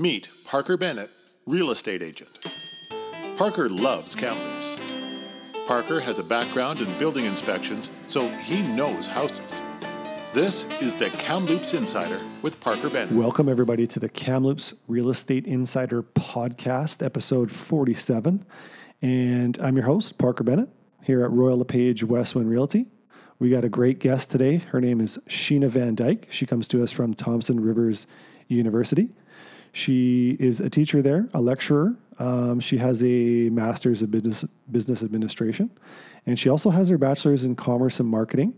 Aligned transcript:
Meet 0.00 0.30
Parker 0.46 0.78
Bennett, 0.78 1.10
real 1.46 1.70
estate 1.70 2.02
agent. 2.02 2.30
Parker 3.36 3.68
loves 3.68 4.16
Kamloops. 4.16 4.78
Parker 5.66 6.00
has 6.00 6.18
a 6.18 6.24
background 6.24 6.80
in 6.80 6.86
building 6.98 7.26
inspections, 7.26 7.90
so 8.06 8.26
he 8.28 8.62
knows 8.74 9.06
houses. 9.06 9.60
This 10.32 10.64
is 10.80 10.94
the 10.94 11.10
Kamloops 11.10 11.74
Insider 11.74 12.18
with 12.40 12.58
Parker 12.60 12.88
Bennett. 12.88 13.12
Welcome, 13.12 13.46
everybody, 13.46 13.86
to 13.88 14.00
the 14.00 14.08
Kamloops 14.08 14.72
Real 14.88 15.10
Estate 15.10 15.46
Insider 15.46 16.02
Podcast, 16.02 17.04
episode 17.04 17.50
47. 17.50 18.46
And 19.02 19.58
I'm 19.58 19.76
your 19.76 19.84
host, 19.84 20.16
Parker 20.16 20.44
Bennett, 20.44 20.70
here 21.02 21.22
at 21.22 21.30
Royal 21.30 21.58
LePage 21.58 22.04
Westwind 22.04 22.48
Realty. 22.48 22.86
We 23.38 23.50
got 23.50 23.64
a 23.64 23.68
great 23.68 23.98
guest 23.98 24.30
today. 24.30 24.56
Her 24.56 24.80
name 24.80 25.02
is 25.02 25.18
Sheena 25.28 25.68
Van 25.68 25.94
Dyk. 25.94 26.30
She 26.30 26.46
comes 26.46 26.68
to 26.68 26.82
us 26.82 26.90
from 26.90 27.12
Thompson 27.12 27.60
Rivers 27.60 28.06
University. 28.48 29.10
She 29.72 30.36
is 30.40 30.60
a 30.60 30.68
teacher 30.68 31.02
there, 31.02 31.28
a 31.34 31.40
lecturer. 31.40 31.94
Um, 32.18 32.60
she 32.60 32.76
has 32.78 33.02
a 33.02 33.48
master's 33.50 34.02
of 34.02 34.10
business, 34.10 34.44
business 34.70 35.02
administration, 35.02 35.70
and 36.26 36.38
she 36.38 36.48
also 36.48 36.70
has 36.70 36.88
her 36.88 36.98
bachelor's 36.98 37.44
in 37.44 37.56
commerce 37.56 38.00
and 38.00 38.08
marketing. 38.08 38.54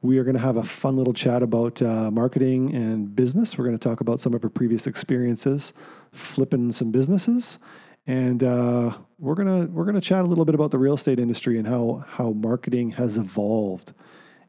We 0.00 0.18
are 0.18 0.24
going 0.24 0.34
to 0.34 0.42
have 0.42 0.56
a 0.56 0.64
fun 0.64 0.96
little 0.96 1.12
chat 1.12 1.44
about 1.44 1.80
uh, 1.80 2.10
marketing 2.10 2.74
and 2.74 3.14
business. 3.14 3.56
We're 3.56 3.66
going 3.66 3.78
to 3.78 3.88
talk 3.88 4.00
about 4.00 4.18
some 4.18 4.34
of 4.34 4.42
her 4.42 4.48
previous 4.48 4.88
experiences 4.88 5.72
flipping 6.10 6.72
some 6.72 6.90
businesses, 6.90 7.60
and 8.08 8.42
uh, 8.42 8.96
we're 9.20 9.36
gonna 9.36 9.66
we're 9.66 9.84
gonna 9.84 10.00
chat 10.00 10.24
a 10.24 10.26
little 10.26 10.44
bit 10.44 10.56
about 10.56 10.72
the 10.72 10.78
real 10.78 10.94
estate 10.94 11.20
industry 11.20 11.58
and 11.58 11.66
how 11.66 12.04
how 12.08 12.30
marketing 12.30 12.90
has 12.90 13.16
evolved 13.16 13.92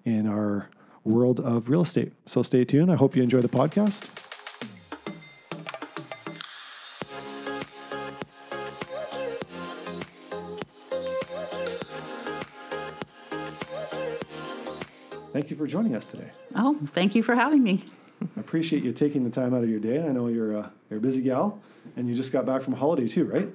in 0.06 0.28
our 0.28 0.70
world 1.04 1.40
of 1.40 1.70
real 1.70 1.82
estate. 1.82 2.14
So 2.26 2.42
stay 2.42 2.66
tuned. 2.66 2.92
I 2.92 2.96
hope 2.96 3.16
you 3.16 3.22
enjoy 3.22 3.42
the 3.42 3.50
podcast. 3.50 4.10
Thank 15.44 15.52
you 15.52 15.58
for 15.58 15.68
joining 15.68 15.94
us 15.94 16.08
today. 16.08 16.30
Oh, 16.56 16.80
thank 16.94 17.16
you 17.16 17.22
for 17.22 17.36
having 17.36 17.62
me. 17.62 17.84
I 18.22 18.40
appreciate 18.40 18.82
you 18.82 18.94
taking 18.94 19.26
the 19.26 19.30
time 19.30 19.54
out 19.54 19.62
of 19.62 19.70
your 19.70 19.82
day. 19.82 20.02
I 20.02 20.08
know 20.14 20.28
you're 20.28 20.54
a, 20.54 20.72
you're 20.90 21.00
a 21.00 21.02
busy 21.02 21.22
gal, 21.22 21.60
and 21.98 22.08
you 22.08 22.16
just 22.16 22.32
got 22.32 22.46
back 22.46 22.62
from 22.62 22.76
holiday 22.76 23.10
too, 23.10 23.26
right? 23.26 23.50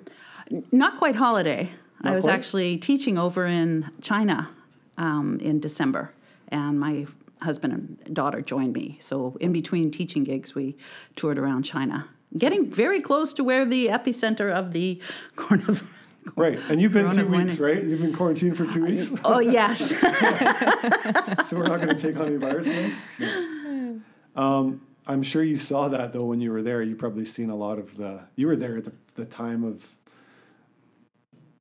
Not 0.70 0.98
quite 0.98 1.16
holiday. 1.16 1.70
Not 2.03 2.12
I 2.12 2.14
was 2.14 2.25
quite? 2.25 2.34
actually 2.34 2.77
teaching 2.77 3.16
over 3.16 3.47
in 3.47 3.91
China 4.03 4.50
um, 4.98 5.41
in 5.41 5.61
December, 5.61 6.12
and 6.48 6.78
my 6.78 7.06
husband 7.41 7.72
and 8.05 8.14
daughter 8.14 8.42
joined 8.42 8.75
me. 8.75 8.98
So, 9.00 9.39
in 9.41 9.55
between 9.55 9.91
teaching 9.91 10.25
gigs, 10.25 10.55
we 10.55 10.77
toured 11.16 11.39
around 11.39 11.62
China, 11.62 12.06
getting 12.36 12.70
very 12.70 13.00
close 13.00 13.33
to 13.33 13.42
where 13.42 13.64
the 13.64 13.86
epicenter 13.86 14.53
of 14.53 14.75
the 14.75 15.00
coronavirus. 15.36 15.86
Right. 16.37 16.59
And 16.69 16.81
you've 16.81 16.93
been 16.93 17.11
two 17.11 17.27
weeks, 17.27 17.59
right? 17.59 17.83
You've 17.83 18.01
been 18.01 18.12
quarantined 18.15 18.57
for 18.57 18.67
two 18.67 18.84
weeks, 18.84 19.12
Oh 19.25 19.39
yes, 19.41 19.91
so 21.48 21.57
we're 21.59 21.65
not 21.67 21.81
going 21.81 21.89
to 21.89 21.98
take 21.98 22.17
on 22.19 22.27
any 22.27 22.37
virus 22.37 22.67
then. 22.69 22.95
No. 23.19 24.01
Um, 24.43 24.83
I'm 25.06 25.23
sure 25.23 25.43
you 25.43 25.56
saw 25.56 25.89
that 25.89 26.12
though 26.12 26.25
when 26.25 26.41
you 26.41 26.53
were 26.53 26.62
there. 26.62 26.83
You 26.83 26.95
probably 26.97 27.25
seen 27.25 27.51
a 27.51 27.56
lot 27.56 27.79
of 27.79 27.97
the. 27.97 28.21
You 28.37 28.47
were 28.47 28.56
there 28.56 28.77
at 28.77 28.84
the, 28.84 28.93
the 29.15 29.25
time 29.25 29.65
of 29.65 29.89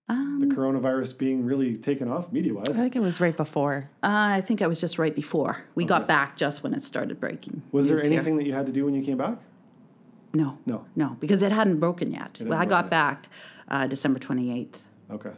Um, 0.10 0.40
the 0.40 0.48
coronavirus 0.48 1.18
being 1.18 1.46
really 1.46 1.76
taken 1.78 2.08
off 2.10 2.32
media 2.32 2.54
wise. 2.54 2.70
I 2.70 2.74
think 2.74 2.96
it 2.96 3.02
was 3.02 3.20
right 3.20 3.36
before. 3.36 3.90
Uh, 4.04 4.38
I 4.38 4.42
think 4.42 4.62
I 4.62 4.68
was 4.68 4.80
just 4.80 4.98
right 5.00 5.16
before 5.16 5.64
we 5.76 5.84
Okay. 5.84 5.90
got 5.90 6.08
back, 6.08 6.36
just 6.38 6.64
when 6.64 6.74
it 6.74 6.84
started 6.84 7.20
breaking. 7.20 7.62
Was 7.72 7.88
there 7.88 7.98
news 7.98 8.04
here. 8.06 8.14
anything 8.14 8.38
that 8.38 8.46
you 8.46 8.54
had 8.54 8.66
to 8.68 8.72
do 8.72 8.86
when 8.86 8.94
you 8.94 9.04
came 9.04 9.18
back? 9.18 9.38
No, 10.38 10.50
No. 10.66 10.86
no, 10.96 11.08
because 11.20 11.42
it 11.48 11.52
hadn't 11.60 11.80
broken 11.80 12.08
yet. 12.12 12.22
hadn't 12.38 12.50
Well, 12.50 12.60
I 12.60 12.66
broken 12.66 12.70
got 12.70 12.90
back 12.90 13.18
uh, 13.74 13.88
December 13.88 14.20
twenty 14.28 14.48
eighth. 14.58 14.80
Okay. 15.18 15.32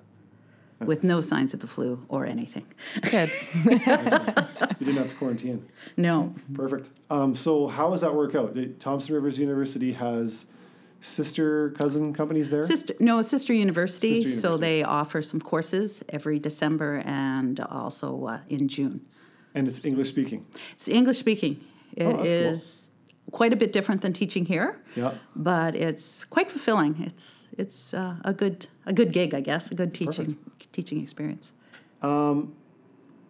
with 0.91 1.03
no 1.03 1.19
signs 1.21 1.53
of 1.55 1.59
the 1.59 1.67
flu 1.75 1.89
or 2.15 2.21
anything. 2.35 2.65
Good. 3.15 3.31
You 4.79 4.85
didn't 4.85 5.01
have 5.03 5.09
to 5.09 5.15
quarantine. 5.15 5.59
No. 5.97 6.33
Perfect. 6.53 6.89
Um, 7.09 7.35
so 7.35 7.67
how 7.67 7.89
does 7.91 7.99
that 8.01 8.15
work 8.15 8.33
out? 8.39 8.53
The 8.53 8.67
Thompson 8.85 9.13
Rivers 9.15 9.37
University 9.37 9.91
has 9.91 10.45
sister 11.01 11.71
cousin 11.71 12.13
companies 12.13 12.49
there. 12.49 12.63
Sister, 12.63 12.93
no, 12.99 13.21
sister 13.21 13.53
university, 13.53 14.23
Sister 14.23 14.39
So 14.39 14.57
they 14.57 14.83
offer 14.83 15.21
some 15.21 15.41
courses 15.41 16.01
every 16.09 16.39
December 16.39 17.01
and 17.05 17.59
also 17.59 18.25
uh, 18.25 18.39
in 18.49 18.67
June. 18.69 19.01
and 19.55 19.67
it's 19.67 19.83
English 19.83 20.09
speaking. 20.09 20.45
It's 20.73 20.87
English 20.87 21.17
speaking. 21.19 21.59
It 21.95 22.05
Oh, 22.05 22.17
that's 22.17 22.31
is 22.31 22.88
quite 23.31 23.53
a 23.53 23.55
bit 23.55 23.71
different 23.73 24.01
than 24.01 24.13
teaching 24.13 24.45
here, 24.45 24.79
Yeah. 24.95 25.13
but 25.35 25.75
it's 25.75 26.25
quite 26.25 26.49
fulfilling. 26.49 27.01
It's 27.03 27.47
it's 27.57 27.93
uh, 27.93 28.15
a 28.23 28.33
good 28.33 28.67
a 28.85 28.93
good 28.93 29.11
gig, 29.11 29.33
I 29.33 29.41
guess, 29.41 29.71
a 29.71 29.75
good 29.75 29.93
teaching 29.93 30.37
teaching 30.71 31.01
experience. 31.01 31.51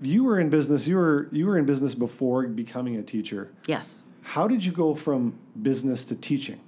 You 0.01 0.23
were 0.23 0.39
in 0.39 0.49
business. 0.49 0.87
You 0.87 0.95
were 0.97 1.27
you 1.31 1.45
were 1.45 1.57
in 1.57 1.65
business 1.65 1.93
before 1.95 2.47
becoming 2.47 2.95
a 2.97 3.03
teacher. 3.03 3.51
Yes. 3.67 4.07
How 4.21 4.47
did 4.47 4.63
you 4.63 4.71
go 4.71 4.93
from 4.95 5.33
business 5.61 6.05
to 6.05 6.15
teaching? 6.15 6.59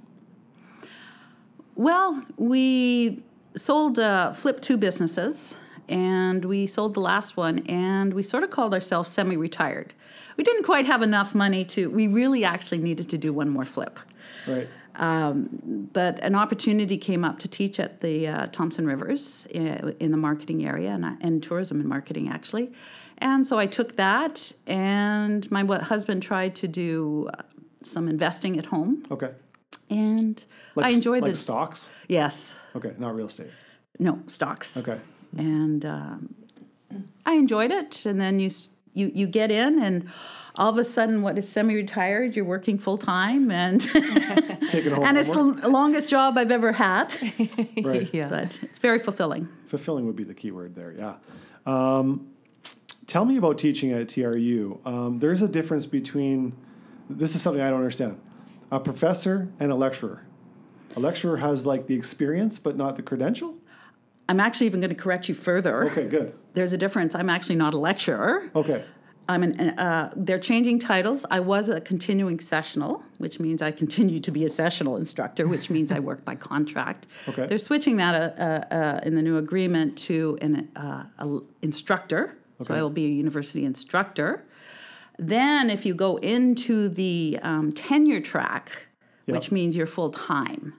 Well, 1.76 2.26
we 2.38 3.24
sold, 3.56 3.98
uh, 4.00 4.34
flipped 4.34 4.62
two 4.64 4.78
businesses, 4.78 5.56
and 5.92 6.46
we 6.46 6.66
sold 6.68 6.94
the 6.94 7.02
last 7.02 7.38
one, 7.38 7.60
and 7.68 8.14
we 8.14 8.24
sort 8.24 8.44
of 8.44 8.50
called 8.50 8.74
ourselves 8.74 9.10
semi 9.12 9.38
retired. 9.38 9.94
We 10.38 10.44
didn't 10.44 10.64
quite 10.64 10.86
have 10.86 11.02
enough 11.04 11.36
money 11.36 11.64
to, 11.66 11.90
we 11.90 12.08
really 12.08 12.44
actually 12.46 12.80
needed 12.80 13.10
to 13.10 13.18
do 13.18 13.34
one 13.34 13.50
more 13.50 13.66
flip. 13.66 14.00
Right. 14.48 14.68
But 15.94 16.20
an 16.20 16.36
opportunity 16.36 16.98
came 16.98 17.24
up 17.24 17.40
to 17.40 17.48
teach 17.48 17.80
at 17.80 18.02
the 18.02 18.28
uh, 18.28 18.48
Thompson 18.48 18.86
Rivers 18.86 19.46
in, 19.52 19.96
in 20.00 20.12
the 20.12 20.18
marketing 20.18 20.66
area 20.66 20.92
and, 20.92 21.06
and 21.22 21.44
tourism 21.44 21.80
and 21.80 21.88
marketing, 21.90 22.30
actually. 22.30 22.72
And 23.18 23.46
so 23.46 23.60
I 23.60 23.68
took 23.68 23.98
that, 23.98 24.52
and 24.68 25.50
my 25.52 25.64
husband 25.94 26.24
tried 26.24 26.56
to 26.56 26.68
do 26.68 27.30
uh, 27.38 27.44
some 27.84 28.08
investing 28.08 28.58
at 28.58 28.66
home, 28.66 29.04
Okay. 29.12 29.32
and 29.90 30.44
Like, 30.76 30.88
I 30.88 30.90
enjoyed 30.90 31.22
like 31.24 31.32
this. 31.34 31.42
stocks. 31.42 31.90
Yes. 32.08 32.54
Okay, 32.76 32.94
not 32.98 33.16
real 33.16 33.28
estate. 33.28 33.52
No, 34.00 34.20
stocks. 34.28 34.78
Okay. 34.78 35.00
And 35.38 35.86
um, 35.86 36.36
I 37.26 37.34
enjoyed 37.34 37.72
it. 37.72 38.06
And 38.06 38.20
then 38.20 38.40
you, 38.40 38.50
you, 38.94 39.12
you 39.14 39.28
get 39.28 39.52
in, 39.52 39.82
and 39.82 40.10
all 40.56 40.70
of 40.70 40.78
a 40.78 40.84
sudden, 40.84 41.22
what 41.22 41.38
is 41.38 41.48
semi 41.48 41.76
retired? 41.76 42.36
You're 42.36 42.46
working 42.46 42.78
full 42.78 42.98
time, 42.98 43.52
and, 43.52 43.82
Taking 44.70 44.94
and 45.04 45.18
it's 45.18 45.30
the 45.30 45.70
longest 45.70 46.10
job 46.10 46.38
I've 46.38 46.52
ever 46.52 46.72
had. 46.72 47.16
right. 47.84 48.10
yeah. 48.14 48.28
But 48.28 48.58
it's 48.62 48.80
very 48.80 49.00
fulfilling. 49.00 49.48
Fulfilling 49.68 50.06
would 50.08 50.16
be 50.16 50.24
the 50.24 50.34
key 50.34 50.52
word 50.52 50.76
there. 50.76 50.94
Yeah. 50.94 51.16
Um, 51.66 52.28
tell 53.08 53.26
me 53.26 53.38
about 53.38 53.58
teaching 53.58 53.92
at 53.92 54.10
TRU. 54.10 54.80
Um, 54.86 55.20
there's 55.20 55.42
a 55.42 55.48
difference 55.48 55.86
between. 55.86 56.54
This 57.10 57.36
is 57.36 57.42
something 57.42 57.62
I 57.62 57.70
don't 57.70 57.80
understand. 57.80 58.20
A 58.72 58.80
professor 58.80 59.50
and 59.60 59.72
a 59.72 59.76
lecturer. 59.76 60.26
A 60.96 61.00
lecturer 61.00 61.38
has 61.38 61.66
like 61.66 61.88
the 61.88 61.96
experience, 61.96 62.60
but 62.60 62.78
not 62.78 62.96
the 62.96 63.02
credential. 63.02 63.56
I'm 64.32 64.40
actually 64.40 64.68
even 64.68 64.80
going 64.80 64.96
to 64.96 64.96
correct 64.96 65.28
you 65.28 65.36
further. 65.36 65.84
Okay, 65.92 66.08
good. 66.08 66.34
There's 66.54 66.72
a 66.72 66.78
difference. 66.78 67.14
I'm 67.16 67.30
actually 67.30 67.58
not 67.58 67.74
a 67.74 67.78
lecturer. 67.78 68.50
Okay. 68.56 68.82
I'm 69.28 69.44
an, 69.44 69.78
uh, 69.78 70.14
they're 70.16 70.40
changing 70.40 70.80
titles. 70.80 71.26
I 71.30 71.42
was 71.42 71.68
a 71.68 71.82
continuing 71.82 72.40
sessional, 72.40 73.04
which 73.18 73.42
means 73.42 73.62
I 73.62 73.72
continue 73.72 74.22
to 74.22 74.32
be 74.32 74.46
a 74.46 74.50
sessional 74.50 74.96
instructor, 74.96 75.50
which 75.50 75.70
means 75.70 75.92
I 75.92 76.00
work 76.00 76.24
by 76.24 76.36
contract. 76.36 77.08
Okay. 77.28 77.46
They're 77.46 77.58
switching 77.58 77.98
that 77.98 78.16
uh, 78.16 78.42
uh, 78.42 78.74
uh, 78.74 79.00
in 79.04 79.16
the 79.16 79.22
new 79.22 79.38
agreement 79.38 79.98
to 80.10 80.38
an 80.42 80.70
uh, 80.78 81.04
a 81.20 81.40
instructor. 81.62 82.38
So 82.62 82.74
I 82.74 82.82
will 82.82 82.90
be 82.90 83.06
a 83.08 83.10
university 83.10 83.66
instructor. 83.66 84.46
Then, 85.20 85.70
if 85.70 85.86
you 85.86 85.94
go 85.94 86.18
into 86.18 86.88
the 86.88 87.38
um, 87.42 87.74
tenure 87.74 88.22
track, 88.22 88.88
Yep. 89.28 89.36
which 89.36 89.52
means 89.52 89.78
you're 89.78 89.86
full 89.86 90.10
time, 90.10 90.74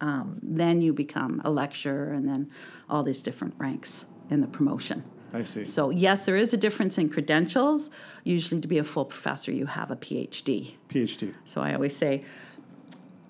um, 0.00 0.36
then 0.42 0.80
you 0.80 0.92
become 0.92 1.40
a 1.44 1.50
lecturer, 1.50 2.12
and 2.12 2.28
then 2.28 2.50
all 2.88 3.02
these 3.02 3.22
different 3.22 3.54
ranks 3.58 4.06
in 4.30 4.40
the 4.40 4.46
promotion. 4.46 5.04
I 5.32 5.44
see. 5.44 5.64
So, 5.64 5.90
yes, 5.90 6.26
there 6.26 6.36
is 6.36 6.52
a 6.52 6.56
difference 6.56 6.98
in 6.98 7.08
credentials. 7.08 7.90
Usually, 8.24 8.60
to 8.60 8.68
be 8.68 8.78
a 8.78 8.84
full 8.84 9.04
professor, 9.04 9.52
you 9.52 9.66
have 9.66 9.90
a 9.90 9.96
PhD. 9.96 10.74
PhD. 10.88 11.34
So, 11.44 11.60
I 11.60 11.74
always 11.74 11.96
say, 11.96 12.24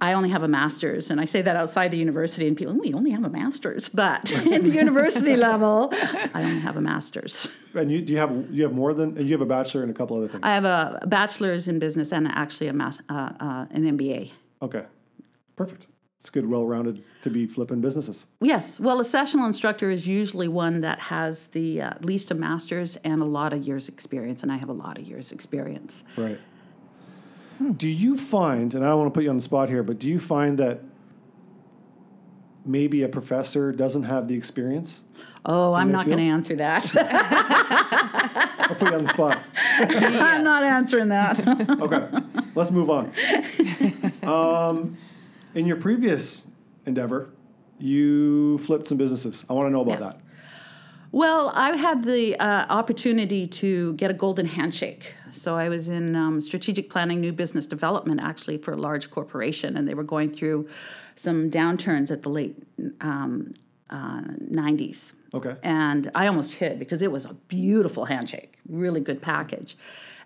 I 0.01 0.15
only 0.15 0.31
have 0.31 0.43
a 0.43 0.49
master's, 0.49 1.11
and 1.11 1.21
I 1.21 1.27
say 1.27 1.43
that 1.43 1.57
outside 1.57 1.91
the 1.91 1.99
university, 1.99 2.49
and 2.49 2.57
people, 2.57 2.73
we 2.75 2.95
only 2.95 3.11
have 3.11 3.25
a 3.25 3.29
master's, 3.29 3.89
but 4.05 4.33
at 4.53 4.63
the 4.65 4.71
university 4.71 5.37
level, 5.51 5.91
I 5.93 6.43
only 6.43 6.61
have 6.61 6.77
a 6.77 6.81
master's. 6.81 7.49
And 7.75 7.93
you 7.93 8.01
do 8.01 8.15
you 8.15 8.19
have 8.19 8.47
you 8.51 8.63
have 8.65 8.73
more 8.73 8.95
than 8.95 9.17
and 9.19 9.27
you 9.27 9.33
have 9.33 9.43
a 9.43 9.47
bachelor 9.47 9.83
and 9.83 9.91
a 9.91 9.95
couple 9.95 10.17
other 10.17 10.27
things. 10.29 10.41
I 10.43 10.55
have 10.55 10.65
a 10.65 11.01
bachelor's 11.07 11.69
in 11.69 11.79
business 11.79 12.13
and 12.13 12.27
actually 12.27 12.69
a 12.69 12.73
mas- 12.73 13.03
uh, 13.09 13.31
uh, 13.39 13.67
an 13.71 13.85
MBA. 13.97 14.31
okay. 14.63 14.85
Perfect. 15.55 15.87
It's 16.21 16.29
good, 16.29 16.47
well 16.47 16.67
rounded 16.67 17.03
to 17.23 17.31
be 17.31 17.47
flipping 17.47 17.81
businesses. 17.81 18.27
Yes, 18.43 18.79
well, 18.79 19.01
a 19.01 19.05
sessional 19.05 19.47
instructor 19.47 19.91
is 19.91 20.07
usually 20.07 20.49
one 20.49 20.83
that 20.83 21.01
has 21.01 21.47
the 21.47 21.81
uh, 21.81 21.87
at 21.87 22.05
least 22.05 22.31
a 22.31 22.35
master's 22.35 22.97
and 22.97 23.23
a 23.23 23.25
lot 23.25 23.55
of 23.55 23.67
years 23.67 23.89
experience, 23.89 24.43
and 24.43 24.53
I 24.53 24.59
have 24.59 24.69
a 24.69 24.75
lot 24.75 24.99
of 24.99 25.05
years 25.05 25.33
experience. 25.33 26.05
Right. 26.19 26.39
Do 27.75 27.89
you 27.89 28.19
find, 28.19 28.75
and 28.75 28.85
I 28.85 28.89
don't 28.89 28.99
want 28.99 29.15
to 29.15 29.17
put 29.17 29.25
you 29.25 29.31
on 29.31 29.37
the 29.37 29.43
spot 29.43 29.71
here, 29.71 29.83
but 29.83 29.99
do 29.99 30.09
you 30.09 30.19
find 30.19 30.59
that 30.59 30.81
maybe 32.67 33.03
a 33.03 33.09
professor 33.09 33.73
doesn't 33.73 34.03
have 34.03 34.29
the 34.29 34.35
experience? 34.35 35.01
Oh, 35.47 35.73
I'm 35.73 35.91
not 35.91 36.05
going 36.05 36.19
to 36.19 36.25
answer 36.25 36.55
that. 36.57 36.95
I'll 38.59 38.77
put 38.77 38.91
you 38.91 38.95
on 38.95 39.05
the 39.05 39.09
spot. 39.09 39.39
I'm 39.79 40.45
not 40.45 40.65
answering 40.65 41.09
that. 41.09 41.39
Okay, 41.81 42.09
let's 42.55 42.71
move 42.71 42.91
on. 42.91 43.11
Um, 44.23 44.99
in 45.55 45.67
your 45.67 45.77
previous 45.77 46.43
endeavor, 46.87 47.31
you 47.79 48.59
flipped 48.59 48.87
some 48.89 48.99
businesses. 48.99 49.45
I 49.49 49.53
want 49.55 49.67
to 49.67 49.71
know 49.71 49.81
about 49.81 50.01
Yes. 50.01 50.15
that. 50.15 50.23
Well, 51.13 51.51
I 51.55 51.77
had 51.77 52.05
the 52.05 52.37
uh, 52.39 52.67
opportunity 52.69 53.49
to 53.49 53.95
get 53.95 54.13
a 54.13 54.15
golden 54.15 54.47
handshake. 54.47 55.15
So 55.33 55.57
I 55.57 55.69
was 55.69 55.89
in 55.89 56.15
um, 56.15 56.41
strategic 56.41 56.89
planning, 56.89 57.21
new 57.21 57.33
business 57.33 57.67
development, 57.67 58.21
actually 58.23 58.59
for 58.59 58.73
a 58.73 58.77
large 58.77 59.11
corporation, 59.11 59.77
and 59.77 59.89
they 59.89 59.95
were 59.95 60.05
going 60.05 60.31
through 60.31 60.69
some 61.17 61.51
downturns 61.51 62.13
at 62.13 62.23
the 62.23 62.29
late 62.29 62.63
um, 63.01 63.55
uh, 63.91 64.21
90s. 64.21 65.13
Okay. 65.35 65.57
And 65.65 66.11
I 66.15 66.29
almost 66.29 66.55
hid 66.55 66.79
because 66.79 67.03
it 67.03 67.11
was 67.11 67.25
a 67.25 67.35
beautiful 67.49 68.05
handshake, 68.05 68.59
really 68.69 69.01
good 69.01 69.21
package. 69.21 69.77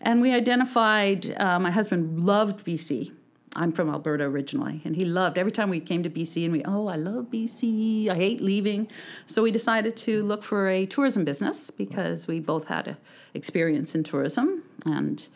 And 0.03 0.21
we 0.21 0.33
identified, 0.35 1.35
uh, 1.39 1.59
my 1.59 1.71
husband 1.71 2.25
loved 2.25 2.65
BC. 2.65 3.13
I'm 3.57 3.73
from 3.73 3.89
Alberta 3.89 4.25
originally, 4.25 4.81
and 4.85 4.97
he 4.97 5.05
loved 5.05 5.39
every 5.39 5.53
time 5.53 5.71
we 5.71 5.81
came 5.81 6.03
to 6.03 6.11
BC 6.11 6.45
and 6.45 6.53
we, 6.53 6.63
oh, 6.65 6.89
I 6.89 6.97
love 6.97 7.27
BC, 7.27 8.09
I 8.09 8.15
hate 8.15 8.41
leaving. 8.41 8.89
So 9.27 9.43
we 9.43 9.51
decided 9.51 9.97
to 9.99 10.23
look 10.23 10.43
for 10.43 10.69
a 10.69 10.87
tourism 10.87 11.25
business 11.25 11.71
because 11.71 12.27
we 12.27 12.41
both 12.41 12.67
had 12.67 12.89
a 12.89 12.97
experience 13.35 13.95
in 13.95 14.05
tourism. 14.05 14.63
And 14.87 15.27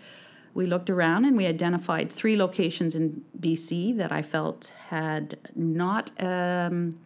we 0.55 0.67
looked 0.67 0.89
around 0.89 1.25
and 1.25 1.37
we 1.37 1.47
identified 1.47 2.11
three 2.11 2.37
locations 2.37 2.95
in 2.95 3.25
BC 3.39 3.97
that 3.99 4.11
I 4.13 4.23
felt 4.23 4.73
had 4.89 5.39
not, 5.55 6.11
um, 6.21 6.99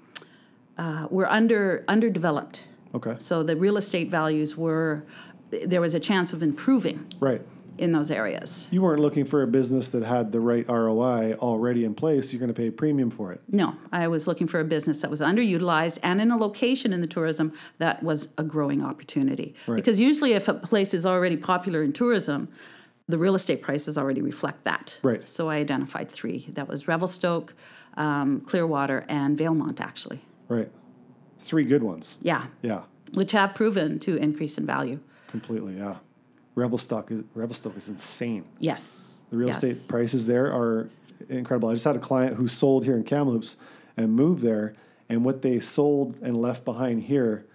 uh, 0.79 1.07
were 1.11 1.31
under 1.31 1.85
underdeveloped. 1.89 2.65
Okay. 2.95 3.15
So 3.19 3.43
the 3.43 3.57
real 3.57 3.77
estate 3.77 4.11
values 4.11 4.57
were, 4.57 5.05
there 5.51 5.81
was 5.81 5.95
a 5.95 6.01
chance 6.01 6.33
of 6.33 6.43
improving 6.43 7.07
Right. 7.21 7.43
In 7.83 7.91
those 7.91 8.13
areas. 8.13 8.69
You 8.71 8.81
weren't 8.81 9.01
looking 9.01 9.25
for 9.25 9.43
a 9.43 9.47
business 9.49 9.89
that 9.89 10.05
had 10.05 10.31
the 10.31 10.39
right 10.39 10.65
ROI 10.69 11.35
already 11.41 11.85
in 11.85 11.95
place. 11.95 12.33
You're 12.33 12.39
going 12.39 12.55
to 12.55 12.55
pay 12.55 12.69
a 12.69 12.73
premium 12.73 13.11
for 13.11 13.33
it. 13.33 13.41
No, 13.49 13.75
I 13.91 14.07
was 14.07 14.29
looking 14.29 14.47
for 14.47 14.61
a 14.61 14.65
business 14.65 15.01
that 15.01 15.11
was 15.11 15.21
underutilized 15.21 15.99
and 16.05 16.21
in 16.21 16.31
a 16.31 16.37
location 16.37 16.93
in 16.93 17.01
the 17.01 17.09
tourism 17.09 17.53
that 17.79 18.01
was 18.05 18.29
a 18.39 18.45
growing 18.45 18.85
opportunity. 18.85 19.57
Right. 19.67 19.75
Because 19.75 19.99
usually, 19.99 20.33
if 20.35 20.47
a 20.47 20.55
place 20.55 20.95
is 20.95 21.05
already 21.05 21.37
popular 21.37 21.83
in 21.83 21.93
tourism, 21.93 22.49
the 23.09 23.19
real 23.19 23.35
estate 23.35 23.63
prices 23.63 23.99
already 23.99 24.23
reflect 24.23 24.63
that. 24.63 24.97
Right. 25.03 25.29
So 25.29 25.51
I 25.51 25.57
identified 25.57 26.09
three. 26.09 26.49
That 26.55 26.69
was 26.69 26.87
Revelstoke, 26.87 27.53
um, 27.97 28.43
Clearwater, 28.43 29.05
and 29.09 29.37
Valemount, 29.37 29.81
actually. 29.81 30.21
Right. 30.49 30.71
Three 31.41 31.65
good 31.65 31.83
ones. 31.83 32.17
Yeah, 32.23 32.45
Yeah. 32.63 32.83
which 33.15 33.33
have 33.33 33.57
proven 33.57 33.99
to 34.01 34.17
increase 34.19 34.57
in 34.57 34.67
value. 34.67 35.01
Completely. 35.27 35.79
Yeah. 35.79 35.97
Revelstoke 36.55 37.11
is 37.11 37.23
Revelstoke 37.35 37.77
is 37.77 37.89
insane. 37.89 38.45
Yes. 38.59 39.13
The 39.31 39.37
real 39.37 39.49
Yes. 39.49 39.63
estate 39.63 39.89
prices 39.89 40.27
there 40.27 40.53
are 40.53 40.89
incredible. 41.29 41.69
I 41.71 41.75
just 41.75 41.85
had 41.85 41.97
a 41.97 42.01
client 42.01 42.37
who 42.37 42.49
sold 42.49 42.85
here 42.85 42.97
in 42.97 43.05
Kamloops 43.05 43.57
and 43.97 44.13
moved 44.13 44.43
there, 44.43 44.75
and 45.09 45.25
what 45.25 45.43
they 45.43 45.59
sold 45.61 46.17
and 46.23 46.37
left 46.41 46.65
behind 46.65 47.03
here, 47.05 47.47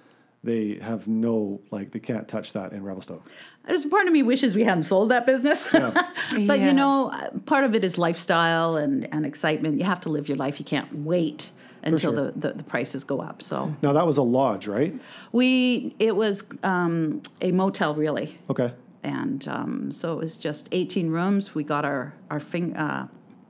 they 0.43 0.75
have 0.81 1.07
no 1.07 1.59
like 1.71 1.91
they 1.91 1.99
can't 1.99 2.27
touch 2.27 2.53
that 2.53 2.71
in 2.73 2.83
Revelstoke. 2.83 3.23
There's 3.67 3.85
part 3.85 4.07
of 4.07 4.13
me 4.13 4.23
wishes 4.23 4.55
we 4.55 4.63
hadn't 4.63 4.83
sold 4.83 5.09
that 5.09 5.25
business. 5.25 5.67
but 5.71 6.05
Yeah. 6.37 6.55
you 6.67 6.73
know, 6.73 7.09
uh, 7.11 7.29
part 7.45 7.63
of 7.65 7.75
it 7.75 7.83
is 7.83 7.97
lifestyle 7.97 8.77
and, 8.77 9.07
and 9.13 9.25
excitement. 9.25 9.77
You 9.77 9.83
have 9.83 9.99
to 10.01 10.09
live 10.09 10.29
your 10.29 10.37
life. 10.37 10.57
You 10.59 10.65
can't 10.65 10.99
wait 10.99 11.51
until 11.83 12.13
sure. 12.13 12.31
the, 12.31 12.33
the, 12.35 12.53
the 12.53 12.63
prices 12.63 13.03
go 13.03 13.19
up. 13.19 13.41
So 13.41 13.75
Now 13.81 13.91
that 13.93 14.05
was 14.07 14.17
a 14.17 14.23
lodge, 14.23 14.67
right? 14.67 14.93
we 15.33 15.95
it 15.99 16.15
was 16.15 16.43
um, 16.63 17.21
a 17.41 17.51
motel 17.51 17.93
really, 17.95 18.37
Okay. 18.49 18.71
And 19.03 19.47
um, 19.47 19.91
so 19.91 20.13
it 20.13 20.19
was 20.19 20.37
just 20.37 20.67
18 20.71 21.09
rooms. 21.09 21.55
We 21.55 21.63
got 21.63 21.85
our 21.85 22.13
our 22.29 22.39
fing, 22.39 22.75
uh, 22.75 23.07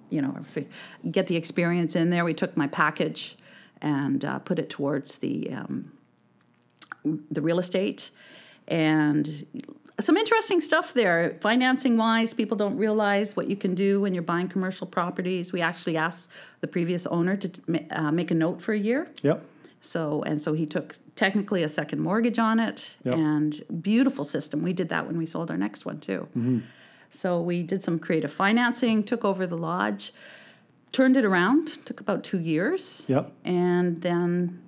you 0.10 0.22
know, 0.22 0.36
fi- 0.44 0.68
get 1.10 1.28
the 1.28 1.36
experience 1.36 1.96
in 1.96 2.10
there. 2.10 2.24
We 2.26 2.34
took 2.34 2.56
my 2.58 2.68
package 2.68 3.38
and 3.82 4.24
uh, 4.26 4.40
put 4.40 4.60
it 4.60 4.70
towards 4.70 5.18
the 5.20 5.52
um, 5.52 5.92
the 7.32 7.42
real 7.42 7.60
estate 7.60 8.12
and 8.68 9.46
some 10.00 10.18
interesting 10.18 10.60
stuff 10.62 10.94
there 10.94 11.38
financing 11.42 11.98
wise 11.98 12.34
people 12.34 12.58
don't 12.58 12.78
realize 12.78 13.36
what 13.36 13.50
you 13.50 13.56
can 13.56 13.74
do 13.74 14.02
when 14.02 14.14
you're 14.14 14.24
buying 14.24 14.48
commercial 14.48 14.86
properties 14.86 15.54
we 15.54 15.62
actually 15.62 15.96
asked 15.96 16.30
the 16.60 16.68
previous 16.68 17.06
owner 17.08 17.38
to 17.38 17.50
uh, 17.92 18.12
make 18.12 18.30
a 18.30 18.36
note 18.36 18.62
for 18.62 18.74
a 18.74 18.78
year 18.78 19.08
Yep. 19.24 19.44
So 19.82 20.24
and 20.24 20.42
so 20.42 20.54
he 20.54 20.66
took 20.66 20.98
technically 21.16 21.64
a 21.64 21.70
second 21.70 22.00
mortgage 22.02 22.40
on 22.40 22.60
it 22.60 22.96
Yep. 23.04 23.16
and 23.16 23.62
beautiful 23.82 24.24
system 24.24 24.62
we 24.64 24.74
did 24.74 24.90
that 24.90 25.08
when 25.08 25.18
we 25.18 25.26
sold 25.26 25.50
our 25.52 25.58
next 25.58 25.86
one 25.86 26.00
too 26.00 26.28
so 27.10 27.42
we 27.42 27.64
did 27.64 27.84
some 27.84 27.98
creative 28.00 28.32
financing 28.32 29.04
took 29.04 29.24
over 29.24 29.48
the 29.48 29.58
lodge 29.58 30.14
turned 30.92 31.16
it 31.18 31.24
around 31.26 31.84
took 31.86 32.00
about 32.02 32.24
two 32.24 32.40
years 32.40 33.06
Yep. 33.08 33.32
and 33.46 34.02
then 34.02 34.62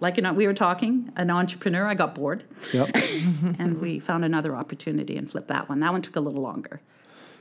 like 0.00 0.16
you 0.16 0.22
know, 0.22 0.32
we 0.32 0.46
were 0.46 0.54
talking 0.54 1.10
an 1.16 1.30
entrepreneur 1.30 1.86
i 1.86 1.94
got 1.94 2.14
bored 2.14 2.44
Yep. 2.72 2.90
and 3.58 3.80
we 3.80 3.98
found 4.00 4.24
another 4.24 4.54
opportunity 4.56 5.16
and 5.16 5.30
flipped 5.30 5.48
that 5.48 5.68
one 5.68 5.80
that 5.80 5.92
one 5.92 6.02
took 6.02 6.16
a 6.16 6.20
little 6.20 6.42
longer 6.42 6.80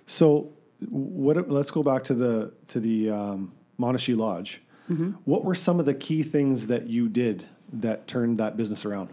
So, 0.05 0.51
what? 0.89 1.49
Let's 1.49 1.71
go 1.71 1.83
back 1.83 2.03
to 2.05 2.13
the 2.13 2.51
to 2.69 2.79
the 2.79 3.09
um, 3.11 3.51
Monashee 3.77 4.15
Lodge. 4.15 4.61
Mm-hmm. 4.89 5.11
What 5.25 5.45
were 5.45 5.55
some 5.55 5.79
of 5.79 5.85
the 5.85 5.93
key 5.93 6.23
things 6.23 6.67
that 6.67 6.87
you 6.87 7.07
did 7.09 7.45
that 7.73 8.07
turned 8.07 8.37
that 8.39 8.57
business 8.57 8.85
around? 8.85 9.09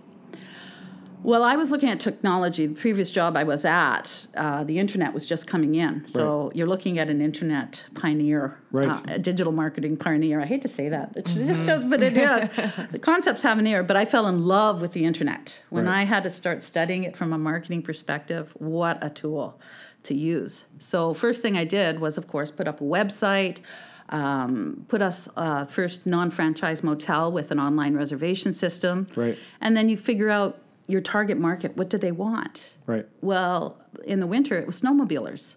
well 1.22 1.42
i 1.42 1.56
was 1.56 1.70
looking 1.70 1.88
at 1.88 1.98
technology. 1.98 2.66
The 2.66 2.74
previous 2.74 3.10
job 3.10 3.36
i 3.36 3.42
was 3.42 3.64
at 3.64 4.26
uh, 4.36 4.64
the 4.64 4.78
internet 4.78 5.12
was 5.14 5.26
just 5.26 5.46
coming 5.46 5.74
in. 5.74 6.06
So 6.06 6.52
you're 6.54 6.66
looking 6.68 6.98
at 6.98 7.08
an 7.08 7.20
internet 7.20 7.82
pioneer 7.94 8.58
Right. 8.70 8.88
uh, 8.90 9.00
a 9.14 9.18
digital 9.18 9.52
marketing 9.52 9.96
pioneer. 9.96 10.40
I 10.40 10.44
hate 10.46 10.62
to 10.62 10.68
say 10.68 10.88
that. 10.90 11.14
It's 11.16 11.34
just 11.34 11.66
does 11.66 11.84
but 11.84 12.02
it 12.02 12.16
is. 12.16 12.86
The 12.92 12.98
concepts 12.98 13.42
have 13.42 13.58
an 13.58 13.66
ear 13.66 13.82
but 13.82 13.96
i 13.96 14.04
fell 14.04 14.26
in 14.28 14.44
love 14.46 14.80
with 14.82 14.92
the 14.92 15.04
internet. 15.04 15.62
When 15.70 15.86
Right. 15.86 16.00
i 16.02 16.04
had 16.04 16.22
to 16.24 16.30
start 16.30 16.62
studying 16.62 17.02
it 17.04 17.16
from 17.16 17.32
a 17.32 17.38
marketing 17.38 17.82
perspective 17.82 18.52
what 18.58 19.02
a 19.02 19.08
tool 19.10 19.58
to 20.04 20.14
use. 20.14 20.64
So 20.78 21.14
first 21.14 21.40
thing 21.42 21.56
i 21.56 21.64
did 21.64 21.98
was 21.98 22.18
of 22.18 22.26
course 22.28 22.50
put 22.50 22.68
up 22.68 22.80
a 22.80 22.84
website 22.84 23.58
um, 24.10 24.84
put 24.88 25.02
us 25.02 25.28
uh, 25.36 25.64
first 25.64 26.06
non-franchise 26.06 26.82
motel 26.82 27.32
with 27.32 27.50
an 27.50 27.58
online 27.58 27.94
reservation 27.94 28.52
system 28.52 29.06
Right. 29.16 29.36
and 29.60 29.76
then 29.76 29.88
you 29.88 29.96
figure 29.96 30.30
out 30.30 30.58
your 30.86 31.00
target 31.00 31.38
market 31.38 31.76
what 31.76 31.90
do 31.90 31.98
they 31.98 32.12
want 32.12 32.76
Right. 32.86 33.06
well 33.20 33.78
in 34.04 34.20
the 34.20 34.26
winter 34.26 34.56
it 34.56 34.66
was 34.66 34.80
snowmobilers 34.80 35.56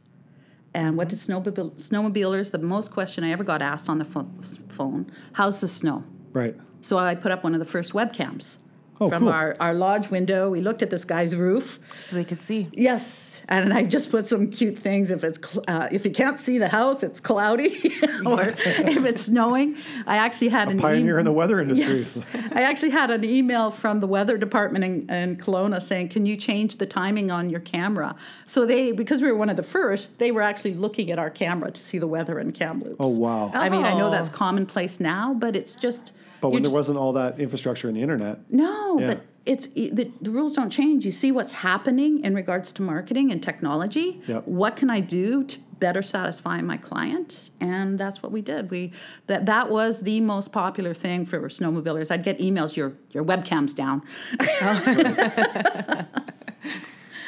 and 0.73 0.97
what 0.97 1.09
did 1.09 1.19
snowmobil- 1.19 1.73
snowmobilers 1.79 2.51
the 2.51 2.57
most 2.57 2.91
question 2.91 3.23
i 3.23 3.31
ever 3.31 3.43
got 3.43 3.61
asked 3.61 3.89
on 3.89 3.99
the 3.99 4.05
pho- 4.05 4.29
phone 4.69 5.11
how's 5.33 5.61
the 5.61 5.67
snow 5.67 6.03
Right. 6.33 6.55
so 6.81 6.97
i 6.97 7.13
put 7.13 7.31
up 7.31 7.43
one 7.43 7.53
of 7.53 7.59
the 7.59 7.65
first 7.65 7.93
webcams 7.93 8.57
Oh, 9.01 9.09
from 9.09 9.23
cool. 9.23 9.29
our, 9.29 9.55
our 9.59 9.73
lodge 9.73 10.09
window 10.09 10.49
we 10.49 10.59
looked 10.61 10.81
at 10.81 10.89
this 10.89 11.05
guy's 11.05 11.35
roof 11.35 11.79
so 11.97 12.15
they 12.15 12.23
could 12.25 12.41
see. 12.41 12.67
Yes, 12.73 13.41
and 13.47 13.73
I 13.73 13.83
just 13.83 14.11
put 14.11 14.27
some 14.27 14.49
cute 14.51 14.77
things. 14.77 15.09
If 15.11 15.23
it's 15.23 15.39
cl- 15.45 15.63
uh, 15.67 15.87
if 15.91 16.03
you 16.05 16.11
can't 16.11 16.37
see 16.39 16.57
the 16.57 16.67
house, 16.67 17.01
it's 17.01 17.19
cloudy, 17.19 17.93
or 18.25 18.41
if 18.43 19.05
it's 19.05 19.23
snowing. 19.23 19.77
I 20.05 20.17
actually 20.17 20.49
had 20.49 20.67
an 20.67 20.73
email 20.79 20.81
Pioneer 20.89 21.13
em- 21.15 21.19
in 21.19 21.25
the 21.25 21.31
weather 21.31 21.59
industry. 21.61 21.95
Yes, 21.95 22.21
I 22.53 22.61
actually 22.63 22.89
had 22.91 23.09
an 23.09 23.23
email 23.23 23.71
from 23.71 23.99
the 24.01 24.07
weather 24.07 24.37
department 24.37 24.83
in, 24.83 25.09
in 25.09 25.37
Kelowna 25.37 25.81
saying, 25.81 26.09
"Can 26.09 26.25
you 26.25 26.35
change 26.35 26.75
the 26.77 26.85
timing 26.85 27.31
on 27.31 27.49
your 27.49 27.61
camera?" 27.61 28.15
So 28.45 28.65
they, 28.65 28.91
because 28.91 29.21
we 29.21 29.31
were 29.31 29.37
one 29.37 29.49
of 29.49 29.55
the 29.55 29.63
first, 29.63 30.19
they 30.19 30.31
were 30.31 30.41
actually 30.41 30.73
looking 30.73 31.09
at 31.11 31.19
our 31.19 31.29
camera 31.29 31.71
to 31.71 31.79
see 31.79 31.99
the 31.99 32.07
weather 32.07 32.39
in 32.39 32.51
Kamloops. 32.51 32.97
Oh 32.99 33.17
wow. 33.17 33.49
I 33.53 33.69
mean, 33.69 33.85
I 33.85 33.93
know 33.97 34.07
Oh. 34.07 34.11
that's 34.11 34.29
commonplace 34.29 34.99
now, 34.99 35.33
but 35.33 35.55
it's 35.55 35.75
just. 35.75 36.11
But 36.41 36.49
when 36.49 36.63
you're 36.63 36.69
there 36.71 36.77
wasn't 36.77 36.97
all 36.97 37.13
that 37.13 37.39
infrastructure 37.39 37.89
in 37.89 37.95
the 37.95 38.01
internet, 38.01 38.39
no, 38.51 38.99
Yeah. 38.99 39.07
but 39.07 39.25
it's 39.45 39.67
the, 39.67 40.11
the 40.21 40.31
rules 40.31 40.53
don't 40.53 40.69
change. 40.69 41.05
You 41.05 41.11
see 41.11 41.31
what's 41.31 41.53
happening 41.53 42.23
in 42.23 42.33
regards 42.35 42.71
to 42.73 42.81
marketing 42.81 43.31
and 43.31 43.41
technology. 43.41 44.21
Yep. 44.27 44.47
What 44.47 44.75
can 44.75 44.89
I 44.89 44.99
do 44.99 45.43
to 45.43 45.59
better 45.79 46.01
satisfy 46.01 46.61
my 46.61 46.77
client? 46.77 47.49
And 47.59 47.97
that's 47.97 48.21
what 48.21 48.31
we 48.31 48.41
did. 48.41 48.69
We 48.69 48.91
that 49.27 49.45
that 49.47 49.69
was 49.69 50.01
the 50.01 50.19
most 50.21 50.51
popular 50.51 50.93
thing 50.93 51.25
for 51.25 51.39
snowmobilers. 51.49 52.11
I'd 52.11 52.23
get 52.23 52.37
emails, 52.39 52.75
your 52.75 52.93
your 53.11 53.23
webcam's 53.23 53.73
down. 53.73 54.03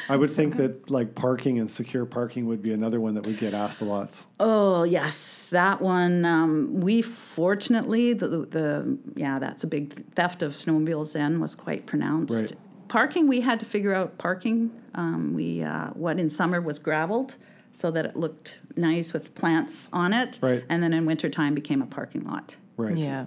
I 0.08 0.16
would 0.16 0.30
think 0.30 0.56
that 0.56 0.90
like 0.90 1.14
parking 1.14 1.58
and 1.58 1.70
secure 1.70 2.04
parking 2.04 2.46
would 2.46 2.62
be 2.62 2.72
another 2.72 3.00
one 3.00 3.14
that 3.14 3.26
would 3.26 3.38
get 3.38 3.54
asked 3.54 3.80
a 3.80 3.84
lot. 3.84 4.24
Oh 4.40 4.82
yes, 4.82 5.48
that 5.50 5.80
one. 5.80 6.24
Um, 6.24 6.80
we 6.80 7.02
fortunately 7.02 8.12
the, 8.12 8.28
the 8.28 8.38
the 8.46 8.98
yeah 9.14 9.38
that's 9.38 9.64
a 9.64 9.66
big 9.66 10.12
theft 10.14 10.42
of 10.42 10.52
snowmobiles. 10.52 11.12
Then 11.12 11.40
was 11.40 11.54
quite 11.54 11.86
pronounced. 11.86 12.34
Right. 12.34 12.52
Parking 12.88 13.28
we 13.28 13.40
had 13.40 13.58
to 13.60 13.64
figure 13.64 13.94
out 13.94 14.18
parking. 14.18 14.70
Um, 14.94 15.34
we 15.34 15.62
uh, 15.62 15.88
what 15.90 16.18
in 16.18 16.28
summer 16.28 16.60
was 16.60 16.78
gravelled, 16.78 17.36
so 17.72 17.90
that 17.90 18.04
it 18.04 18.16
looked 18.16 18.60
nice 18.76 19.12
with 19.12 19.34
plants 19.34 19.88
on 19.92 20.12
it. 20.12 20.38
Right. 20.42 20.64
And 20.68 20.82
then 20.82 20.92
in 20.92 21.06
wintertime 21.06 21.54
became 21.54 21.80
a 21.82 21.86
parking 21.86 22.24
lot. 22.24 22.56
Right. 22.76 22.96
Yeah. 22.96 23.26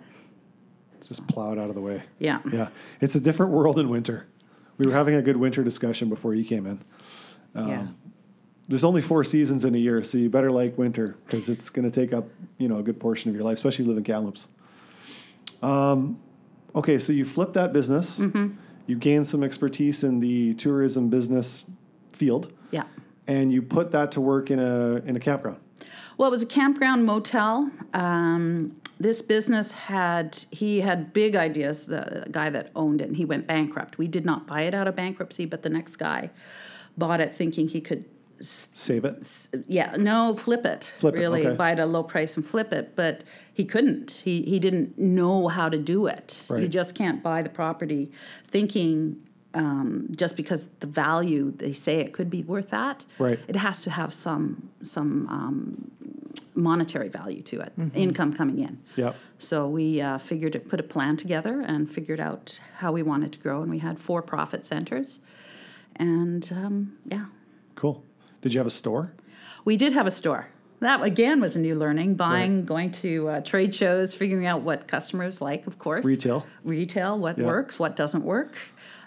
Just 1.07 1.27
plowed 1.27 1.59
out 1.59 1.69
of 1.69 1.75
the 1.75 1.81
way. 1.81 2.03
Yeah. 2.19 2.39
Yeah. 2.51 2.69
It's 2.99 3.15
a 3.15 3.19
different 3.19 3.51
world 3.51 3.77
in 3.77 3.89
winter. 3.89 4.25
We 4.77 4.85
were 4.87 4.93
having 4.93 5.15
a 5.15 5.21
good 5.21 5.37
winter 5.37 5.63
discussion 5.63 6.09
before 6.09 6.35
you 6.35 6.43
came 6.43 6.65
in. 6.65 6.81
yeah. 7.55 7.87
There's 8.67 8.83
only 8.83 9.01
four 9.01 9.23
seasons 9.23 9.63
in 9.63 9.75
a 9.75 9.77
year, 9.77 10.03
so 10.03 10.17
you 10.17 10.27
better 10.29 10.49
like 10.51 10.75
winter 10.75 11.17
because 11.25 11.49
it's 11.49 11.69
going 11.69 11.89
to 11.89 11.91
take 12.01 12.13
up 12.13 12.27
you 12.57 12.67
know 12.67 12.79
a 12.79 12.83
good 12.83 12.99
portion 12.99 13.29
of 13.29 13.35
your 13.35 13.43
life, 13.43 13.57
especially 13.57 13.83
if 13.83 13.87
you 13.87 13.93
live 13.93 13.97
in 13.99 14.03
Kamloops. 14.03 14.47
Um, 15.61 16.19
okay, 16.75 16.97
so 16.97 17.13
you 17.13 17.25
flipped 17.25 17.53
that 17.53 17.73
business. 17.73 18.17
Mm-hmm. 18.17 18.53
You 18.87 18.95
gained 18.97 19.27
some 19.27 19.43
expertise 19.43 20.03
in 20.03 20.19
the 20.19 20.53
tourism 20.55 21.09
business 21.09 21.63
field, 22.13 22.51
Yeah. 22.71 22.83
and 23.27 23.51
you 23.53 23.61
put 23.61 23.91
that 23.91 24.11
to 24.13 24.21
work 24.21 24.49
in 24.51 24.59
a 24.59 24.95
in 25.05 25.15
a 25.15 25.19
campground. 25.19 25.57
Well, 26.17 26.27
it 26.27 26.31
was 26.31 26.41
a 26.41 26.45
campground 26.47 27.05
motel. 27.05 27.69
Um, 27.93 28.77
this 28.99 29.21
business 29.21 29.71
had 29.71 30.45
he 30.51 30.81
had 30.81 31.13
big 31.13 31.35
ideas. 31.35 31.85
The 31.87 32.25
guy 32.31 32.49
that 32.49 32.71
owned 32.75 33.01
it, 33.01 33.07
and 33.07 33.17
he 33.17 33.25
went 33.25 33.47
bankrupt. 33.47 33.97
We 33.97 34.07
did 34.07 34.25
not 34.25 34.47
buy 34.47 34.61
it 34.61 34.73
out 34.73 34.87
of 34.87 34.95
bankruptcy, 34.95 35.45
but 35.45 35.63
the 35.63 35.69
next 35.69 35.97
guy 35.97 36.29
bought 36.97 37.19
it, 37.19 37.35
thinking 37.35 37.67
he 37.67 37.81
could 37.81 38.05
Save 38.41 39.05
it. 39.05 39.25
yeah, 39.67 39.95
no, 39.97 40.35
flip 40.35 40.65
it. 40.65 40.83
Flip 40.97 41.15
it, 41.15 41.19
really, 41.19 41.47
okay. 41.47 41.55
buy 41.55 41.69
it 41.71 41.79
at 41.79 41.79
a 41.79 41.85
low 41.85 42.03
price 42.03 42.35
and 42.35 42.45
flip 42.45 42.73
it. 42.73 42.93
But 42.95 43.23
he 43.53 43.63
couldn't. 43.63 44.21
He 44.25 44.41
he 44.43 44.59
didn't 44.59 44.97
know 44.97 45.47
how 45.47 45.69
to 45.69 45.77
do 45.77 46.05
it. 46.07 46.45
You 46.49 46.55
Right. 46.55 46.69
just 46.69 46.95
can't 46.95 47.23
buy 47.23 47.41
the 47.41 47.49
property 47.49 48.11
thinking 48.47 49.17
um, 49.53 50.09
just 50.15 50.35
because 50.35 50.67
the 50.81 50.87
value 50.87 51.51
they 51.55 51.71
say 51.71 51.99
it 51.99 52.11
could 52.11 52.29
be 52.29 52.43
worth 52.43 52.71
that. 52.71 53.05
Right. 53.19 53.39
It 53.47 53.55
has 53.55 53.79
to 53.83 53.89
have 53.89 54.13
some 54.13 54.69
some 54.81 55.27
um, 55.29 55.91
monetary 56.55 57.09
value 57.09 57.41
to 57.43 57.59
it, 57.61 57.73
Mm-hmm. 57.77 57.97
income 57.97 58.33
coming 58.33 58.59
in. 58.59 58.79
Yep. 58.95 59.15
So 59.39 59.67
we 59.67 60.01
uh, 60.01 60.17
figured 60.17 60.55
it, 60.55 60.69
put 60.69 60.79
a 60.79 60.83
plan 60.83 61.17
together 61.17 61.61
and 61.61 61.89
figured 61.91 62.19
out 62.19 62.59
how 62.77 62.91
we 62.91 63.03
wanted 63.03 63.33
to 63.33 63.39
grow, 63.39 63.61
and 63.61 63.69
we 63.69 63.79
had 63.79 63.99
four 63.99 64.21
profit 64.21 64.65
centers, 64.65 65.19
and 65.97 66.49
um, 66.51 66.97
yeah, 67.05 67.25
Cool. 67.75 68.03
Did 68.41 68.53
you 68.53 68.59
have 68.59 68.67
a 68.67 68.71
store? 68.71 69.11
we 69.65 69.75
did 69.77 69.93
have 69.93 70.05
a 70.07 70.11
store. 70.11 70.47
That 70.81 71.01
again 71.01 71.41
was 71.41 71.55
a 71.55 71.59
new 71.59 71.75
learning. 71.75 72.15
Buying, 72.15 72.65
going 72.65 72.91
to 73.03 73.29
uh, 73.29 73.41
trade 73.41 73.73
shows, 73.73 74.13
figuring 74.13 74.45
out 74.45 74.61
what 74.61 74.87
customers 74.87 75.41
like, 75.41 75.65
of 75.67 75.79
course. 75.79 76.05
Retail. 76.05 76.45
Retail, 76.63 77.17
what 77.17 77.37
Yeah. 77.37 77.45
works, 77.47 77.79
what 77.79 77.95
doesn't 77.95 78.23
work. 78.23 78.57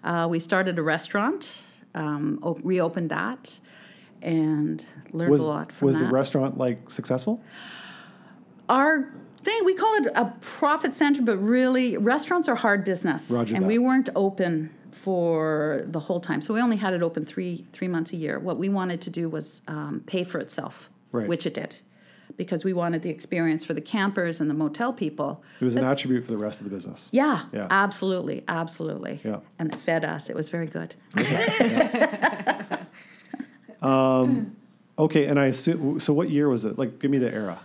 Uh, 0.02 0.26
we 0.30 0.38
started 0.38 0.78
a 0.78 0.82
restaurant, 0.82 1.64
um, 1.94 2.38
op- 2.42 2.58
reopened 2.64 3.10
that, 3.10 3.60
and 4.22 4.84
learned 5.12 5.30
Was 5.30 5.40
a 5.40 5.44
lot 5.46 5.72
from 5.72 5.87
was 5.87 5.96
that. 5.96 6.04
the 6.06 6.10
restaurant 6.12 6.58
like 6.58 6.90
successful? 6.90 7.40
Our 8.68 9.12
thing, 9.42 9.60
we 9.64 9.75
call 9.75 9.94
it 9.96 10.06
a 10.14 10.26
profit 10.40 10.94
center, 10.94 11.22
but 11.22 11.38
really 11.38 11.96
restaurants 11.96 12.48
are 12.48 12.54
hard 12.56 12.84
business. 12.84 13.30
Roger 13.30 13.54
and 13.54 13.64
that. 13.64 13.68
we 13.68 13.78
weren't 13.78 14.10
open 14.14 14.70
for 14.92 15.82
the 15.87 16.00
whole 16.00 16.20
time. 16.20 16.42
So 16.42 16.52
we 16.52 16.60
only 16.60 16.76
had 16.76 16.92
it 16.92 17.02
open 17.02 17.25
three 17.25 17.66
three 17.72 17.88
months 17.88 18.12
a 18.12 18.16
year. 18.16 18.38
What 18.38 18.58
we 18.58 18.68
wanted 18.68 19.00
to 19.02 19.10
do 19.10 19.28
was 19.28 19.62
um, 19.68 20.02
pay 20.06 20.25
for 20.25 20.38
itself, 20.38 20.90
Right. 21.12 21.28
which 21.28 21.46
it 21.46 21.54
did. 21.54 21.76
Because 22.37 22.64
we 22.64 22.72
wanted 22.72 23.02
the 23.02 23.10
experience 23.10 23.64
for 23.64 23.75
the 23.75 23.80
campers 23.80 24.40
and 24.40 24.48
the 24.50 24.54
motel 24.54 24.92
people. 24.92 25.42
It 25.60 25.64
was 25.64 25.76
an 25.76 25.84
attribute 25.84 26.25
for 26.25 26.30
the 26.30 26.37
rest 26.37 26.60
of 26.60 26.64
the 26.68 26.70
business. 26.75 27.08
Yeah, 27.10 27.44
Yeah. 27.52 27.66
absolutely, 27.70 28.44
absolutely. 28.46 29.20
Yeah. 29.25 29.40
And 29.58 29.72
it 29.72 29.78
fed 29.80 30.04
us. 30.04 30.28
It 30.28 30.37
was 30.37 30.48
very 30.48 30.66
good. 30.66 30.94
Okay, 31.18 31.46
and 33.82 35.38
I 35.38 35.47
assume. 35.47 36.00
So, 36.00 36.12
what 36.12 36.30
year 36.30 36.49
was 36.49 36.64
it? 36.64 36.78
Like, 36.78 36.99
give 36.99 37.11
me 37.11 37.18
the 37.18 37.32
era. 37.32 37.61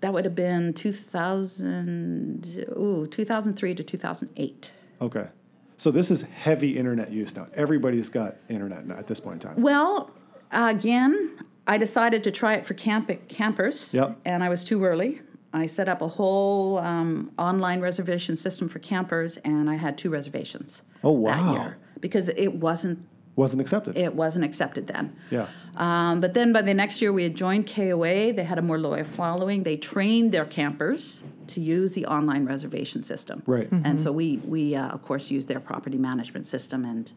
That 0.00 0.12
would 0.12 0.24
have 0.24 0.34
been 0.34 0.72
2000, 0.74 2.66
ooh, 2.76 3.06
2003 3.08 3.74
to 3.76 3.82
2008. 3.84 4.70
Okay, 5.00 5.28
so 5.76 5.90
this 5.92 6.10
is 6.10 6.22
heavy 6.22 6.76
internet 6.76 7.12
use 7.12 7.36
now. 7.36 7.46
Everybody's 7.54 8.08
got 8.08 8.36
internet 8.48 8.86
now 8.86 8.96
at 8.96 9.06
this 9.06 9.20
point 9.20 9.44
in 9.44 9.50
time. 9.50 9.62
Well, 9.62 10.10
again, 10.50 11.38
I 11.68 11.78
decided 11.78 12.24
to 12.24 12.32
try 12.32 12.54
it 12.54 12.66
for 12.66 12.74
camp- 12.74 13.28
campers, 13.28 13.94
Yep. 13.94 14.18
and 14.24 14.42
I 14.42 14.48
was 14.48 14.64
too 14.64 14.84
early. 14.84 15.20
I 15.52 15.66
set 15.66 15.88
up 15.88 16.02
a 16.02 16.08
whole 16.08 16.78
um, 16.78 17.30
online 17.38 17.80
reservation 17.80 18.36
system 18.36 18.68
for 18.68 18.78
campers, 18.80 19.36
and 19.38 19.70
I 19.70 19.76
had 19.76 19.96
two 19.98 20.10
reservations. 20.10 20.82
Oh, 21.04 21.12
wow. 21.12 21.34
That 21.34 21.52
year 21.60 21.76
because 22.00 22.28
it 22.30 22.54
wasn't 22.54 22.98
Wasn't 23.34 23.62
accepted. 23.62 23.96
it 23.96 24.14
wasn't 24.14 24.44
accepted 24.44 24.86
then. 24.88 25.16
yeah. 25.30 25.46
Um, 25.76 26.20
but 26.20 26.34
then 26.34 26.52
by 26.52 26.60
the 26.60 26.74
next 26.74 27.00
year, 27.00 27.14
we 27.14 27.22
had 27.22 27.34
joined 27.34 27.66
KOA. 27.66 28.32
They 28.34 28.44
had 28.44 28.58
a 28.58 28.62
more 28.62 28.78
loyal 28.78 29.04
following. 29.04 29.62
They 29.62 29.78
trained 29.78 30.32
their 30.32 30.44
campers 30.44 31.22
to 31.48 31.60
use 31.60 31.92
the 31.92 32.04
online 32.04 32.44
reservation 32.44 33.02
system. 33.02 33.42
Right. 33.46 33.70
And 33.72 33.98
so 33.98 34.12
we, 34.12 34.36
we 34.38 34.74
uh, 34.74 34.88
of 34.88 35.02
course, 35.02 35.30
used 35.30 35.48
their 35.48 35.60
property 35.60 35.96
management 35.96 36.46
system 36.46 36.84
and, 36.84 37.10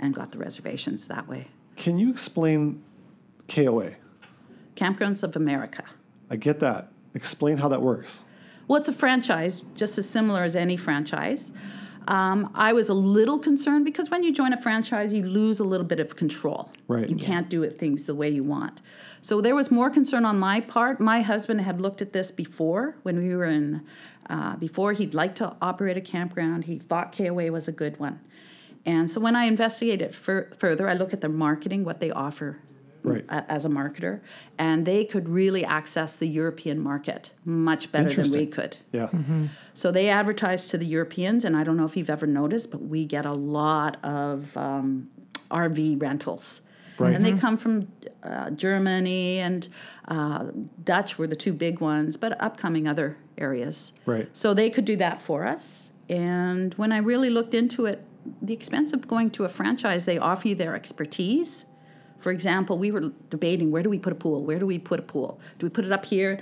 and 0.00 0.12
got 0.12 0.32
the 0.32 0.38
reservations 0.38 1.06
that 1.06 1.28
way. 1.28 1.46
Can 1.76 1.98
you 1.98 2.10
explain 2.10 2.82
KOA? 3.48 3.92
Kampgrounds 4.74 5.22
of 5.22 5.36
America. 5.36 5.84
I 6.28 6.36
get 6.36 6.58
that. 6.60 6.90
Explain 7.14 7.58
how 7.58 7.68
that 7.68 7.80
works. 7.82 8.24
Well, 8.66 8.78
it's 8.78 8.88
a 8.88 8.92
franchise, 8.92 9.62
just 9.74 9.98
as 9.98 10.08
similar 10.08 10.42
as 10.42 10.56
any 10.56 10.76
franchise. 10.76 11.52
Um, 12.08 12.50
I 12.54 12.72
was 12.72 12.88
a 12.88 12.94
little 12.94 13.38
concerned 13.38 13.84
because 13.84 14.10
when 14.10 14.22
you 14.22 14.32
join 14.32 14.52
a 14.52 14.60
franchise, 14.60 15.12
you 15.12 15.22
lose 15.22 15.60
a 15.60 15.64
little 15.64 15.86
bit 15.86 16.00
of 16.00 16.16
control. 16.16 16.70
Right. 16.88 17.08
You 17.08 17.16
can't 17.16 17.48
do 17.48 17.62
it 17.62 17.78
things 17.78 18.06
the 18.06 18.14
way 18.14 18.28
you 18.28 18.42
want. 18.42 18.80
So 19.22 19.40
there 19.40 19.54
was 19.54 19.70
more 19.70 19.90
concern 19.90 20.24
on 20.24 20.38
my 20.38 20.60
part. 20.60 21.00
My 21.00 21.20
husband 21.20 21.60
had 21.60 21.80
looked 21.80 22.00
at 22.00 22.12
this 22.12 22.30
before 22.30 22.96
when 23.02 23.18
we 23.18 23.34
were 23.34 23.44
in, 23.44 23.86
uh, 24.28 24.56
before 24.56 24.92
he'd 24.92 25.14
like 25.14 25.34
to 25.36 25.54
operate 25.60 25.96
a 25.96 26.00
campground. 26.00 26.64
He 26.64 26.78
thought 26.78 27.16
KOA 27.16 27.52
was 27.52 27.68
a 27.68 27.72
good 27.72 27.98
one. 27.98 28.20
And 28.86 29.10
so 29.10 29.20
when 29.20 29.36
I 29.36 29.44
investigated 29.44 30.14
fur- 30.14 30.50
further, 30.56 30.88
I 30.88 30.94
look 30.94 31.12
at 31.12 31.20
their 31.20 31.30
marketing, 31.30 31.84
what 31.84 32.00
they 32.00 32.10
offer 32.10 32.58
Right. 33.02 33.24
a- 33.28 33.50
as 33.50 33.64
a 33.64 33.68
marketer, 33.68 34.20
and 34.58 34.86
they 34.86 35.04
could 35.04 35.28
really 35.28 35.64
access 35.64 36.16
the 36.16 36.26
European 36.26 36.78
market 36.78 37.32
much 37.44 37.90
better 37.92 38.22
than 38.22 38.30
we 38.32 38.46
could. 38.46 38.76
Yeah. 38.92 39.08
So 39.74 39.90
they 39.90 40.08
advertise 40.08 40.68
to 40.68 40.78
the 40.78 40.86
Europeans, 40.86 41.44
and 41.44 41.56
I 41.56 41.64
don't 41.64 41.76
know 41.76 41.84
if 41.84 41.96
you've 41.96 42.10
ever 42.10 42.26
noticed, 42.26 42.70
but 42.70 42.82
we 42.82 43.06
get 43.06 43.24
a 43.26 43.32
lot 43.32 43.96
of 44.04 44.56
um, 44.56 45.08
RV 45.50 46.00
rentals. 46.00 46.60
Right. 46.98 47.14
And 47.14 47.24
they 47.24 47.32
come 47.32 47.56
from 47.56 47.88
uh, 48.22 48.50
Germany 48.50 49.38
and 49.38 49.68
uh, 50.08 50.48
Dutch 50.84 51.16
were 51.16 51.26
the 51.26 51.36
two 51.36 51.54
big 51.54 51.80
ones, 51.80 52.18
but 52.18 52.38
upcoming 52.42 52.86
other 52.86 53.16
areas. 53.38 53.92
Right. 54.04 54.28
So 54.34 54.52
they 54.52 54.68
could 54.68 54.84
do 54.84 54.96
that 54.96 55.22
for 55.22 55.46
us. 55.46 55.92
And 56.10 56.74
when 56.74 56.92
I 56.92 56.98
really 56.98 57.30
looked 57.30 57.54
into 57.54 57.86
it, 57.86 58.04
the 58.42 58.52
expense 58.52 58.92
of 58.92 59.08
going 59.08 59.30
to 59.30 59.44
a 59.44 59.48
franchise, 59.48 60.04
they 60.04 60.18
offer 60.18 60.48
you 60.48 60.54
their 60.54 60.74
expertise. 60.76 61.64
For 62.20 62.30
example, 62.30 62.78
we 62.78 62.90
were 62.90 63.10
debating 63.30 63.70
where 63.70 63.82
do 63.82 63.90
we 63.90 63.98
put 63.98 64.12
a 64.12 64.16
pool? 64.16 64.44
Where 64.44 64.58
do 64.58 64.66
we 64.66 64.78
put 64.78 64.98
a 64.98 65.02
pool? 65.02 65.40
Do 65.58 65.66
we 65.66 65.70
put 65.70 65.84
it 65.84 65.92
up 65.92 66.04
here? 66.04 66.40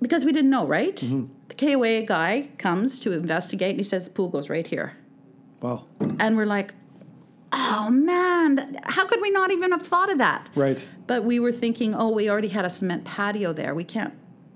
Because 0.00 0.24
we 0.24 0.32
didn't 0.32 0.50
know, 0.50 0.66
right? 0.66 0.96
Mm-hmm. 0.96 1.26
The 1.48 1.54
KOA 1.54 2.02
guy 2.06 2.48
comes 2.58 2.98
to 3.00 3.12
investigate 3.12 3.70
and 3.70 3.78
he 3.78 3.84
says 3.84 4.04
the 4.04 4.10
pool 4.10 4.28
goes 4.28 4.48
right 4.48 4.66
here. 4.66 4.96
Wow. 5.60 5.86
And 6.18 6.36
we're 6.36 6.44
like, 6.46 6.74
oh 7.52 7.88
man, 7.90 8.76
how 8.82 9.06
could 9.06 9.20
we 9.20 9.30
not 9.30 9.52
even 9.52 9.70
have 9.70 9.82
thought 9.82 10.10
of 10.10 10.18
that? 10.18 10.50
Right. 10.56 10.84
But 11.06 11.22
we 11.24 11.38
were 11.38 11.52
thinking, 11.52 11.94
oh, 11.94 12.10
we 12.10 12.28
already 12.28 12.48
had 12.48 12.64
a 12.64 12.70
cement 12.70 13.04
patio 13.04 13.52
there. 13.52 13.74
We 13.76 13.84
can't 13.84 14.14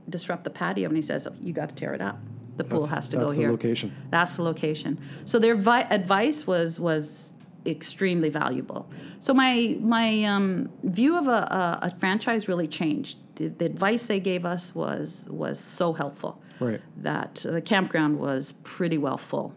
disrupt 0.08 0.42
the 0.42 0.50
patio. 0.50 0.88
And 0.88 0.96
he 0.96 1.02
says, 1.02 1.28
you 1.40 1.52
got 1.52 1.68
to 1.68 1.74
tear 1.76 1.94
it 1.94 2.00
up. 2.00 2.18
The 2.56 2.64
pool 2.64 2.80
That's- 2.80 2.94
has 2.94 3.08
to 3.10 3.18
go 3.18 3.28
here. 3.28 3.28
that's 3.28 3.44
the 3.46 3.50
location. 3.52 3.94
That's 4.10 4.36
the 4.36 4.42
location. 4.42 4.98
So 5.26 5.38
their 5.38 5.54
vi- 5.54 5.86
advice 5.90 6.46
was 6.46 6.80
was 6.80 7.34
extremely 7.66 8.28
valuable. 8.30 8.88
So 9.20 9.35
my 9.35 9.76
my 9.80 10.25
um, 10.25 10.70
view 10.82 11.16
of 11.18 11.26
a, 11.28 11.30
a, 11.30 11.78
a 11.82 11.90
franchise 11.90 12.49
really 12.49 12.66
changed. 12.68 13.18
The, 13.37 13.49
the 13.49 13.64
advice 13.66 14.06
they 14.06 14.20
gave 14.20 14.44
us 14.46 14.75
was 14.75 15.26
was 15.28 15.58
so 15.61 15.92
helpful. 15.92 16.40
Right. 16.61 16.80
That 16.99 17.35
the 17.44 17.61
campground 17.61 18.18
was 18.18 18.52
pretty 18.62 18.96
well 18.99 19.18
full 19.18 19.52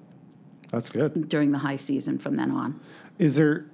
That's 0.70 0.89
good. 0.89 1.30
during 1.30 1.51
the 1.51 1.60
high 1.60 1.78
season 1.78 2.18
from 2.20 2.36
then 2.36 2.51
on. 2.51 2.80
Is 3.18 3.36
there 3.36 3.66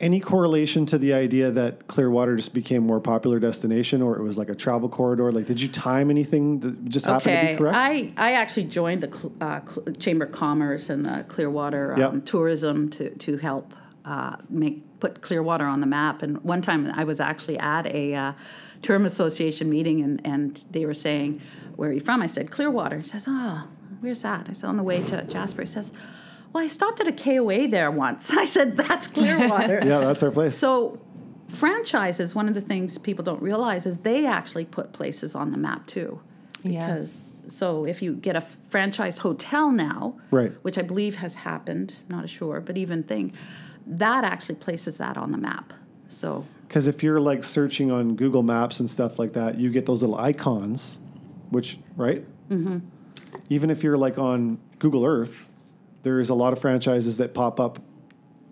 any 0.00 0.18
correlation 0.18 0.84
to 0.86 0.98
the 0.98 1.12
idea 1.12 1.52
that 1.52 1.86
Clearwater 1.86 2.34
just 2.34 2.52
became 2.54 2.82
a 2.82 2.86
more 2.86 2.98
popular 2.98 3.38
destination 3.38 4.02
or 4.02 4.16
it 4.16 4.22
was 4.22 4.36
like 4.36 4.48
a 4.48 4.54
travel 4.56 4.88
corridor? 4.88 5.30
Like, 5.30 5.46
did 5.46 5.60
you 5.62 5.68
time 5.68 6.10
anything 6.10 6.58
that 6.58 6.88
just 6.88 7.06
happened 7.06 7.38
to 7.46 7.52
be 7.52 7.58
correct? 7.58 7.76
I, 7.76 8.12
I 8.16 8.32
actually 8.32 8.64
joined 8.64 9.02
the 9.04 9.30
uh, 9.40 9.60
Chamber 10.00 10.24
of 10.24 10.32
Commerce 10.32 10.90
and 10.90 11.06
the 11.06 11.24
Clearwater 11.28 11.94
um, 11.94 12.00
Yep. 12.00 12.24
tourism 12.24 12.90
to, 12.90 13.10
to 13.10 13.36
help 13.36 13.74
uh, 14.04 14.36
make 14.48 14.82
put 15.00 15.20
Clearwater 15.22 15.64
on 15.66 15.80
the 15.80 15.86
map. 15.86 16.22
And 16.22 16.42
one 16.42 16.62
time 16.62 16.90
I 16.94 17.04
was 17.04 17.20
actually 17.20 17.58
at 17.58 17.86
a 17.86 18.14
uh, 18.14 18.32
tourism 18.80 19.06
association 19.06 19.70
meeting 19.70 20.02
and, 20.02 20.20
and 20.24 20.64
they 20.70 20.86
were 20.86 20.94
saying, 20.94 21.40
"Where 21.76 21.90
are 21.90 21.92
you 21.92 22.00
from?" 22.00 22.22
I 22.22 22.26
said, 22.26 22.50
"Clearwater." 22.50 22.98
He 22.98 23.02
says, 23.04 23.26
"Oh, 23.28 23.68
where's 24.00 24.22
that?" 24.22 24.46
I 24.48 24.52
said, 24.52 24.66
"On 24.68 24.76
the 24.76 24.82
way 24.82 25.02
to 25.04 25.24
Jasper." 25.24 25.62
He 25.62 25.68
says, 25.68 25.92
"Well, 26.52 26.64
I 26.64 26.66
stopped 26.66 27.00
at 27.00 27.08
a 27.08 27.12
KOA 27.12 27.68
there 27.68 27.90
once." 27.90 28.30
I 28.36 28.44
said, 28.44 28.76
"That's 28.76 29.06
Clearwater." 29.06 29.80
yeah, 29.84 30.00
that's 30.00 30.22
our 30.22 30.30
place. 30.30 30.56
So 30.56 31.00
franchises, 31.48 32.34
one 32.34 32.48
of 32.48 32.54
the 32.54 32.60
things 32.60 32.98
people 32.98 33.22
don't 33.24 33.42
realize 33.42 33.86
is 33.86 33.98
they 33.98 34.26
actually 34.26 34.64
put 34.64 34.92
places 34.92 35.34
on 35.34 35.50
the 35.50 35.58
map 35.58 35.86
too. 35.86 36.20
Yeah. 36.62 36.86
Because 36.86 37.36
so 37.48 37.84
if 37.84 38.02
you 38.02 38.14
get 38.14 38.36
a 38.36 38.40
franchise 38.40 39.18
hotel 39.18 39.70
now, 39.70 40.16
Right. 40.30 40.52
which 40.62 40.78
I 40.78 40.82
believe 40.82 41.16
has 41.16 41.34
happened, 41.34 41.96
not 42.08 42.28
sure, 42.28 42.60
but 42.60 42.76
even 42.78 43.02
thing, 43.02 43.32
that 43.86 44.24
actually 44.24 44.56
places 44.56 44.96
that 44.98 45.16
on 45.16 45.32
the 45.32 45.38
map. 45.38 45.72
So 46.08 46.44
Because 46.68 46.86
if 46.86 47.02
you're 47.02 47.20
like 47.20 47.44
searching 47.44 47.90
on 47.90 48.16
Google 48.16 48.42
Maps 48.42 48.80
and 48.80 48.88
stuff 48.88 49.18
like 49.18 49.32
that, 49.32 49.58
you 49.58 49.70
get 49.70 49.86
those 49.86 50.02
little 50.02 50.18
icons, 50.18 50.98
which 51.50 51.78
right. 51.96 52.24
Mm-hmm. 52.50 52.78
Even 53.48 53.70
if 53.70 53.82
you're 53.82 53.98
like 53.98 54.18
on 54.18 54.58
Google 54.78 55.04
Earth, 55.04 55.48
there's 56.02 56.28
a 56.28 56.34
lot 56.34 56.52
of 56.52 56.58
franchises 56.58 57.16
that 57.18 57.34
pop 57.34 57.60
up 57.60 57.78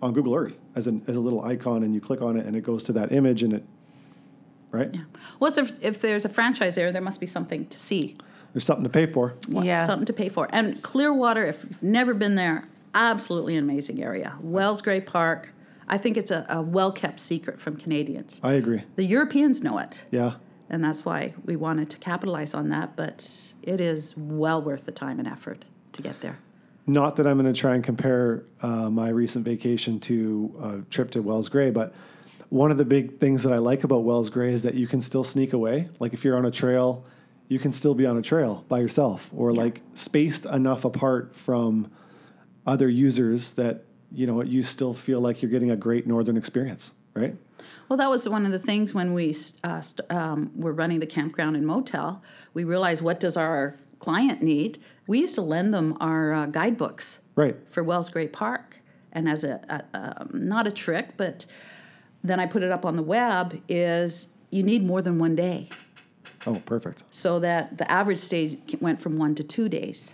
on 0.01 0.13
Google 0.13 0.35
Earth 0.35 0.61
as 0.75 0.87
an 0.87 1.03
as 1.07 1.15
a 1.15 1.19
little 1.19 1.43
icon, 1.43 1.83
and 1.83 1.93
you 1.93 2.01
click 2.01 2.21
on 2.21 2.37
it, 2.37 2.45
and 2.45 2.55
it 2.55 2.61
goes 2.61 2.83
to 2.85 2.93
that 2.93 3.11
image, 3.11 3.43
and 3.43 3.53
it 3.53 3.63
right. 4.71 4.89
yeah. 4.93 5.01
Well, 5.39 5.51
so 5.51 5.61
if, 5.61 5.83
if 5.83 6.01
there's 6.01 6.25
a 6.25 6.29
franchise 6.29 6.75
there, 6.75 6.91
there 6.91 7.01
must 7.01 7.19
be 7.19 7.27
something 7.27 7.67
to 7.67 7.79
see. 7.79 8.17
There's 8.53 8.65
something 8.65 8.83
to 8.83 8.89
pay 8.89 9.05
for. 9.05 9.35
Yeah. 9.47 9.85
Something 9.85 10.07
to 10.07 10.13
pay 10.13 10.29
for. 10.29 10.47
And 10.51 10.81
Clearwater, 10.81 11.45
if 11.45 11.63
you've 11.63 11.83
never 11.83 12.13
been 12.13 12.35
there, 12.35 12.67
absolutely 12.93 13.55
an 13.55 13.63
amazing 13.63 14.03
area. 14.03 14.37
Wells 14.41 14.81
Gray 14.81 15.01
Park. 15.01 15.53
I 15.87 15.97
think 15.97 16.17
it's 16.17 16.31
a, 16.31 16.45
a 16.49 16.61
well 16.61 16.91
kept 16.91 17.19
secret 17.19 17.59
from 17.59 17.75
Canadians. 17.75 18.39
I 18.43 18.53
agree. 18.53 18.83
The 18.95 19.03
Europeans 19.03 19.61
know 19.61 19.77
it. 19.77 19.99
Yeah. 20.11 20.33
and 20.69 20.83
that's 20.83 21.03
why 21.03 21.33
we 21.45 21.55
wanted 21.55 21.89
to 21.89 21.97
capitalize 21.97 22.53
on 22.53 22.69
that. 22.69 22.95
But 22.95 23.29
it 23.61 23.81
is 23.81 24.15
well 24.15 24.61
worth 24.61 24.85
the 24.85 24.91
time 24.91 25.19
and 25.19 25.27
effort 25.27 25.65
to 25.93 26.01
get 26.01 26.21
there. 26.21 26.39
Not 26.87 27.17
that 27.17 27.27
I'm 27.27 27.37
going 27.39 27.53
to 27.53 27.59
try 27.59 27.75
and 27.75 27.83
compare 27.83 28.43
uh, 28.61 28.89
my 28.89 29.09
recent 29.09 29.45
vacation 29.45 29.99
to 30.01 30.83
a 30.87 30.91
trip 30.91 31.11
to 31.11 31.21
Wells 31.21 31.47
Gray, 31.47 31.69
but 31.69 31.93
one 32.49 32.71
of 32.71 32.77
the 32.77 32.85
big 32.85 33.19
things 33.19 33.43
that 33.43 33.53
I 33.53 33.57
like 33.59 33.83
about 33.83 34.03
Wells 34.03 34.29
Gray 34.29 34.51
is 34.51 34.63
that 34.63 34.73
you 34.73 34.87
can 34.87 34.99
still 34.99 35.23
sneak 35.23 35.53
away. 35.53 35.89
Like 35.99 36.13
if 36.13 36.25
you're 36.25 36.35
on 36.37 36.45
a 36.45 36.51
trail, 36.51 37.05
you 37.49 37.59
can 37.59 37.71
still 37.71 37.93
be 37.93 38.05
on 38.05 38.17
a 38.17 38.21
trail 38.21 38.65
by 38.67 38.79
yourself 38.79 39.29
or 39.35 39.53
like 39.53 39.81
spaced 39.93 40.45
enough 40.45 40.83
apart 40.85 41.35
from 41.35 41.91
other 42.65 42.87
users 42.89 43.53
that 43.53 43.83
you 44.11 44.27
know 44.27 44.41
you 44.43 44.61
still 44.61 44.93
feel 44.93 45.19
like 45.21 45.41
you're 45.41 45.51
getting 45.51 45.71
a 45.71 45.75
great 45.75 46.05
northern 46.07 46.37
experience, 46.37 46.91
right? 47.13 47.35
Well, 47.89 47.97
that 47.97 48.09
was 48.09 48.27
one 48.27 48.45
of 48.45 48.51
the 48.51 48.59
things 48.59 48.93
when 48.93 49.13
we 49.13 49.35
uh, 49.63 49.81
st- 49.81 50.09
um, 50.11 50.51
were 50.55 50.71
running 50.73 50.99
the 50.99 51.05
campground 51.05 51.55
and 51.57 51.65
motel. 51.65 52.21
We 52.53 52.63
realized 52.63 53.01
what 53.03 53.19
does 53.19 53.35
our 53.37 53.75
client 53.99 54.41
need. 54.41 54.81
We 55.07 55.19
used 55.19 55.35
to 55.35 55.41
lend 55.41 55.73
them 55.73 55.97
our 55.99 56.33
uh, 56.33 56.45
guidebooks 56.47 57.19
Right. 57.35 57.55
for 57.67 57.83
Wells 57.83 58.09
Gray 58.09 58.27
Park, 58.27 58.77
and 59.11 59.27
as 59.29 59.43
a, 59.43 59.83
a 59.93 60.21
um, 60.21 60.29
not 60.33 60.67
a 60.67 60.71
trick, 60.71 61.17
but 61.17 61.45
then 62.23 62.39
I 62.39 62.45
put 62.45 62.63
it 62.63 62.71
up 62.71 62.85
on 62.85 62.95
the 62.95 63.03
web. 63.03 63.61
Is 63.69 64.27
you 64.51 64.63
need 64.63 64.85
more 64.85 65.01
than 65.01 65.17
one 65.19 65.35
day, 65.35 65.69
Oh, 66.47 66.61
perfect. 66.65 67.03
so 67.11 67.39
that 67.39 67.77
the 67.77 67.89
average 67.91 68.19
stay 68.19 68.57
went 68.79 68.99
from 69.01 69.17
one 69.17 69.35
to 69.35 69.43
two 69.43 69.69
days. 69.69 70.13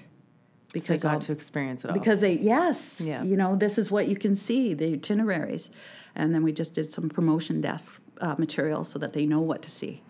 They 0.83 0.93
Because 0.95 1.03
got 1.03 1.13
all- 1.15 1.19
to 1.21 1.31
experience 1.31 1.83
it 1.85 1.89
all. 1.89 1.93
because 1.93 2.19
they 2.21 2.33
yes 2.37 3.01
Yeah. 3.03 3.23
you 3.23 3.35
know 3.37 3.55
this 3.55 3.77
is 3.77 3.89
what 3.91 4.07
you 4.07 4.15
can 4.15 4.35
see 4.35 4.73
the 4.73 4.93
itineraries 4.93 5.69
and 6.15 6.33
then 6.33 6.43
we 6.43 6.51
just 6.51 6.73
did 6.73 6.91
some 6.91 7.09
promotion 7.09 7.61
desk 7.61 8.01
uh, 8.21 8.35
material 8.37 8.83
so 8.83 8.97
that 8.99 9.13
they 9.13 9.25
know 9.25 9.39
what 9.41 9.61
to 9.63 9.69
see 9.71 10.01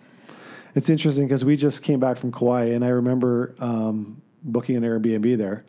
It's 0.76 0.90
interesting 0.90 1.26
because 1.28 1.44
we 1.46 1.56
just 1.56 1.82
came 1.84 2.00
back 2.00 2.18
from 2.18 2.32
Kauai, 2.32 2.66
and 2.76 2.84
I 2.86 2.90
remember 2.90 3.56
um, 3.60 4.22
booking 4.44 4.76
an 4.76 4.84
Airbnb 4.84 5.38
there. 5.38 5.66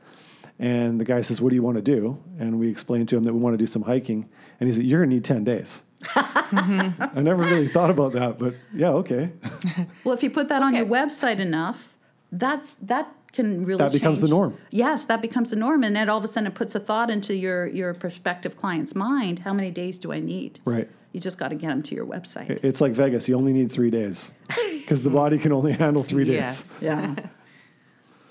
And 0.61 1.01
the 1.01 1.05
guy 1.05 1.23
says, 1.23 1.41
"What 1.41 1.51
do 1.51 1.55
you 1.55 1.63
want 1.63 1.77
to 1.77 1.87
do?" 1.97 2.19
And 2.41 2.59
we 2.61 2.69
explained 2.69 3.09
to 3.11 3.17
him 3.17 3.23
that 3.25 3.33
we 3.33 3.39
want 3.41 3.55
to 3.55 3.59
do 3.59 3.67
some 3.67 3.83
hiking. 3.83 4.29
And 4.59 4.67
he 4.69 4.73
said, 4.75 4.85
"You're 4.85 5.01
gonna 5.03 5.15
need 5.15 5.25
ten 5.25 5.45
days." 5.45 5.83
I 6.17 7.21
never 7.31 7.43
really 7.43 7.69
thought 7.69 7.91
about 7.91 8.13
that, 8.13 8.39
but 8.39 8.55
yeah, 8.75 8.91
okay. 9.03 9.31
well 10.05 10.15
if 10.15 10.23
you 10.23 10.31
put 10.31 10.49
that 10.49 10.63
on 10.63 10.75
your 10.75 10.87
website 10.87 11.39
enough 11.39 11.95
that's 12.33 12.75
that 12.93 13.07
can 13.33 13.65
really 13.65 13.79
That 13.79 13.93
becomes 13.93 14.21
the 14.21 14.29
norm. 14.29 14.57
yes 14.71 15.05
that 15.07 15.21
becomes 15.21 15.51
the 15.51 15.57
norm 15.57 15.83
and 15.85 15.95
then 15.95 16.09
all 16.09 16.19
of 16.19 16.25
a 16.25 16.29
sudden 16.29 16.47
it 16.47 16.55
puts 16.55 16.75
a 16.75 16.81
thought 16.81 17.11
into 17.11 17.35
your 17.37 17.67
your 17.67 17.93
prospective 17.95 18.57
client's 18.57 18.95
mind 18.95 19.41
how 19.41 19.53
many 19.53 19.71
days 19.71 19.99
do 19.99 20.13
i 20.13 20.21
need 20.21 20.61
Right. 20.65 20.89
you 21.13 21.21
just 21.21 21.39
got 21.39 21.49
to 21.49 21.55
get 21.57 21.69
them 21.69 21.83
to 21.83 21.95
your 21.95 22.07
website 22.07 22.51
It's 22.65 22.81
like 22.81 22.93
Vegas. 22.93 23.29
You 23.29 23.37
only 23.37 23.53
need 23.53 23.71
three 23.71 23.91
days 23.91 24.33
because 24.81 25.05
the 25.05 25.11
body 25.11 25.39
can 25.39 25.53
only 25.53 25.73
handle 25.73 26.03
three 26.03 26.25
days. 26.25 26.35
Yes. 26.37 26.75
yeah 26.81 27.15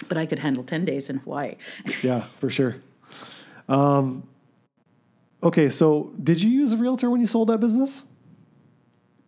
but 0.09 0.17
i 0.17 0.25
could 0.25 0.39
handle 0.39 0.63
10 0.63 0.85
days 0.85 1.09
in 1.09 1.17
hawaii 1.17 1.55
Yeah, 2.03 2.23
for 2.39 2.49
sure. 2.49 2.75
Um, 3.69 4.27
okay, 5.43 5.69
so 5.69 6.13
did 6.23 6.41
you 6.41 6.49
use 6.49 6.71
a 6.73 6.77
realtor 6.77 7.09
when 7.09 7.19
you 7.19 7.27
sold 7.27 7.49
that 7.49 7.59
business? 7.59 8.03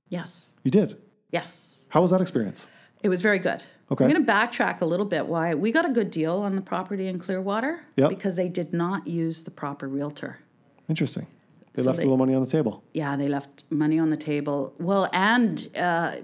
yes 0.09 0.55
You 0.63 0.71
did. 0.71 0.97
yes 1.31 1.83
How 1.89 2.01
was 2.01 2.11
that 2.11 2.21
experience? 2.21 2.67
It 3.03 3.09
was 3.09 3.21
very 3.21 3.39
good. 3.39 3.63
Okay. 3.91 4.05
I'm 4.05 4.11
going 4.11 4.23
to 4.25 4.31
backtrack 4.31 4.81
a 4.81 4.85
little 4.85 5.05
bit. 5.05 5.25
Why 5.25 5.55
we 5.55 5.71
got 5.71 5.85
a 5.85 5.89
good 5.91 6.11
deal 6.11 6.37
on 6.37 6.55
the 6.55 6.61
property 6.61 7.07
in 7.07 7.17
Clearwater 7.19 7.81
Yep. 7.95 8.09
because 8.09 8.35
they 8.35 8.47
did 8.47 8.71
not 8.73 9.07
use 9.07 9.43
the 9.43 9.51
proper 9.51 9.87
realtor. 9.87 10.39
Interesting. 10.87 11.25
They 11.73 11.81
So 11.83 11.89
left 11.89 11.97
they- 11.97 12.03
a 12.03 12.05
little 12.05 12.17
money 12.17 12.35
on 12.35 12.43
the 12.43 12.49
table. 12.49 12.83
Yeah, 12.93 13.15
they 13.15 13.27
left 13.27 13.63
money 13.69 13.97
on 13.99 14.09
the 14.11 14.17
table. 14.17 14.73
Well, 14.79 15.09
and 15.13 15.69
uh, 15.75 16.17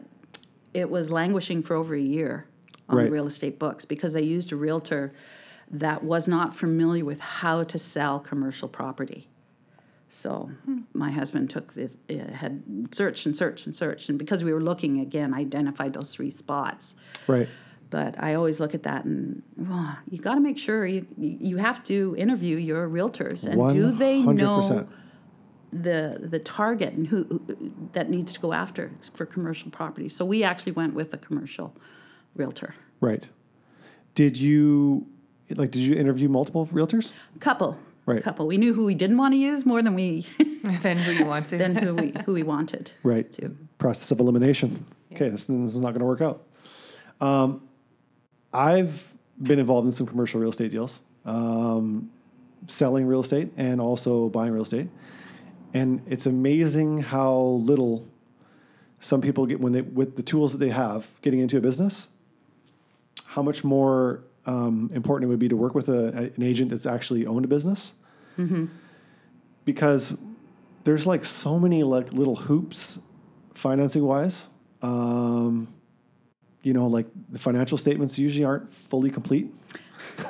it 0.74 0.90
was 0.90 1.12
languishing 1.12 1.64
for 1.64 1.76
over 1.76 1.96
a 1.96 2.00
year 2.00 2.46
on 2.90 2.98
Right. 2.98 3.06
the 3.06 3.12
real 3.12 3.26
estate 3.28 3.58
books 3.58 3.84
because 3.86 4.14
they 4.14 4.22
used 4.22 4.52
a 4.52 4.56
realtor 4.56 5.12
that 5.72 6.04
was 6.04 6.28
not 6.28 6.56
familiar 6.56 7.04
with 7.04 7.20
how 7.20 7.64
to 7.64 7.80
sell 7.80 8.20
commercial 8.20 8.68
property. 8.70 9.28
So 10.16 10.50
my 10.94 11.12
husband 11.12 11.50
took 11.50 11.74
the 11.74 11.90
uh, 12.10 12.32
had 12.34 12.64
searched 12.92 13.26
and 13.26 13.36
searched 13.36 13.66
and 13.66 13.76
searched, 13.76 14.08
and 14.08 14.18
because 14.18 14.46
we 14.46 14.54
were 14.54 14.62
looking 14.62 15.02
again, 15.02 15.34
identified 15.34 15.92
those 15.92 16.16
three 16.16 16.32
spots. 16.32 16.96
Right. 17.28 17.50
But 17.90 18.16
I 18.18 18.34
always 18.36 18.62
look 18.62 18.74
at 18.74 18.84
that 18.84 19.04
and 19.04 19.44
well, 19.58 19.98
you 20.10 20.18
got 20.18 20.36
to 20.36 20.40
make 20.40 20.58
sure 20.58 20.86
you 20.86 21.06
you 21.18 21.58
have 21.58 21.84
to 21.86 22.16
interview 22.18 22.56
your 22.56 22.88
realtors 22.88 23.46
and 23.46 23.70
do 23.74 23.92
they 23.92 24.22
know 24.22 24.88
the 25.74 26.18
the 26.22 26.40
target 26.40 26.94
and 26.94 27.08
who, 27.08 27.26
who 27.26 27.74
that 27.92 28.10
needs 28.10 28.32
to 28.34 28.40
go 28.40 28.54
after 28.54 28.92
for 29.14 29.26
commercial 29.26 29.70
property. 29.70 30.08
So 30.08 30.24
we 30.24 30.44
actually 30.44 30.72
went 30.72 30.94
with 30.94 31.14
a 31.14 31.18
commercial 31.18 31.76
realtor. 32.36 32.74
Right. 33.02 33.28
Did 34.16 34.38
you 34.38 35.08
like? 35.50 35.72
Did 35.72 35.82
you 35.82 35.96
interview 35.96 36.30
multiple 36.30 36.68
realtors? 36.68 37.12
A 37.36 37.40
Couple, 37.40 37.78
Right. 38.06 38.22
couple. 38.22 38.46
We 38.46 38.58
knew 38.58 38.74
who 38.74 38.86
we 38.86 38.94
didn't 38.94 39.18
want 39.18 39.34
to 39.34 39.38
use 39.40 39.66
more 39.66 39.82
than 39.82 39.96
we 39.96 40.28
then 40.64 40.98
who 40.98 41.12
you 41.12 41.26
want 41.26 41.48
to. 41.48 41.58
than 41.58 41.76
who 41.76 41.96
we 41.96 42.14
who 42.26 42.34
we 42.34 42.44
wanted. 42.54 42.92
Right. 43.04 43.32
To. 43.34 43.56
Process 43.80 44.12
of 44.12 44.20
elimination. 44.20 44.86
Okay, 45.14 45.30
this, 45.30 45.46
this 45.46 45.74
is 45.74 45.82
not 45.82 45.92
going 45.92 46.00
to 46.00 46.06
work 46.06 46.22
out. 46.22 46.44
Um, 47.20 47.68
I've 48.54 49.12
been 49.42 49.60
involved 49.60 49.86
in 49.86 49.92
some 49.92 50.06
commercial 50.08 50.40
real 50.40 50.50
estate 50.50 50.72
deals, 50.72 51.02
um, 51.26 52.12
selling 52.68 53.06
real 53.06 53.22
estate 53.22 53.52
and 53.58 53.80
also 53.82 54.30
buying 54.30 54.52
real 54.54 54.64
estate, 54.64 54.90
and 55.74 56.02
it's 56.08 56.26
amazing 56.26 57.02
how 57.02 57.36
little 57.64 58.06
some 59.00 59.22
people 59.22 59.46
get 59.46 59.60
when 59.60 59.74
they 59.74 59.82
with 59.82 60.16
the 60.16 60.24
tools 60.24 60.52
that 60.52 60.60
they 60.60 60.70
have 60.70 61.10
getting 61.22 61.40
into 61.40 61.58
a 61.58 61.62
business. 61.62 62.08
How 63.26 63.42
much 63.42 63.64
more 63.64 64.22
um, 64.46 64.92
important 64.94 65.28
it 65.28 65.32
would 65.32 65.40
be 65.40 65.50
to 65.50 65.56
work 65.56 65.76
with 65.76 65.90
a, 65.90 66.32
an 66.36 66.44
agent 66.44 66.70
that's 66.70 66.86
actually 66.86 67.26
owned 67.26 67.46
a 67.46 67.48
business, 67.48 67.94
because 69.66 70.18
there's 70.84 71.08
like 71.08 71.26
so 71.26 71.60
many 71.60 71.84
like 71.84 72.14
little 72.14 72.36
hoops 72.36 73.00
financing 73.54 74.04
wise. 74.04 74.50
Um, 74.82 75.74
you 76.62 76.74
know, 76.74 76.88
like 76.88 77.08
the 77.30 77.40
financial 77.40 77.78
statements 77.78 78.18
usually 78.18 78.44
aren't 78.44 78.72
fully 78.72 79.10
complete. 79.10 79.54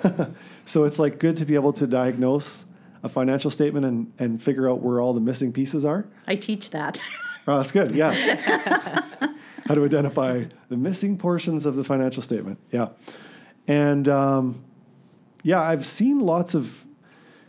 so 0.65 0.83
it's 0.83 0.99
like 0.99 1.19
good 1.19 1.37
to 1.37 1.45
be 1.45 1.55
able 1.55 1.73
to 1.73 1.87
diagnose 1.87 2.65
a 3.03 3.09
financial 3.09 3.51
statement 3.51 3.85
and, 3.85 4.11
and 4.17 4.41
figure 4.41 4.69
out 4.69 4.81
where 4.81 4.99
all 4.99 5.13
the 5.13 5.21
missing 5.21 5.53
pieces 5.53 5.85
are. 5.85 6.05
I 6.27 6.35
teach 6.35 6.71
that. 6.71 6.99
Oh, 7.47 7.57
that's 7.57 7.71
good. 7.71 7.91
Yeah. 7.91 8.11
How 9.67 9.75
to 9.75 9.85
identify 9.85 10.45
the 10.69 10.77
missing 10.77 11.17
portions 11.17 11.65
of 11.65 11.75
the 11.75 11.83
financial 11.83 12.23
statement. 12.23 12.59
Yeah. 12.71 12.89
And 13.67 14.07
um, 14.07 14.63
yeah, 15.43 15.61
I've 15.61 15.85
seen 15.85 16.19
lots 16.19 16.55
of 16.55 16.85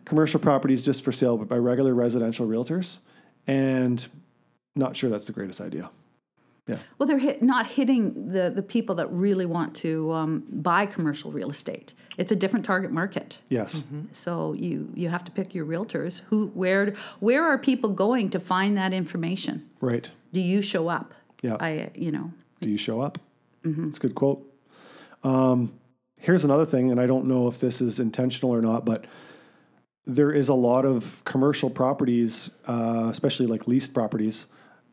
commercial 0.04 0.40
properties 0.40 0.84
just 0.84 1.02
for 1.02 1.12
sale 1.12 1.36
but 1.36 1.48
by 1.48 1.56
regular 1.56 1.94
residential 1.94 2.46
realtors, 2.46 2.98
and 3.46 4.06
not 4.74 4.96
sure 4.96 5.10
that's 5.10 5.26
the 5.26 5.32
greatest 5.32 5.60
idea. 5.60 5.90
Yeah. 6.66 6.78
Well, 6.98 7.06
they're 7.06 7.18
hit, 7.18 7.42
not 7.42 7.68
hitting 7.68 8.32
the, 8.32 8.50
the 8.50 8.62
people 8.62 8.96
that 8.96 9.06
really 9.12 9.46
want 9.46 9.74
to 9.76 10.10
um, 10.12 10.44
buy 10.50 10.84
commercial 10.86 11.30
real 11.30 11.48
estate. 11.48 11.94
It's 12.18 12.32
a 12.32 12.36
different 12.36 12.64
target 12.64 12.90
market. 12.90 13.38
Yes. 13.48 13.84
So 14.12 14.52
you 14.52 14.90
you 14.94 15.08
have 15.08 15.22
to 15.24 15.30
pick 15.30 15.54
your 15.54 15.64
realtors. 15.64 16.22
Who 16.28 16.48
where 16.54 16.92
where 17.20 17.44
are 17.44 17.56
people 17.56 17.90
going 17.90 18.30
to 18.30 18.40
find 18.40 18.76
that 18.76 18.92
information? 18.92 19.68
Right. 19.80 20.10
Do 20.32 20.40
you 20.40 20.60
show 20.60 20.88
up? 20.88 21.14
Yeah. 21.40 21.56
I 21.60 21.90
you 21.94 22.10
know 22.10 22.32
Do 22.60 22.68
you 22.68 22.78
show 22.78 23.00
up? 23.00 23.18
It's 23.64 23.98
a 23.98 24.00
good 24.00 24.14
quote. 24.14 24.44
Um, 25.24 25.72
here's 26.26 26.44
another 26.44 26.64
thing, 26.64 26.90
and 26.90 27.00
I 27.00 27.06
don't 27.06 27.26
know 27.26 27.46
if 27.46 27.60
this 27.60 27.80
is 27.80 28.00
intentional 28.00 28.52
or 28.52 28.60
not, 28.60 28.84
but 28.84 29.04
there 30.06 30.32
is 30.32 30.48
a 30.48 30.54
lot 30.54 30.84
of 30.84 31.24
commercial 31.24 31.70
properties, 31.70 32.50
uh, 32.66 33.06
especially 33.10 33.46
like 33.46 33.68
leased 33.68 33.94
properties, 33.94 34.46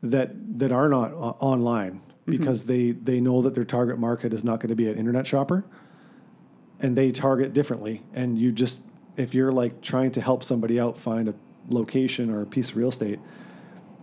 that 0.03 0.29
that 0.59 0.71
are 0.71 0.87
not 0.87 1.11
o- 1.11 1.35
online 1.39 2.01
because 2.25 2.67
they 2.67 2.91
they 2.91 3.19
know 3.19 3.41
that 3.41 3.55
their 3.55 3.65
target 3.65 3.97
market 3.97 4.31
is 4.31 4.43
not 4.43 4.59
going 4.59 4.69
to 4.69 4.75
be 4.75 4.87
an 4.87 4.95
internet 4.95 5.25
shopper 5.25 5.65
and 6.79 6.95
they 6.95 7.11
target 7.11 7.53
differently. 7.53 8.03
And 8.13 8.37
you 8.37 8.51
just 8.51 8.81
if 9.17 9.33
you're 9.33 9.51
like 9.51 9.81
trying 9.81 10.11
to 10.11 10.21
help 10.21 10.43
somebody 10.43 10.79
out 10.79 10.97
find 10.97 11.29
a 11.29 11.33
location 11.69 12.29
or 12.29 12.41
a 12.41 12.45
piece 12.45 12.71
of 12.71 12.77
real 12.77 12.89
estate 12.89 13.19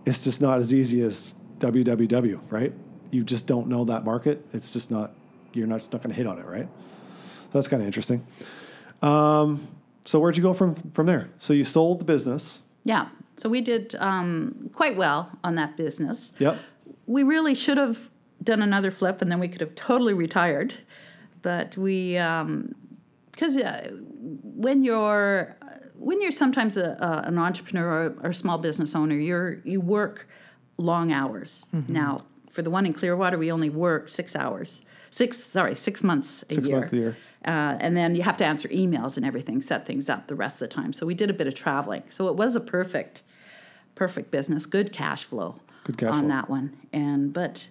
it's 0.03 0.23
just 0.23 0.41
not 0.41 0.57
as 0.57 0.73
easy 0.73 1.01
as 1.01 1.33
www 1.59 2.51
right? 2.51 2.73
You 3.11 3.23
just 3.23 3.45
don't 3.45 3.67
know 3.67 3.85
that 3.85 4.03
market. 4.03 4.43
It's 4.51 4.73
just 4.73 4.89
not 4.89 5.13
you're 5.53 5.67
not 5.67 5.81
not 5.93 6.01
going 6.01 6.09
to 6.09 6.15
hit 6.15 6.27
on 6.27 6.39
it 6.39 6.45
right 6.45 6.67
that's 7.53 7.67
kind 7.67 7.81
of 7.81 7.85
interesting 7.87 8.25
um, 9.01 9.67
so 10.05 10.19
where'd 10.19 10.37
you 10.37 10.43
go 10.43 10.53
from 10.53 10.75
from 10.91 11.05
there 11.05 11.29
so 11.37 11.53
you 11.53 11.63
sold 11.63 11.99
the 11.99 12.05
business 12.05 12.61
Yeah. 12.83 13.07
So 13.37 13.49
we 13.49 13.61
did 13.61 13.95
um, 13.95 14.69
quite 14.73 14.95
well 14.97 15.29
on 15.43 15.55
that 15.55 15.75
business. 15.77 16.31
yep 16.39 16.55
We 17.07 17.23
really 17.23 17.55
should 17.55 17.77
have 17.77 18.09
done 18.43 18.61
another 18.61 18.91
flip, 18.91 19.21
and 19.21 19.31
then 19.31 19.39
we 19.39 19.47
could 19.47 19.61
have 19.61 19.73
totally 19.75 20.13
retired. 20.13 20.73
But 21.41 21.75
we, 21.77 22.13
because 23.31 23.57
uh, 23.57 23.89
when 24.63 24.83
you're 24.83 25.55
when 25.97 26.21
you're 26.21 26.31
sometimes 26.43 26.77
a, 26.77 27.23
an 27.25 27.37
entrepreneur 27.37 27.87
or, 27.87 28.05
or 28.23 28.29
a 28.29 28.33
small 28.33 28.57
business 28.57 28.95
owner, 28.95 29.15
you're 29.15 29.59
you 29.63 29.81
work 29.81 30.27
long 30.77 31.11
hours. 31.11 31.65
Now, 31.87 32.23
for 32.49 32.61
the 32.63 32.69
one 32.69 32.85
in 32.85 32.93
Clearwater, 32.93 33.37
we 33.37 33.51
only 33.51 33.69
work 33.69 34.07
six 34.09 34.35
hours, 34.35 34.81
six 35.09 35.37
sorry, 35.37 35.75
six 35.75 36.03
months 36.03 36.43
a 36.49 36.53
Six 36.55 36.67
year. 36.67 36.75
months 36.77 36.93
a 36.93 36.97
year. 36.97 37.17
Uh, 37.45 37.75
and 37.79 37.97
then 37.97 38.13
you 38.15 38.21
have 38.21 38.37
to 38.37 38.45
answer 38.45 38.67
emails 38.69 39.17
and 39.17 39.25
everything, 39.25 39.61
set 39.61 39.85
things 39.85 40.09
up 40.09 40.27
the 40.27 40.35
rest 40.35 40.55
of 40.61 40.69
the 40.69 40.75
time. 40.75 40.93
So 40.93 41.05
we 41.05 41.15
did 41.15 41.29
a 41.29 41.33
bit 41.33 41.47
of 41.47 41.55
traveling. 41.55 42.03
So 42.09 42.27
it 42.27 42.35
was 42.35 42.55
a 42.55 42.59
perfect, 42.59 43.23
perfect 43.95 44.29
business, 44.29 44.65
good 44.65 44.91
cash 44.91 45.23
flow 45.23 45.59
Good 45.83 45.97
cash 45.97 46.13
on 46.13 46.19
flow. 46.21 46.29
that 46.29 46.49
one. 46.49 46.77
And 46.93 47.33
but 47.33 47.67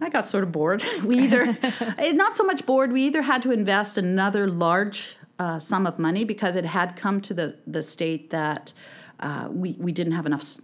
I 0.00 0.08
got 0.08 0.26
sort 0.26 0.44
of 0.44 0.52
bored. 0.52 0.82
We 1.04 1.18
either 1.20 1.56
eh, 1.98 2.12
not 2.12 2.36
so 2.36 2.44
much 2.44 2.64
bored. 2.64 2.92
We 2.92 3.02
either 3.02 3.22
had 3.22 3.42
to 3.42 3.52
invest 3.52 3.98
another 3.98 4.46
large 4.48 5.16
uh, 5.38 5.58
sum 5.58 5.86
of 5.86 5.98
money 5.98 6.24
because 6.24 6.56
it 6.56 6.64
had 6.64 6.96
come 6.96 7.20
to 7.22 7.34
the 7.34 7.56
the 7.66 7.82
state 7.82 8.30
that 8.30 8.72
uh, 9.20 9.48
we 9.50 9.72
we 9.78 9.92
didn't 9.92 10.14
have 10.14 10.24
enough. 10.24 10.58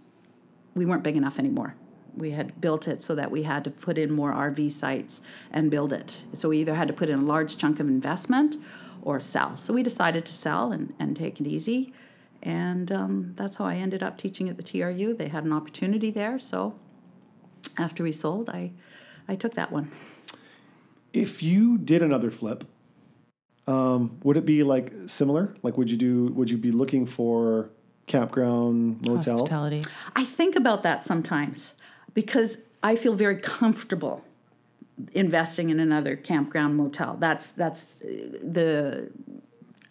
We 0.73 0.85
weren't 0.85 1.03
big 1.03 1.15
enough 1.15 1.37
anymore. 1.37 1.75
We 2.17 2.31
had 2.31 2.59
built 2.59 2.87
it 2.87 3.01
so 3.01 3.15
that 3.15 3.31
we 3.31 3.43
had 3.43 3.63
to 3.65 3.71
put 3.71 3.97
in 3.97 4.11
more 4.11 4.33
RV 4.33 4.71
sites 4.71 5.21
and 5.51 5.69
build 5.69 5.93
it. 5.93 6.23
So 6.33 6.49
we 6.49 6.59
either 6.59 6.75
had 6.75 6.87
to 6.87 6.93
put 6.93 7.09
in 7.09 7.19
a 7.19 7.23
large 7.23 7.57
chunk 7.57 7.79
of 7.79 7.87
investment 7.87 8.57
or 9.01 9.19
sell. 9.19 9.55
So 9.55 9.73
we 9.73 9.83
decided 9.83 10.25
to 10.25 10.33
sell 10.33 10.71
and, 10.71 10.93
and 10.99 11.15
take 11.15 11.39
it 11.39 11.47
easy. 11.47 11.93
And 12.41 12.91
um, 12.91 13.33
that's 13.35 13.55
how 13.55 13.65
I 13.65 13.75
ended 13.75 14.03
up 14.03 14.17
teaching 14.17 14.49
at 14.49 14.57
the 14.57 14.63
TRU. 14.63 15.13
They 15.13 15.27
had 15.27 15.43
an 15.43 15.53
opportunity 15.53 16.11
there. 16.11 16.39
So 16.39 16.77
after 17.77 18.03
we 18.03 18.11
sold, 18.11 18.49
I, 18.49 18.71
I 19.27 19.35
took 19.35 19.53
that 19.53 19.71
one. 19.71 19.91
if 21.13 21.41
you 21.41 21.77
did 21.77 22.03
another 22.03 22.31
flip, 22.31 22.63
um, 23.67 24.19
would 24.23 24.37
it 24.37 24.45
be 24.45 24.63
like 24.63 24.93
similar? 25.07 25.55
Like, 25.61 25.77
would 25.77 25.91
you 25.91 25.97
do? 25.97 26.27
Would 26.27 26.49
you 26.49 26.57
be 26.57 26.71
looking 26.71 27.05
for 27.05 27.69
campground, 28.05 29.05
motel? 29.05 29.39
Hospitality. 29.39 29.83
I 30.15 30.23
think 30.23 30.55
about 30.55 30.83
that 30.83 31.03
sometimes 31.03 31.73
because 32.13 32.57
I 32.83 32.95
feel 32.95 33.13
very 33.13 33.37
comfortable 33.37 34.23
investing 35.13 35.69
in 35.69 35.79
another 35.79 36.15
campground 36.15 36.75
motel. 36.75 37.15
That's 37.19 37.51
that's 37.51 38.01
uh, 38.01 38.07
the 38.43 39.09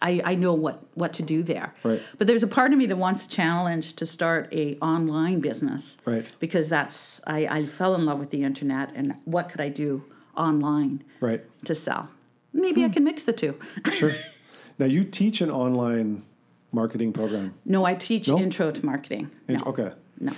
I, 0.01 0.21
I 0.23 0.35
know 0.35 0.53
what 0.53 0.83
what 0.95 1.13
to 1.13 1.23
do 1.23 1.41
there. 1.43 1.73
Right. 1.83 2.01
But 2.17 2.27
there's 2.27 2.43
a 2.43 2.47
part 2.47 2.71
of 2.71 2.77
me 2.77 2.85
that 2.87 2.97
wants 2.97 3.25
to 3.27 3.35
challenge 3.35 3.93
to 3.95 4.05
start 4.05 4.49
a 4.53 4.77
online 4.79 5.39
business. 5.39 5.97
Right. 6.05 6.31
Because 6.39 6.69
that's 6.69 7.19
I, 7.25 7.47
I 7.47 7.65
fell 7.65 7.95
in 7.95 8.05
love 8.05 8.19
with 8.19 8.29
the 8.31 8.43
internet 8.43 8.91
and 8.95 9.15
what 9.25 9.49
could 9.49 9.61
I 9.61 9.69
do 9.69 10.03
online 10.35 11.03
Right. 11.19 11.43
to 11.65 11.73
sell? 11.73 12.09
Maybe 12.53 12.83
I 12.83 12.89
can 12.89 13.03
mix 13.03 13.23
the 13.23 13.33
two. 13.33 13.55
Sure. 13.91 14.13
now 14.79 14.85
you 14.85 15.03
teach 15.03 15.41
an 15.41 15.49
online 15.51 16.23
marketing 16.71 17.13
program. 17.13 17.53
no, 17.65 17.85
I 17.85 17.95
teach 17.95 18.27
No? 18.27 18.37
intro 18.39 18.71
to 18.71 18.85
marketing. 18.85 19.31
No. 19.47 19.59
Okay. 19.67 19.91
No. 20.19 20.33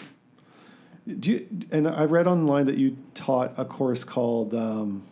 Do 1.17 1.32
you, 1.32 1.48
and 1.72 1.88
I 1.88 2.06
read 2.06 2.28
online 2.28 2.65
that 2.67 2.78
you 2.78 2.98
taught 3.13 3.54
a 3.58 3.65
course 3.65 4.04
called 4.04 4.54
um, 4.54 5.04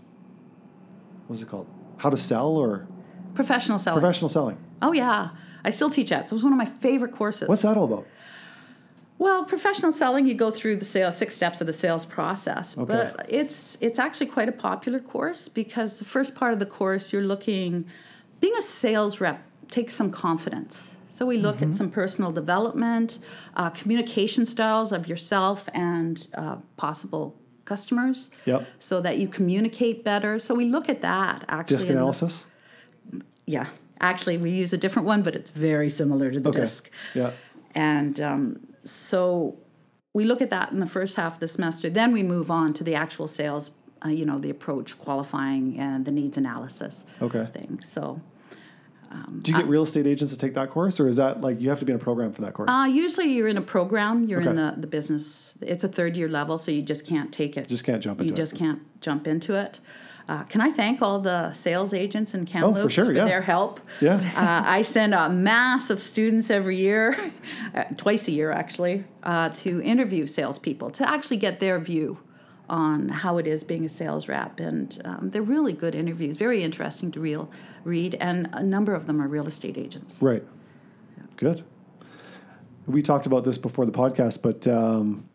what's 1.28 1.42
it 1.42 1.50
called? 1.50 1.68
How 1.98 2.10
to 2.10 2.18
sell 2.18 2.56
or 2.56 2.88
Professional 3.34 3.80
selling. 3.80 4.00
professional 4.00 4.30
selling. 4.30 4.58
Oh 4.82 4.92
yeah, 4.92 5.30
I 5.64 5.70
still 5.70 5.90
teach 5.90 6.10
that. 6.10 6.26
It 6.26 6.32
was 6.32 6.44
one 6.44 6.54
of 6.54 6.58
my 6.58 6.66
favorite 6.66 7.12
courses. 7.12 7.48
What's 7.48 7.64
that 7.64 7.78
all 7.78 7.86
about? 7.86 8.08
Well, 9.20 9.46
professional 9.46 9.92
selling, 9.92 10.28
you 10.28 10.36
go 10.36 10.52
through 10.52 10.78
the 10.78 10.86
sales 10.86 11.18
six 11.18 11.36
steps 11.36 11.60
of 11.60 11.68
the 11.68 11.74
sales 11.74 12.06
process, 12.06 12.78
okay. 12.78 13.12
but 13.16 13.26
it's 13.28 13.78
it's 13.82 13.98
actually 13.98 14.28
quite 14.28 14.50
a 14.50 14.52
popular 14.52 15.00
course 15.00 15.50
because 15.50 15.98
the 15.98 16.06
first 16.06 16.36
part 16.36 16.54
of 16.54 16.60
the 16.60 16.66
course 16.68 17.12
you're 17.12 17.24
looking, 17.24 17.86
being 18.40 18.54
a 18.58 18.62
sales 18.62 19.20
rep 19.20 19.42
takes 19.70 19.96
some 19.96 20.12
confidence. 20.12 20.96
So 21.18 21.26
we 21.26 21.38
look 21.40 21.56
Mm-hmm. 21.58 21.72
at 21.72 21.76
some 21.76 21.90
personal 21.90 22.32
development, 22.32 23.18
uh, 23.56 23.72
communication 23.72 24.46
styles 24.46 24.92
of 24.92 25.08
yourself 25.08 25.68
and 25.74 26.28
uh, 26.36 26.58
possible 26.78 27.36
customers, 27.66 28.30
Yep. 28.46 28.68
so 28.80 29.02
that 29.02 29.18
you 29.18 29.28
communicate 29.28 30.04
better. 30.04 30.38
So 30.38 30.54
we 30.54 30.66
look 30.66 30.90
at 30.90 31.02
that 31.02 31.44
actually. 31.50 31.78
Disc 31.78 31.88
in 31.88 31.96
the- 31.96 32.02
analysis. 32.02 32.46
yeah, 33.48 33.68
actually, 34.00 34.38
we 34.38 34.52
use 34.52 34.74
a 34.74 34.78
different 34.78 35.08
one, 35.08 35.24
but 35.24 35.36
it's 35.36 35.50
very 35.50 35.90
similar 35.90 36.30
to 36.30 36.40
the 36.40 36.50
Okay. 36.50 36.60
disc. 36.60 36.92
Yeah. 37.16 37.32
And 37.74 38.20
um, 38.20 38.60
so 38.84 39.58
we 40.14 40.24
look 40.24 40.42
at 40.44 40.52
that 40.52 40.72
in 40.72 40.80
the 40.80 40.86
first 40.98 41.16
half 41.16 41.34
of 41.36 41.40
the 41.40 41.48
semester. 41.48 41.90
Then 41.90 42.12
we 42.12 42.22
move 42.22 42.52
on 42.52 42.74
to 42.76 42.84
the 42.84 42.94
actual 42.94 43.28
sales, 43.28 43.72
uh, 44.06 44.10
you 44.10 44.24
know, 44.30 44.38
the 44.38 44.52
approach, 44.52 45.00
qualifying, 45.00 45.80
and 45.80 46.06
the 46.06 46.12
needs 46.12 46.38
analysis 46.38 47.06
Okay. 47.24 47.48
thing. 47.56 47.80
So 47.84 48.22
Do 49.42 49.52
you 49.52 49.58
get 49.58 49.68
real 49.68 49.84
estate 49.84 50.08
agents 50.08 50.34
to 50.34 50.38
take 50.40 50.54
that 50.56 50.70
course, 50.70 51.00
or 51.00 51.08
is 51.08 51.16
that 51.18 51.42
like 51.42 51.60
you 51.62 51.70
have 51.70 51.80
to 51.80 51.86
be 51.86 51.92
in 51.92 51.96
a 51.98 52.04
program 52.04 52.32
for 52.34 52.42
that 52.42 52.54
course? 52.54 52.70
uh, 52.70 52.86
usually 52.90 53.34
you're 53.34 53.48
in 53.48 53.58
a 53.58 53.62
program, 53.62 54.26
you're 54.28 54.42
in 54.42 54.56
the, 54.56 54.74
the 54.78 54.88
business. 54.88 55.56
It's 55.62 55.84
a 55.84 55.88
third 55.88 56.18
year 56.18 56.28
level, 56.30 56.58
so 56.58 56.72
you 56.72 56.82
just 56.82 57.06
can't 57.08 57.32
take 57.32 57.58
it. 57.58 57.68
Just 57.68 57.84
can't 57.84 58.02
jump 58.02 58.20
You 58.20 58.24
into 58.30 58.34
it. 58.34 58.38
just 58.38 58.56
can't 58.56 58.82
jump 59.02 59.28
into 59.28 59.56
it. 59.56 59.80
Uh, 60.30 60.44
can 60.44 60.60
I 60.60 60.72
thank 60.72 61.02
all 61.02 61.20
the 61.22 61.54
sales 61.54 61.94
agents 61.94 62.34
in 62.34 62.46
Kamloops 62.46 62.84
Oh, 62.84 62.88
sure, 62.90 63.14
yeah. 63.14 63.24
their 63.24 63.42
help? 63.42 63.80
Yeah. 64.02 64.16
uh, 64.36 64.70
I 64.70 64.82
send 64.82 65.14
a 65.14 65.30
mass 65.30 65.90
of 65.90 66.02
students 66.02 66.50
every 66.50 66.76
year, 66.78 67.16
uh, 67.74 67.86
twice 67.96 68.28
a 68.28 68.32
year 68.32 68.52
actually, 68.52 69.06
uh, 69.24 69.50
to 69.50 69.82
interview 69.82 70.28
salespeople 70.28 70.90
to 70.92 71.10
actually 71.10 71.38
get 71.38 71.62
their 71.62 71.80
view 71.80 72.18
on 72.70 73.10
how 73.10 73.38
it 73.38 73.48
is 73.48 73.64
being 73.64 73.86
a 73.86 73.90
sales 73.90 74.28
rep. 74.28 74.60
And 74.60 75.00
um, 75.06 75.30
they're 75.32 75.42
really 75.42 75.74
good 75.74 75.96
interviews, 75.96 76.38
very 76.38 76.64
interesting 76.64 77.12
to 77.12 77.20
real, 77.20 77.50
read, 77.84 78.16
and 78.20 78.50
a 78.54 78.64
number 78.64 78.94
of 78.94 79.08
them 79.08 79.22
are 79.22 79.28
real 79.28 79.48
estate 79.48 79.78
agents. 79.78 80.22
Right. 80.22 80.44
Good. 81.38 81.64
We 82.86 83.02
talked 83.02 83.26
about 83.26 83.44
this 83.44 83.58
before 83.58 83.86
the 83.86 83.92
podcast, 83.92 84.42
but 84.42 84.68
um, 84.68 85.30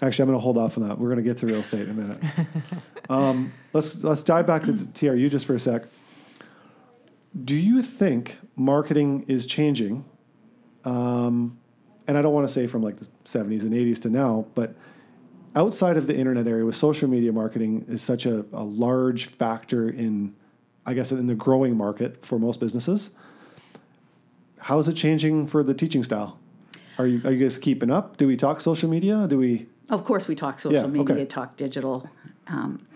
actually, 0.00 0.22
I'm 0.24 0.28
going 0.28 0.38
to 0.38 0.42
hold 0.42 0.58
off 0.58 0.76
on 0.78 0.88
that. 0.88 0.98
We're 0.98 1.08
going 1.08 1.22
to 1.22 1.28
get 1.28 1.36
to 1.38 1.46
real 1.46 1.60
estate 1.60 1.88
in 1.88 1.90
a 1.90 1.94
minute. 1.94 2.18
um, 3.10 3.52
let's 3.72 4.02
let's 4.02 4.22
dive 4.22 4.46
back 4.46 4.64
to 4.64 4.86
TRU 4.94 5.28
just 5.28 5.46
for 5.46 5.54
a 5.54 5.60
sec. 5.60 5.84
Do 7.44 7.56
you 7.56 7.82
think 7.82 8.36
marketing 8.56 9.24
is 9.28 9.46
changing? 9.46 10.04
Um, 10.84 11.58
and 12.06 12.18
I 12.18 12.22
don't 12.22 12.34
want 12.34 12.46
to 12.46 12.52
say 12.52 12.66
from 12.66 12.82
like 12.82 12.96
the 12.96 13.06
70s 13.24 13.62
and 13.62 13.72
80s 13.72 14.02
to 14.02 14.10
now, 14.10 14.46
but 14.54 14.74
outside 15.54 15.96
of 15.96 16.06
the 16.06 16.16
internet 16.16 16.46
area, 16.46 16.64
with 16.64 16.76
social 16.76 17.08
media 17.08 17.32
marketing 17.32 17.84
is 17.88 18.02
such 18.02 18.26
a, 18.26 18.44
a 18.52 18.62
large 18.64 19.26
factor 19.26 19.88
in, 19.88 20.34
I 20.86 20.94
guess, 20.94 21.12
in 21.12 21.26
the 21.26 21.34
growing 21.34 21.76
market 21.76 22.24
for 22.24 22.38
most 22.38 22.60
businesses. 22.60 23.10
How 24.58 24.78
is 24.78 24.88
it 24.88 24.94
changing 24.94 25.46
for 25.48 25.62
the 25.62 25.74
teaching 25.74 26.02
style? 26.02 26.38
Are 26.98 27.06
you 27.06 27.20
are 27.24 27.32
you 27.32 27.42
guys 27.42 27.58
keeping 27.58 27.90
up? 27.90 28.16
Do 28.16 28.26
we 28.26 28.36
talk 28.36 28.60
social 28.60 28.88
media? 28.88 29.26
Do 29.28 29.38
we? 29.38 29.66
Of 29.90 30.04
course, 30.04 30.28
we 30.28 30.34
talk 30.34 30.60
social 30.60 30.80
Yeah, 30.80 30.86
media, 30.86 31.14
okay. 31.14 31.26
talk 31.26 31.56
digital. 31.56 32.08
Um, 32.46 32.86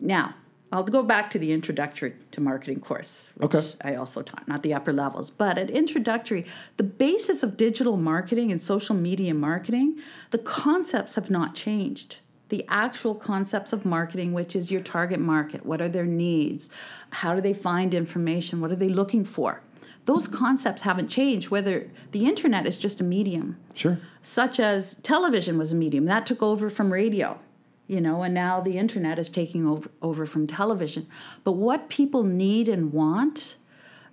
now, 0.00 0.34
I'll 0.74 0.82
go 0.82 1.04
back 1.04 1.30
to 1.30 1.38
the 1.38 1.52
introductory 1.52 2.14
to 2.32 2.40
marketing 2.40 2.80
course, 2.80 3.32
which 3.36 3.54
Okay. 3.54 3.64
I 3.82 3.94
also 3.94 4.22
taught, 4.22 4.48
not 4.48 4.64
the 4.64 4.74
upper 4.74 4.92
levels, 4.92 5.30
but 5.30 5.56
at 5.56 5.70
introductory, 5.70 6.44
the 6.78 6.82
basis 6.82 7.44
of 7.44 7.56
digital 7.56 7.96
marketing 7.96 8.50
and 8.50 8.60
social 8.60 8.96
media 8.96 9.34
marketing, 9.34 9.98
the 10.30 10.38
concepts 10.38 11.14
have 11.14 11.30
not 11.30 11.54
changed. 11.54 12.18
The 12.48 12.64
actual 12.68 13.14
concepts 13.14 13.72
of 13.72 13.84
marketing, 13.84 14.32
which 14.32 14.56
is 14.56 14.72
your 14.72 14.80
target 14.80 15.20
market, 15.20 15.64
what 15.64 15.80
are 15.80 15.88
their 15.88 16.06
needs, 16.06 16.70
how 17.10 17.36
do 17.36 17.40
they 17.40 17.54
find 17.54 17.94
information, 17.94 18.60
what 18.60 18.72
are 18.72 18.76
they 18.76 18.88
looking 18.88 19.24
for? 19.24 19.60
Those 20.06 20.26
concepts 20.26 20.82
haven't 20.82 21.06
changed, 21.08 21.50
whether 21.50 21.88
the 22.10 22.26
internet 22.26 22.66
is 22.66 22.78
just 22.78 23.00
a 23.00 23.04
medium 23.04 23.58
Sure. 23.74 23.98
such 24.22 24.58
as 24.58 24.96
television 25.04 25.56
was 25.56 25.70
a 25.70 25.76
medium 25.76 26.06
that 26.06 26.26
took 26.26 26.42
over 26.42 26.68
from 26.68 26.92
radio 26.92 27.38
you 27.86 28.00
know 28.00 28.22
and 28.22 28.34
now 28.34 28.60
the 28.60 28.78
internet 28.78 29.18
is 29.18 29.28
taking 29.28 29.66
over, 29.66 29.90
over 30.02 30.26
from 30.26 30.46
television 30.46 31.06
but 31.42 31.52
what 31.52 31.88
people 31.88 32.22
need 32.22 32.68
and 32.68 32.92
want 32.92 33.56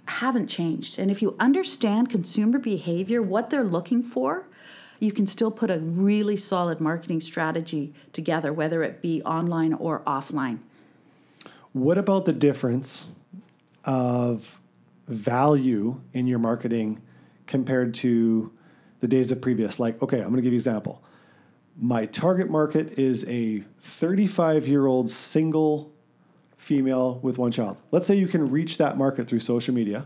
haven't 0.06 0.48
changed 0.48 1.00
and 1.00 1.10
if 1.10 1.22
you 1.22 1.36
understand 1.40 2.10
consumer 2.10 2.60
behavior 2.60 3.22
what 3.22 3.50
they're 3.50 3.64
looking 3.64 4.02
for 4.04 4.48
you 5.02 5.12
can 5.12 5.26
still 5.28 5.52
put 5.52 5.70
a 5.70 5.80
really 5.80 6.38
solid 6.38 6.80
marketing 6.80 7.20
strategy 7.20 7.92
together, 8.14 8.54
whether 8.54 8.84
it 8.84 9.02
be 9.02 9.22
online 9.24 9.74
or 9.74 10.02
offline. 10.02 10.60
What 11.74 11.98
about 11.98 12.26
the 12.26 12.34
difference 12.34 13.08
of 13.84 14.60
value 15.08 16.00
in 16.14 16.28
your 16.28 16.38
marketing 16.38 17.02
compared 17.48 17.96
to 17.96 18.52
the 19.00 19.08
days 19.08 19.32
of 19.32 19.42
previous? 19.42 19.80
Like, 19.80 20.00
okay, 20.04 20.18
I'm 20.18 20.30
going 20.30 20.36
to 20.36 20.42
give 20.44 20.54
you 20.54 20.58
an 20.58 20.60
example. 20.60 21.02
My 21.78 22.06
target 22.06 22.50
market 22.50 23.00
is 23.00 23.28
a 23.28 23.64
35 23.80 24.68
year 24.68 24.86
old 24.86 25.10
single 25.10 25.92
female 26.58 27.20
with 27.24 27.38
one 27.38 27.52
child. 27.52 27.78
Let's 27.92 28.06
say 28.06 28.16
you 28.16 28.28
can 28.28 28.50
reach 28.50 28.78
that 28.78 28.98
market 28.98 29.28
through 29.28 29.40
social 29.40 29.74
media, 29.74 30.06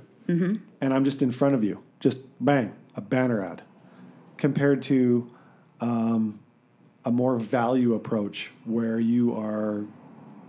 and 0.81 0.93
I'm 0.93 1.03
just 1.03 1.21
in 1.21 1.31
front 1.31 1.53
of 1.55 1.63
you, 1.63 1.83
just 1.99 2.21
bang, 2.43 2.73
a 2.95 3.01
banner 3.01 3.43
ad, 3.43 3.61
compared 4.37 4.81
to 4.83 5.29
um, 5.81 6.39
a 7.03 7.11
more 7.11 7.37
value 7.37 7.93
approach 7.93 8.51
where 8.63 8.99
you 8.99 9.35
are 9.35 9.83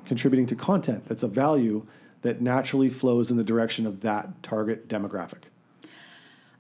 contributing 0.04 0.46
to 0.46 0.54
content 0.54 1.04
that's 1.06 1.22
a 1.24 1.28
value 1.28 1.84
that 2.22 2.40
naturally 2.40 2.88
flows 2.88 3.30
in 3.30 3.36
the 3.36 3.44
direction 3.44 3.86
of 3.86 4.00
that 4.00 4.42
target 4.42 4.88
demographic. 4.88 5.42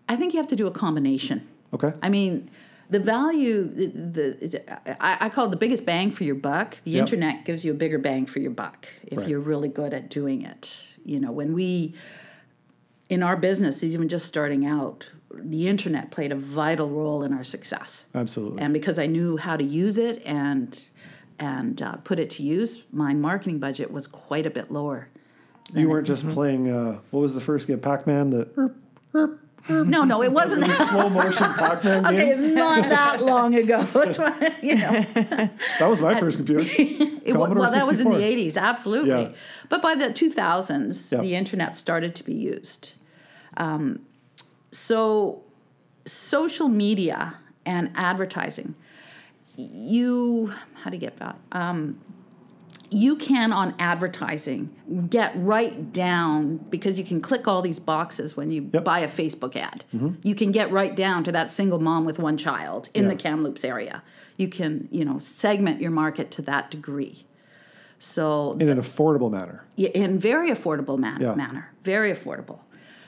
I 0.08 0.16
think 0.16 0.34
you 0.34 0.38
have 0.38 0.48
to 0.48 0.56
do 0.56 0.66
a 0.66 0.70
combination. 0.70 1.46
Okay. 1.72 1.92
I 2.02 2.08
mean, 2.08 2.50
the 2.90 3.00
value, 3.00 3.64
the, 3.64 3.86
the 3.86 5.04
I, 5.04 5.26
I 5.26 5.28
call 5.28 5.46
it 5.46 5.50
the 5.50 5.56
biggest 5.56 5.84
bang 5.84 6.10
for 6.10 6.24
your 6.24 6.34
buck. 6.36 6.76
The 6.84 6.92
Yep. 6.92 7.00
internet 7.00 7.44
gives 7.44 7.64
you 7.64 7.72
a 7.72 7.74
bigger 7.74 7.98
bang 7.98 8.26
for 8.26 8.38
your 8.38 8.50
buck 8.52 8.86
if 9.06 9.18
Right. 9.18 9.28
you're 9.28 9.40
really 9.40 9.68
good 9.68 9.92
at 9.92 10.08
doing 10.10 10.42
it. 10.42 10.82
You 11.04 11.20
know, 11.20 11.32
when 11.32 11.52
we, 11.52 11.94
in 13.08 13.22
our 13.22 13.36
business, 13.36 13.82
even 13.84 14.08
just 14.08 14.26
starting 14.26 14.66
out, 14.66 15.10
the 15.32 15.68
internet 15.68 16.10
played 16.10 16.32
a 16.32 16.36
vital 16.36 16.88
role 16.88 17.22
in 17.22 17.32
our 17.32 17.44
success. 17.44 18.06
Absolutely. 18.14 18.62
And 18.62 18.72
because 18.72 18.98
I 18.98 19.06
knew 19.06 19.36
how 19.36 19.56
to 19.56 19.64
use 19.64 19.98
it 19.98 20.22
and 20.24 20.80
and 21.38 21.82
uh, 21.82 21.96
put 21.96 22.18
it 22.18 22.30
to 22.30 22.42
use, 22.42 22.84
my 22.92 23.12
marketing 23.12 23.58
budget 23.58 23.90
was 23.90 24.06
quite 24.06 24.46
a 24.46 24.50
bit 24.50 24.70
lower. 24.70 25.08
you 25.74 25.86
weren't 25.86 26.06
just 26.06 26.26
playing, 26.30 26.70
uh, 26.70 27.00
what 27.10 27.20
was 27.20 27.34
the 27.34 27.40
first 27.42 27.66
game? 27.66 27.78
Pac 27.78 28.06
Man? 28.06 28.30
The 28.30 28.48
erp, 28.56 28.74
erp, 29.14 29.40
No, 29.68 30.04
no, 30.04 30.22
it 30.22 30.32
wasn't. 30.32 30.64
that 30.66 30.88
slow 30.88 31.08
motion 31.08 31.52
Pac 31.54 31.82
Man 31.84 32.06
okay, 32.06 32.30
it's 32.30 32.40
not 32.40 32.88
that 32.88 33.20
long 33.22 33.54
ago. 33.54 33.84
You 34.62 34.76
know. 34.76 35.06
That 35.78 35.88
was 35.88 36.00
my 36.00 36.18
first 36.18 36.36
computer. 36.38 36.64
It, 37.26 37.36
well, 37.36 37.48
that 37.70 37.86
was 37.88 38.00
in 38.00 38.08
the 38.08 38.18
80s, 38.18 38.56
absolutely. 38.56 39.10
Yeah. 39.10 39.28
But 39.68 39.82
by 39.82 39.96
the 39.96 40.06
2000s, 40.10 41.10
Yeah. 41.10 41.20
the 41.20 41.34
internet 41.34 41.74
started 41.74 42.14
to 42.14 42.22
be 42.22 42.34
used. 42.34 42.92
Um, 43.56 44.00
so, 44.70 45.42
social 46.04 46.68
media 46.68 47.34
and 47.64 47.90
advertising, 47.96 48.76
you, 49.56 50.52
how 50.74 50.90
do 50.90 50.96
you 50.96 51.00
get 51.00 51.16
that? 51.16 51.36
Um, 51.50 51.98
you 52.90 53.16
can 53.16 53.52
on 53.52 53.74
advertising 53.78 54.74
get 55.10 55.32
right 55.36 55.92
down 55.92 56.56
because 56.70 56.98
you 56.98 57.04
can 57.04 57.20
click 57.20 57.48
all 57.48 57.60
these 57.62 57.80
boxes 57.80 58.36
when 58.36 58.50
you 58.50 58.62
Yep. 58.62 58.72
Mm-hmm. 58.72 58.84
buy 58.84 58.98
a 59.00 59.08
Facebook 59.08 59.56
ad. 59.56 59.84
You 60.22 60.34
can 60.34 60.52
get 60.52 60.70
right 60.70 60.94
down 60.94 61.24
to 61.24 61.32
that 61.32 61.50
single 61.50 61.80
mom 61.80 62.04
with 62.04 62.18
one 62.18 62.36
child 62.36 62.88
in 62.94 63.04
Yeah. 63.04 63.10
the 63.10 63.16
Kamloops 63.16 63.64
area. 63.64 64.02
You 64.36 64.48
can, 64.48 64.88
you 64.90 65.04
know, 65.04 65.18
segment 65.18 65.80
your 65.80 65.90
market 65.90 66.30
to 66.32 66.42
that 66.42 66.70
degree. 66.70 67.26
So 67.98 68.56
In 68.60 68.68
an 68.68 68.78
affordable 68.78 69.30
manner. 69.30 69.64
yeah, 69.74 69.88
in 69.90 70.18
very 70.18 70.50
affordable 70.50 70.98
man- 70.98 71.20
Yeah. 71.20 71.34
manner, 71.34 71.72
very 71.82 72.12
affordable. 72.12 72.58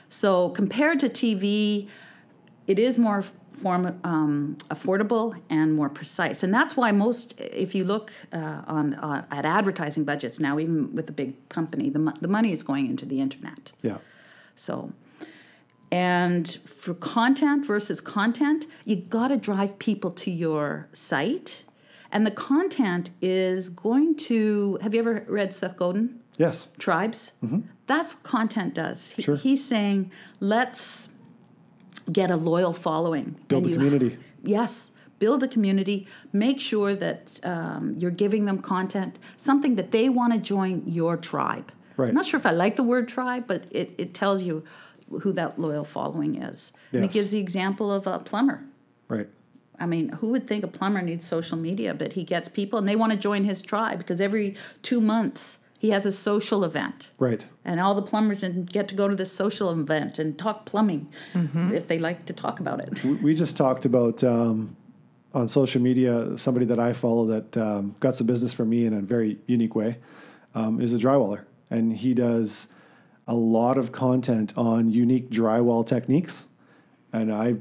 So 0.09 0.49
compared 0.49 0.99
to 1.01 1.09
TV, 1.09 1.87
it 2.67 2.79
is 2.79 2.97
more 2.97 3.23
form, 3.61 3.99
um, 4.03 4.57
affordable 4.69 5.27
and 5.49 5.73
more 5.73 5.89
precise, 5.89 6.43
and 6.43 6.53
that's 6.53 6.73
why 6.77 6.91
most, 6.91 7.39
if 7.39 7.75
you 7.75 7.83
look 7.83 8.11
uh, 8.31 8.61
on 8.77 8.93
uh, 8.95 9.25
at 9.31 9.45
advertising 9.45 10.03
budgets 10.05 10.39
now, 10.39 10.59
even 10.59 10.95
with 10.95 11.07
a 11.09 11.11
big 11.13 11.31
company, 11.49 11.89
the 11.89 11.99
mo- 11.99 12.17
the 12.21 12.27
money 12.27 12.51
is 12.51 12.63
going 12.63 12.85
into 12.87 13.05
the 13.05 13.19
internet. 13.19 13.73
Yeah. 13.81 13.97
So, 14.55 14.91
and 15.91 16.47
for 16.65 16.93
content 16.93 17.65
versus 17.65 18.01
content, 18.01 18.65
you 18.85 18.95
got 18.95 19.29
to 19.29 19.37
drive 19.37 19.79
people 19.79 20.11
to 20.11 20.31
your 20.31 20.87
site. 20.93 21.63
And 22.11 22.25
the 22.25 22.31
content 22.31 23.11
is 23.21 23.69
going 23.69 24.15
to. 24.29 24.79
Have 24.81 24.93
you 24.95 24.99
ever 24.99 25.25
read 25.27 25.53
Seth 25.53 25.75
Godin? 25.77 26.19
Yes. 26.37 26.69
Tribes? 26.79 27.33
That's 27.85 28.13
what 28.13 28.23
content 28.23 28.73
does. 28.73 29.11
He, 29.11 29.21
Mm-hmm. 29.21 29.31
Sure. 29.31 29.35
He's 29.35 29.63
saying, 29.65 30.11
let's 30.39 31.08
get 32.11 32.31
a 32.31 32.35
loyal 32.35 32.73
following. 32.73 33.35
Build 33.47 33.63
And 33.63 33.67
a 33.67 33.69
you- 33.69 33.75
community. 33.75 34.17
Yes, 34.43 34.91
build 35.19 35.43
a 35.43 35.47
community. 35.47 36.07
Make 36.31 36.59
sure 36.61 36.95
that 36.95 37.39
um, 37.43 37.95
you're 37.97 38.11
giving 38.11 38.45
them 38.45 38.59
content, 38.59 39.19
something 39.37 39.75
that 39.75 39.91
they 39.91 40.09
want 40.09 40.33
to 40.33 40.39
join 40.39 40.83
your 40.85 41.17
tribe. 41.17 41.71
Right. 41.97 42.09
I'm 42.09 42.15
not 42.15 42.25
sure 42.25 42.39
if 42.39 42.45
I 42.45 42.51
like 42.51 42.77
the 42.77 42.83
word 42.83 43.09
tribe, 43.09 43.45
but 43.47 43.65
it, 43.71 43.91
it 43.97 44.13
tells 44.13 44.43
you 44.43 44.63
who 45.21 45.33
that 45.33 45.59
loyal 45.59 45.83
following 45.83 46.41
is. 46.41 46.71
And 46.93 47.03
it 47.03 47.11
gives 47.11 47.31
the 47.31 47.39
example 47.39 47.91
of 47.91 48.07
a 48.07 48.19
plumber. 48.19 48.63
Right. 49.09 49.27
I 49.77 49.85
mean, 49.85 50.09
who 50.09 50.29
would 50.29 50.47
think 50.47 50.63
a 50.63 50.67
plumber 50.67 51.01
needs 51.01 51.25
social 51.27 51.57
media? 51.57 51.93
But 51.93 52.13
he 52.13 52.23
gets 52.23 52.47
people 52.47 52.79
and 52.79 52.87
they 52.87 52.95
want 52.95 53.11
to 53.11 53.17
join 53.17 53.43
his 53.43 53.61
tribe 53.61 53.97
because 53.97 54.21
every 54.21 54.55
two 54.81 55.01
months 55.01 55.57
he 55.79 55.89
has 55.91 56.05
a 56.05 56.11
social 56.11 56.63
event. 56.65 57.09
Right. 57.17 57.47
And 57.65 57.79
all 57.79 57.95
the 57.95 58.01
plumbers 58.01 58.43
get 58.71 58.87
to 58.89 58.95
go 58.95 59.07
to 59.07 59.15
this 59.15 59.31
social 59.31 59.71
event 59.71 60.19
and 60.19 60.37
talk 60.37 60.65
plumbing 60.65 61.07
if 61.73 61.87
they 61.87 61.97
like 61.99 62.25
to 62.27 62.33
talk 62.33 62.59
about 62.59 62.79
it. 62.81 63.03
We- 63.03 63.13
We 63.13 63.33
just 63.33 63.55
talked 63.57 63.85
about 63.85 64.23
um, 64.23 64.75
on 65.33 65.47
social 65.47 65.81
media 65.81 66.37
somebody 66.37 66.65
that 66.67 66.79
I 66.79 66.91
follow 66.93 67.25
that 67.27 67.55
um, 67.57 67.95
got 67.99 68.15
some 68.17 68.27
business 68.27 68.51
from 68.53 68.69
me 68.69 68.85
in 68.85 68.93
a 68.93 69.01
very 69.01 69.37
unique 69.47 69.73
way 69.75 69.97
um, 70.53 70.81
is 70.81 70.93
a 70.93 70.97
drywaller, 70.97 71.41
and 71.69 71.95
he 71.95 72.13
does 72.13 72.67
a 73.27 73.35
lot 73.35 73.77
of 73.77 73.91
content 73.91 74.53
on 74.57 74.91
unique 74.91 75.29
drywall 75.29 75.85
techniques. 75.85 76.45
And 77.13 77.31
I, 77.31 77.55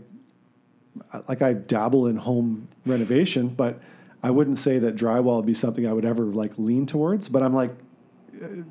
like, 1.28 1.42
I 1.42 1.52
dabble 1.52 2.06
in 2.06 2.16
home 2.16 2.68
renovation, 2.86 3.48
but 3.48 3.78
I 4.22 4.30
wouldn't 4.30 4.58
say 4.58 4.78
that 4.80 4.96
drywall 4.96 5.36
would 5.36 5.46
be 5.46 5.54
something 5.54 5.86
I 5.86 5.92
would 5.92 6.04
ever 6.06 6.24
like 6.24 6.52
lean 6.58 6.86
towards. 6.86 7.28
But 7.28 7.42
I'm 7.42 7.52
like 7.54 7.70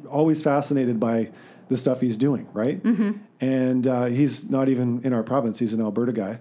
always 0.10 0.42
fascinated 0.42 1.00
by 1.00 1.32
the 1.70 1.78
stuff 1.78 2.02
he's 2.02 2.18
doing, 2.18 2.48
right? 2.54 2.82
And 3.42 3.86
uh, 3.88 4.06
he's 4.06 4.50
not 4.50 4.70
even 4.70 5.02
in 5.04 5.14
our 5.14 5.24
province; 5.24 5.60
he's 5.60 5.74
an 5.74 5.82
Alberta 5.82 6.14
guy. 6.14 6.40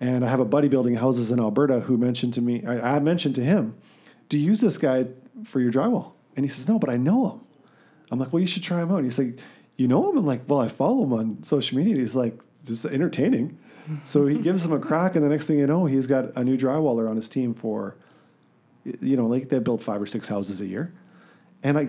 And 0.00 0.24
I 0.24 0.28
have 0.28 0.40
a 0.40 0.44
buddy 0.44 0.68
building 0.68 0.96
houses 0.96 1.30
in 1.30 1.38
Alberta 1.38 1.80
who 1.80 1.96
mentioned 1.96 2.34
to 2.34 2.40
me, 2.42 2.64
I, 2.66 2.96
I 2.96 2.98
mentioned 2.98 3.34
to 3.36 3.44
him, 3.44 3.76
"Do 4.28 4.38
you 4.38 4.46
use 4.46 4.60
this 4.60 4.78
guy 4.78 5.06
for 5.44 5.60
your 5.60 5.72
drywall?" 5.72 6.12
And 6.36 6.44
he 6.44 6.50
says, 6.50 6.68
"No, 6.68 6.78
but 6.78 6.90
I 6.90 6.96
know 6.96 7.30
him." 7.30 7.40
I'm 8.10 8.18
like, 8.18 8.32
"Well, 8.32 8.40
you 8.40 8.46
should 8.46 8.62
try 8.62 8.82
him 8.82 8.90
out." 8.90 8.98
And 8.98 9.04
He's 9.04 9.18
like, 9.18 9.38
"You 9.76 9.88
know 9.88 10.10
him?" 10.10 10.18
I'm 10.18 10.26
like, 10.26 10.48
"Well, 10.48 10.60
I 10.60 10.68
follow 10.68 11.04
him 11.04 11.12
on 11.12 11.42
social 11.42 11.78
media." 11.78 11.96
He's 11.96 12.14
like, 12.14 12.38
"Just 12.64 12.84
entertaining." 12.86 13.58
So 14.04 14.26
he 14.26 14.38
gives 14.38 14.64
him 14.64 14.72
a 14.72 14.78
crack, 14.78 15.14
and 15.14 15.24
the 15.24 15.28
next 15.28 15.46
thing 15.46 15.58
you 15.58 15.66
know, 15.66 15.84
he's 15.84 16.06
got 16.06 16.34
a 16.36 16.42
new 16.42 16.56
drywaller 16.56 17.08
on 17.08 17.16
his 17.16 17.28
team 17.28 17.52
for, 17.52 17.96
you 18.84 19.16
know, 19.16 19.26
like 19.26 19.50
they 19.50 19.58
build 19.58 19.82
five 19.82 20.00
or 20.00 20.06
six 20.06 20.28
houses 20.28 20.60
a 20.62 20.66
year, 20.66 20.94
and 21.62 21.78
I 21.78 21.88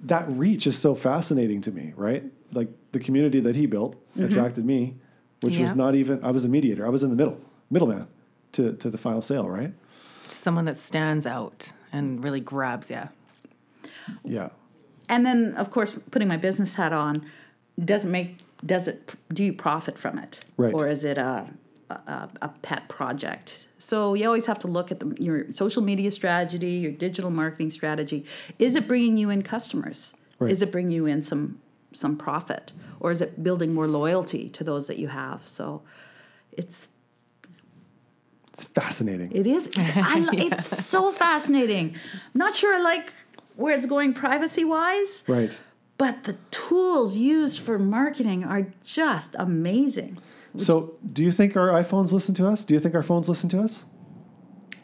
that 0.00 0.28
reach 0.28 0.66
is 0.66 0.78
so 0.78 0.94
fascinating 0.94 1.60
to 1.62 1.72
me, 1.72 1.92
right? 1.96 2.24
Like 2.52 2.68
the 2.92 3.00
community 3.00 3.40
that 3.40 3.56
he 3.56 3.66
built 3.66 3.94
mm-hmm. 3.94 4.24
attracted 4.24 4.64
me, 4.64 4.96
which 5.40 5.58
was 5.58 5.74
not 5.74 5.94
even 5.94 6.22
I 6.22 6.30
was 6.30 6.44
a 6.44 6.48
mediator. 6.48 6.86
I 6.86 6.90
was 6.90 7.02
in 7.02 7.10
the 7.10 7.16
middle, 7.16 7.40
middleman 7.70 8.06
to 8.52 8.72
to 8.74 8.90
the 8.90 8.98
final 8.98 9.22
sale, 9.22 9.48
right? 9.48 9.72
Someone 10.28 10.64
that 10.64 10.76
stands 10.76 11.26
out 11.26 11.72
and 11.92 12.22
really 12.22 12.40
grabs 12.40 12.90
yeah. 12.90 13.08
Yeah. 14.24 14.50
And 15.08 15.24
then, 15.24 15.54
of 15.54 15.70
course, 15.70 15.96
putting 16.10 16.28
my 16.28 16.36
business 16.36 16.74
hat 16.74 16.92
on 16.92 17.24
doesn't 17.82 18.10
make 18.10 18.38
does 18.64 18.88
it 18.88 19.12
do 19.32 19.44
you 19.44 19.52
profit 19.52 19.98
from 19.98 20.18
it 20.18 20.40
Right. 20.56 20.72
or 20.72 20.88
is 20.88 21.04
it 21.04 21.18
a, 21.18 21.46
a 21.90 22.28
a 22.42 22.48
pet 22.62 22.88
project? 22.88 23.68
So 23.78 24.14
you 24.14 24.26
always 24.26 24.46
have 24.46 24.58
to 24.60 24.68
look 24.68 24.90
at 24.90 25.00
the, 25.00 25.16
your 25.20 25.52
social 25.52 25.82
media 25.82 26.10
strategy, 26.10 26.72
your 26.72 26.92
digital 26.92 27.30
marketing 27.30 27.70
strategy. 27.70 28.24
Is 28.58 28.74
it 28.74 28.88
bringing 28.88 29.16
you 29.16 29.30
in 29.30 29.42
customers? 29.42 30.14
Right. 30.38 30.50
Is 30.50 30.62
it 30.62 30.72
bringing 30.72 30.92
you 30.92 31.06
in 31.06 31.22
some 31.22 31.60
some 31.92 32.16
profit, 32.16 32.72
or 33.00 33.10
is 33.10 33.20
it 33.22 33.42
building 33.42 33.72
more 33.74 33.86
loyalty 33.86 34.48
to 34.50 34.64
those 34.64 34.86
that 34.88 34.98
you 34.98 35.08
have? 35.08 35.46
So 35.46 35.82
it's 36.52 36.88
It's 38.52 38.64
fascinating. 38.64 39.30
it 39.32 39.46
is 39.46 39.70
I, 39.76 40.20
li- 40.20 40.48
it's 40.52 40.84
so 40.86 41.12
fascinating. 41.12 41.94
I'm 42.34 42.38
not 42.38 42.54
sure 42.54 42.74
I 42.74 42.80
like 42.80 43.12
where 43.56 43.74
it's 43.74 43.86
going 43.86 44.12
privacy 44.14 44.64
wise. 44.64 45.22
right. 45.26 45.58
But 45.98 46.24
the 46.24 46.36
tools 46.50 47.16
used 47.16 47.58
for 47.60 47.78
marketing 47.78 48.44
are 48.44 48.66
just 48.84 49.34
amazing. 49.38 50.18
So, 50.58 50.94
do 51.12 51.22
you 51.22 51.30
think 51.32 51.56
our 51.56 51.68
iPhones 51.68 52.12
listen 52.12 52.34
to 52.36 52.46
us? 52.46 52.64
Do 52.64 52.74
you 52.74 52.80
think 52.80 52.94
our 52.94 53.02
phones 53.02 53.28
listen 53.28 53.48
to 53.50 53.60
us? 53.62 53.84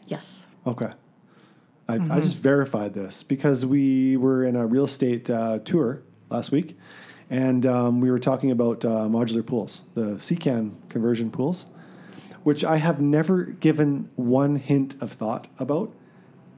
Yes. 0.07 0.45
Okay. 0.65 0.91
I, 1.87 1.95
I 1.95 2.19
just 2.21 2.37
verified 2.37 2.93
this 2.93 3.23
because 3.23 3.65
we 3.65 4.15
were 4.17 4.45
in 4.45 4.55
a 4.55 4.65
real 4.65 4.85
estate 4.85 5.29
uh, 5.29 5.59
tour 5.59 6.01
last 6.29 6.51
week, 6.51 6.77
and 7.29 7.65
um, 7.65 7.99
we 7.99 8.09
were 8.09 8.19
talking 8.19 8.51
about 8.51 8.85
uh, 8.85 9.07
modular 9.09 9.45
pools, 9.45 9.81
the 9.93 10.15
CCAN 10.15 10.75
conversion 10.89 11.29
pools. 11.29 11.65
which 12.43 12.63
I 12.63 12.77
have 12.77 12.99
never 13.01 13.43
given 13.43 14.09
one 14.15 14.55
hint 14.57 14.95
of 15.01 15.11
thought 15.13 15.47
about 15.59 15.93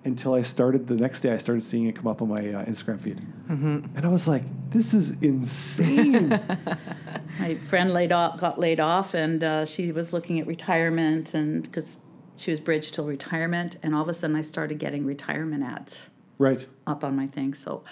until 0.06 0.36
I 0.36 0.44
started 0.44 0.88
the 0.88 0.96
next 0.96 1.22
day. 1.22 1.34
I 1.34 1.38
started 1.38 1.62
seeing 1.63 1.88
it 1.88 1.96
come 1.96 2.08
up 2.08 2.22
on 2.22 2.30
my 2.30 2.39
uh, 2.39 2.65
Instagram 2.65 3.00
feed, 3.02 3.20
and 3.50 4.02
I 4.06 4.08
was 4.08 4.28
like, 4.28 4.44
"This 4.70 4.94
is 4.94 5.12
insane." 5.22 6.30
My 7.39 7.56
friend 7.56 7.91
laid 7.91 8.13
off, 8.13 8.39
got 8.39 8.58
laid 8.60 8.80
off, 8.80 9.13
and 9.13 9.44
uh, 9.44 9.65
she 9.65 9.91
was 9.91 10.13
looking 10.13 10.39
at 10.39 10.48
retirement, 10.48 11.34
and 11.34 11.63
because 11.63 11.98
she 12.38 12.52
was 12.52 12.60
bridged 12.62 12.94
till 12.94 13.06
retirement, 13.06 13.78
and 13.84 13.94
all 13.94 14.04
of 14.04 14.08
a 14.10 14.13
sudden 14.13 14.36
I 14.38 14.41
started 14.41 14.80
getting 14.80 15.06
retirement 15.06 15.63
ads 15.63 16.08
right? 16.38 16.65
up 16.88 17.04
on 17.04 17.15
my 17.15 17.28
thing. 17.28 17.54
So 17.54 17.84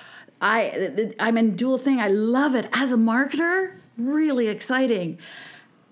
I 0.41 1.13
I'm 1.19 1.37
in 1.37 1.55
dual 1.55 1.77
thing. 1.77 1.99
I 1.99 2.07
love 2.07 2.55
it 2.55 2.69
as 2.73 2.91
a 2.93 2.97
marketer. 2.97 3.73
Really 3.97 4.47
exciting. 4.47 5.17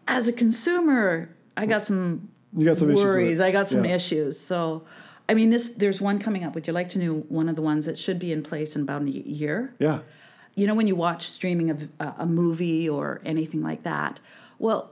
As 0.08 0.28
a 0.28 0.34
consumer, 0.34 1.36
I 1.58 1.66
got 1.66 1.86
some 1.86 2.30
You 2.54 2.66
got 2.66 2.78
some 2.78 2.94
worries. 2.94 3.40
I 3.42 3.52
got 3.52 3.70
some 3.70 3.84
Yeah. 3.86 3.96
issues. 3.96 4.40
So. 4.40 4.84
I 5.32 5.34
mean, 5.34 5.50
this. 5.50 5.72
There's 5.72 6.02
one 6.02 6.20
coming 6.20 6.44
up. 6.44 6.54
Would 6.56 6.68
you 6.68 6.74
like 6.74 6.90
to 6.90 7.00
know 7.00 7.14
one 7.30 7.48
of 7.50 7.56
the 7.56 7.62
ones 7.62 7.86
that 7.86 7.98
should 7.98 8.20
be 8.20 8.32
in 8.32 8.44
place 8.44 8.76
in 8.76 8.82
about 8.82 9.02
a 9.04 9.10
year? 9.10 9.74
Yeah, 9.80 10.00
you 10.56 10.68
know 10.68 10.76
when 10.76 10.88
you 10.88 10.96
watch 10.96 11.28
streaming 11.28 11.70
of 11.70 11.88
a, 12.00 12.14
a 12.20 12.26
movie 12.26 12.88
or 12.90 13.22
anything 13.26 13.62
like 13.64 13.84
that 13.84 14.20
well 14.60 14.92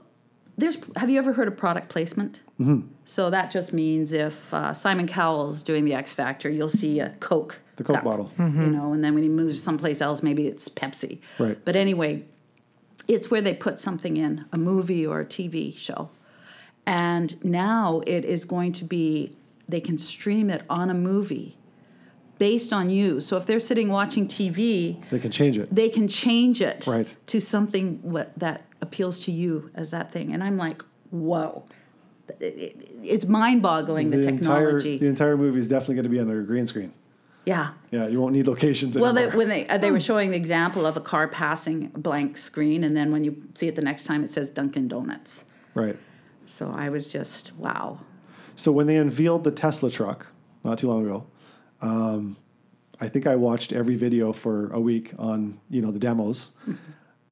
there's 0.56 0.78
have 0.96 1.08
you 1.10 1.18
ever 1.18 1.32
heard 1.32 1.48
of 1.48 1.56
product 1.56 1.88
placement 1.88 2.40
mm-hmm. 2.58 2.80
so 3.04 3.30
that 3.30 3.50
just 3.50 3.72
means 3.72 4.12
if 4.12 4.52
uh, 4.54 4.72
simon 4.72 5.06
cowell's 5.06 5.62
doing 5.62 5.84
the 5.84 5.94
x 5.94 6.12
factor 6.12 6.48
you'll 6.48 6.68
see 6.68 7.00
a 7.00 7.10
coke 7.20 7.60
The 7.76 7.84
Coke 7.84 7.96
cup, 7.96 8.04
bottle. 8.04 8.32
you 8.38 8.44
know 8.46 8.92
and 8.92 9.04
then 9.04 9.14
when 9.14 9.22
he 9.22 9.28
moves 9.28 9.62
someplace 9.62 10.00
else 10.00 10.22
maybe 10.22 10.46
it's 10.46 10.68
pepsi 10.68 11.18
Right. 11.38 11.58
but 11.64 11.76
anyway 11.76 12.24
it's 13.08 13.30
where 13.30 13.42
they 13.42 13.54
put 13.54 13.78
something 13.78 14.16
in 14.16 14.46
a 14.52 14.58
movie 14.58 15.06
or 15.06 15.20
a 15.20 15.24
tv 15.26 15.76
show 15.76 16.10
and 16.86 17.42
now 17.44 18.00
it 18.06 18.24
is 18.24 18.44
going 18.44 18.72
to 18.72 18.84
be 18.84 19.36
they 19.70 19.80
can 19.80 19.96
stream 19.98 20.50
it 20.50 20.62
on 20.68 20.90
a 20.90 20.94
movie 20.94 21.56
based 22.38 22.72
on 22.72 22.88
you 22.90 23.20
so 23.20 23.36
if 23.36 23.44
they're 23.46 23.60
sitting 23.60 23.88
watching 23.90 24.26
tv 24.26 25.06
they 25.10 25.18
can 25.18 25.30
change 25.30 25.58
it. 25.58 25.72
they 25.74 25.88
can 25.88 26.08
change 26.08 26.60
it 26.62 26.86
Right. 26.86 27.14
to 27.26 27.40
something 27.40 27.98
what, 28.02 28.32
that 28.38 28.64
appeals 28.80 29.20
to 29.20 29.32
you 29.32 29.70
as 29.74 29.90
that 29.90 30.10
thing. 30.10 30.32
And 30.32 30.42
I'm 30.42 30.56
like, 30.56 30.82
whoa. 31.10 31.64
It- 32.40 32.42
it- 32.42 32.90
It's 33.02 33.26
mind 33.26 33.60
boggling, 33.60 34.08
the, 34.10 34.18
entire 34.18 34.36
technology. 34.38 34.96
the 34.98 35.06
entire 35.06 35.36
movie 35.36 35.58
is 35.60 35.68
definitely 35.68 35.96
going 35.96 36.04
to 36.04 36.08
be 36.10 36.18
under 36.20 36.40
a 36.40 36.44
green 36.44 36.64
screen. 36.64 36.92
yeah. 37.44 37.72
Yeah, 37.90 38.06
you 38.08 38.20
won't 38.20 38.32
need 38.32 38.46
locations 38.46 38.96
Well, 38.98 39.12
they, 39.12 39.26
when 39.28 39.48
they, 39.50 39.66
uh, 39.68 39.76
they 39.78 39.90
were 39.90 40.00
showing 40.00 40.30
the 40.30 40.36
example 40.38 40.86
of 40.86 40.96
a 40.96 41.00
car 41.00 41.28
passing 41.28 41.90
a 41.94 41.98
blank 41.98 42.38
screen, 42.38 42.84
and 42.84 42.96
then 42.96 43.12
when 43.12 43.22
you 43.24 43.42
see 43.54 43.68
it 43.68 43.74
the 43.76 43.82
next 43.82 44.04
time, 44.04 44.24
it 44.24 44.30
says 44.32 44.48
Dunkin' 44.48 44.88
Donuts. 44.88 45.44
right. 45.74 45.98
So 46.46 46.70
I 46.74 46.88
was 46.88 47.06
just, 47.06 47.54
wow. 47.56 48.00
So 48.60 48.72
when 48.72 48.86
they 48.86 48.96
unveiled 48.96 49.44
the 49.44 49.50
Tesla 49.50 49.90
truck 49.90 50.26
not 50.64 50.76
too 50.76 50.88
long 50.88 51.06
ago, 51.06 51.26
um, 51.80 52.36
I 53.00 53.08
think 53.08 53.26
I 53.26 53.34
watched 53.34 53.72
every 53.72 53.96
video 53.96 54.34
for 54.34 54.70
a 54.70 54.78
week 54.78 55.14
on 55.18 55.58
you 55.70 55.80
know 55.80 55.90
the 55.90 55.98
demos. 55.98 56.50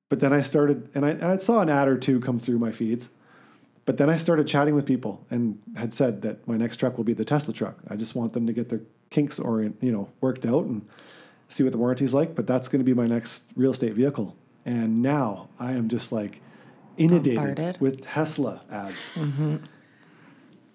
but 0.08 0.20
then 0.20 0.32
I 0.32 0.40
started, 0.40 0.88
and 0.94 1.04
I, 1.04 1.10
and 1.10 1.24
I 1.24 1.36
saw 1.36 1.60
an 1.60 1.68
ad 1.68 1.86
or 1.86 1.98
two 1.98 2.18
come 2.18 2.40
through 2.40 2.58
my 2.58 2.72
feeds. 2.72 3.10
But 3.84 3.98
then 3.98 4.08
I 4.08 4.16
started 4.16 4.46
chatting 4.46 4.74
with 4.74 4.86
people 4.86 5.26
and 5.30 5.60
had 5.76 5.92
said 5.92 6.22
that 6.22 6.48
my 6.48 6.56
next 6.56 6.78
truck 6.78 6.96
will 6.96 7.04
be 7.04 7.12
the 7.12 7.26
Tesla 7.26 7.52
truck. 7.52 7.76
I 7.88 7.96
just 7.96 8.14
want 8.14 8.32
them 8.32 8.46
to 8.46 8.54
get 8.54 8.70
their 8.70 8.80
kinks 9.10 9.38
orient, 9.38 9.76
you 9.82 9.92
know, 9.92 10.08
worked 10.22 10.46
out 10.46 10.64
and 10.64 10.88
see 11.50 11.62
what 11.62 11.72
the 11.72 11.78
warranty's 11.78 12.14
like. 12.14 12.34
But 12.34 12.46
that's 12.46 12.68
going 12.68 12.80
to 12.80 12.84
be 12.84 12.94
my 12.94 13.06
next 13.06 13.44
real 13.54 13.72
estate 13.72 13.92
vehicle. 13.92 14.34
And 14.64 15.02
now 15.02 15.50
I 15.58 15.72
am 15.72 15.90
just 15.90 16.10
like 16.10 16.40
inundated 16.96 17.56
Bombarded. 17.56 17.80
with 17.82 18.00
Tesla 18.00 18.62
ads. 18.70 19.10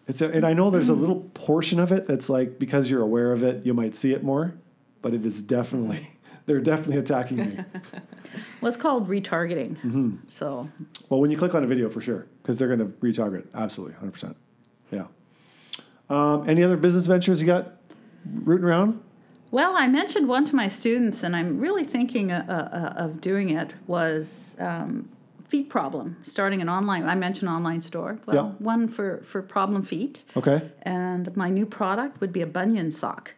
It's 0.07 0.21
a, 0.21 0.29
and 0.29 0.45
I 0.45 0.53
know 0.53 0.69
there's 0.69 0.89
a 0.89 0.93
little 0.93 1.21
portion 1.33 1.79
of 1.79 1.91
it 1.91 2.07
that's 2.07 2.29
like 2.29 2.59
because 2.59 2.89
you're 2.89 3.01
aware 3.01 3.31
of 3.31 3.41
it, 3.43 3.65
you 3.65 3.73
might 3.73 3.95
see 3.95 4.13
it 4.13 4.23
more, 4.23 4.55
but 5.01 5.13
it 5.13 5.25
is 5.25 5.41
definitely 5.41 6.09
they're 6.45 6.59
definitely 6.59 6.97
attacking 6.97 7.37
me. 7.37 7.57
Well, 8.61 8.69
it's 8.69 8.81
called 8.81 9.09
retargeting. 9.09 9.75
Mm-hmm. 9.79 10.15
So 10.29 10.69
well, 11.09 11.19
when 11.19 11.29
you 11.29 11.37
click 11.37 11.53
on 11.53 11.65
a 11.65 11.67
video, 11.67 11.89
for 11.89 11.99
sure, 11.99 12.27
because 12.41 12.57
they're 12.57 12.73
going 12.73 12.79
to 12.79 12.85
retarget. 12.85 13.45
Absolutely, 13.53 13.95
hundred 13.97 14.13
percent. 14.13 14.37
Yeah. 14.89 15.07
Um, 16.09 16.49
any 16.49 16.63
other 16.63 16.77
business 16.77 17.05
ventures 17.05 17.41
you 17.41 17.45
got 17.45 17.73
rooting 18.25 18.65
around? 18.65 19.03
Well, 19.51 19.75
I 19.75 19.87
mentioned 19.87 20.29
one 20.29 20.45
to 20.45 20.55
my 20.55 20.69
students, 20.69 21.23
and 21.23 21.35
I'm 21.35 21.59
really 21.59 21.83
thinking 21.83 22.31
uh, 22.31 22.93
uh, 22.97 23.03
of 23.03 23.19
doing 23.19 23.49
it. 23.49 23.73
Was 23.85 24.55
um, 24.59 25.09
feet 25.47 25.69
problem 25.69 26.17
starting 26.23 26.61
an 26.61 26.69
online? 26.69 27.03
I 27.03 27.15
mentioned 27.15 27.49
online 27.49 27.81
store. 27.81 28.19
Well, 28.25 28.35
Yeah. 28.35 28.65
one 28.65 28.87
for 28.87 29.21
for 29.23 29.41
problem 29.41 29.83
feet, 29.83 30.23
Okay. 30.35 30.69
and 30.83 31.35
my 31.35 31.49
new 31.49 31.65
product 31.65 32.19
would 32.21 32.33
be 32.33 32.41
a 32.41 32.47
bunion 32.47 32.91
sock. 32.91 33.35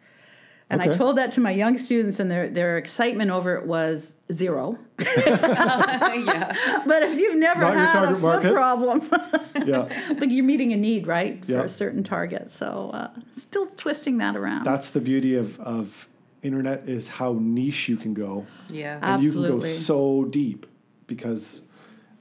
And 0.68 0.82
I 0.82 0.88
told 0.96 1.16
that 1.16 1.30
to 1.32 1.40
my 1.40 1.52
young 1.52 1.78
students, 1.78 2.18
and 2.18 2.28
their 2.28 2.48
their 2.48 2.76
excitement 2.76 3.30
over 3.30 3.54
it 3.54 3.66
was 3.66 4.14
zero. 4.32 4.78
yeah. 4.98 6.52
But 6.86 7.02
if 7.04 7.18
you've 7.18 7.36
never 7.36 7.60
Not 7.60 7.76
had 7.76 8.04
a 8.04 8.14
foot 8.14 8.20
market. 8.42 8.52
problem, 8.52 9.08
Yeah. 9.64 9.88
but 10.18 10.30
you're 10.30 10.44
meeting 10.44 10.72
a 10.72 10.76
need, 10.76 11.06
right, 11.06 11.44
for 11.44 11.52
Yeah. 11.52 11.62
a 11.62 11.68
certain 11.68 12.02
target. 12.02 12.50
So 12.50 12.90
uh, 12.92 13.10
still 13.36 13.66
twisting 13.76 14.18
that 14.18 14.36
around. 14.36 14.64
That's 14.64 14.90
the 14.90 15.00
beauty 15.00 15.34
of 15.36 15.58
of 15.60 16.08
internet 16.42 16.88
is 16.88 17.08
how 17.08 17.36
niche 17.40 17.88
you 17.88 17.96
can 17.96 18.14
go, 18.14 18.46
Yeah. 18.68 18.98
and 19.02 19.22
you 19.22 19.32
can 19.32 19.42
go 19.42 19.60
so 19.60 20.24
deep 20.24 20.66
because 21.06 21.62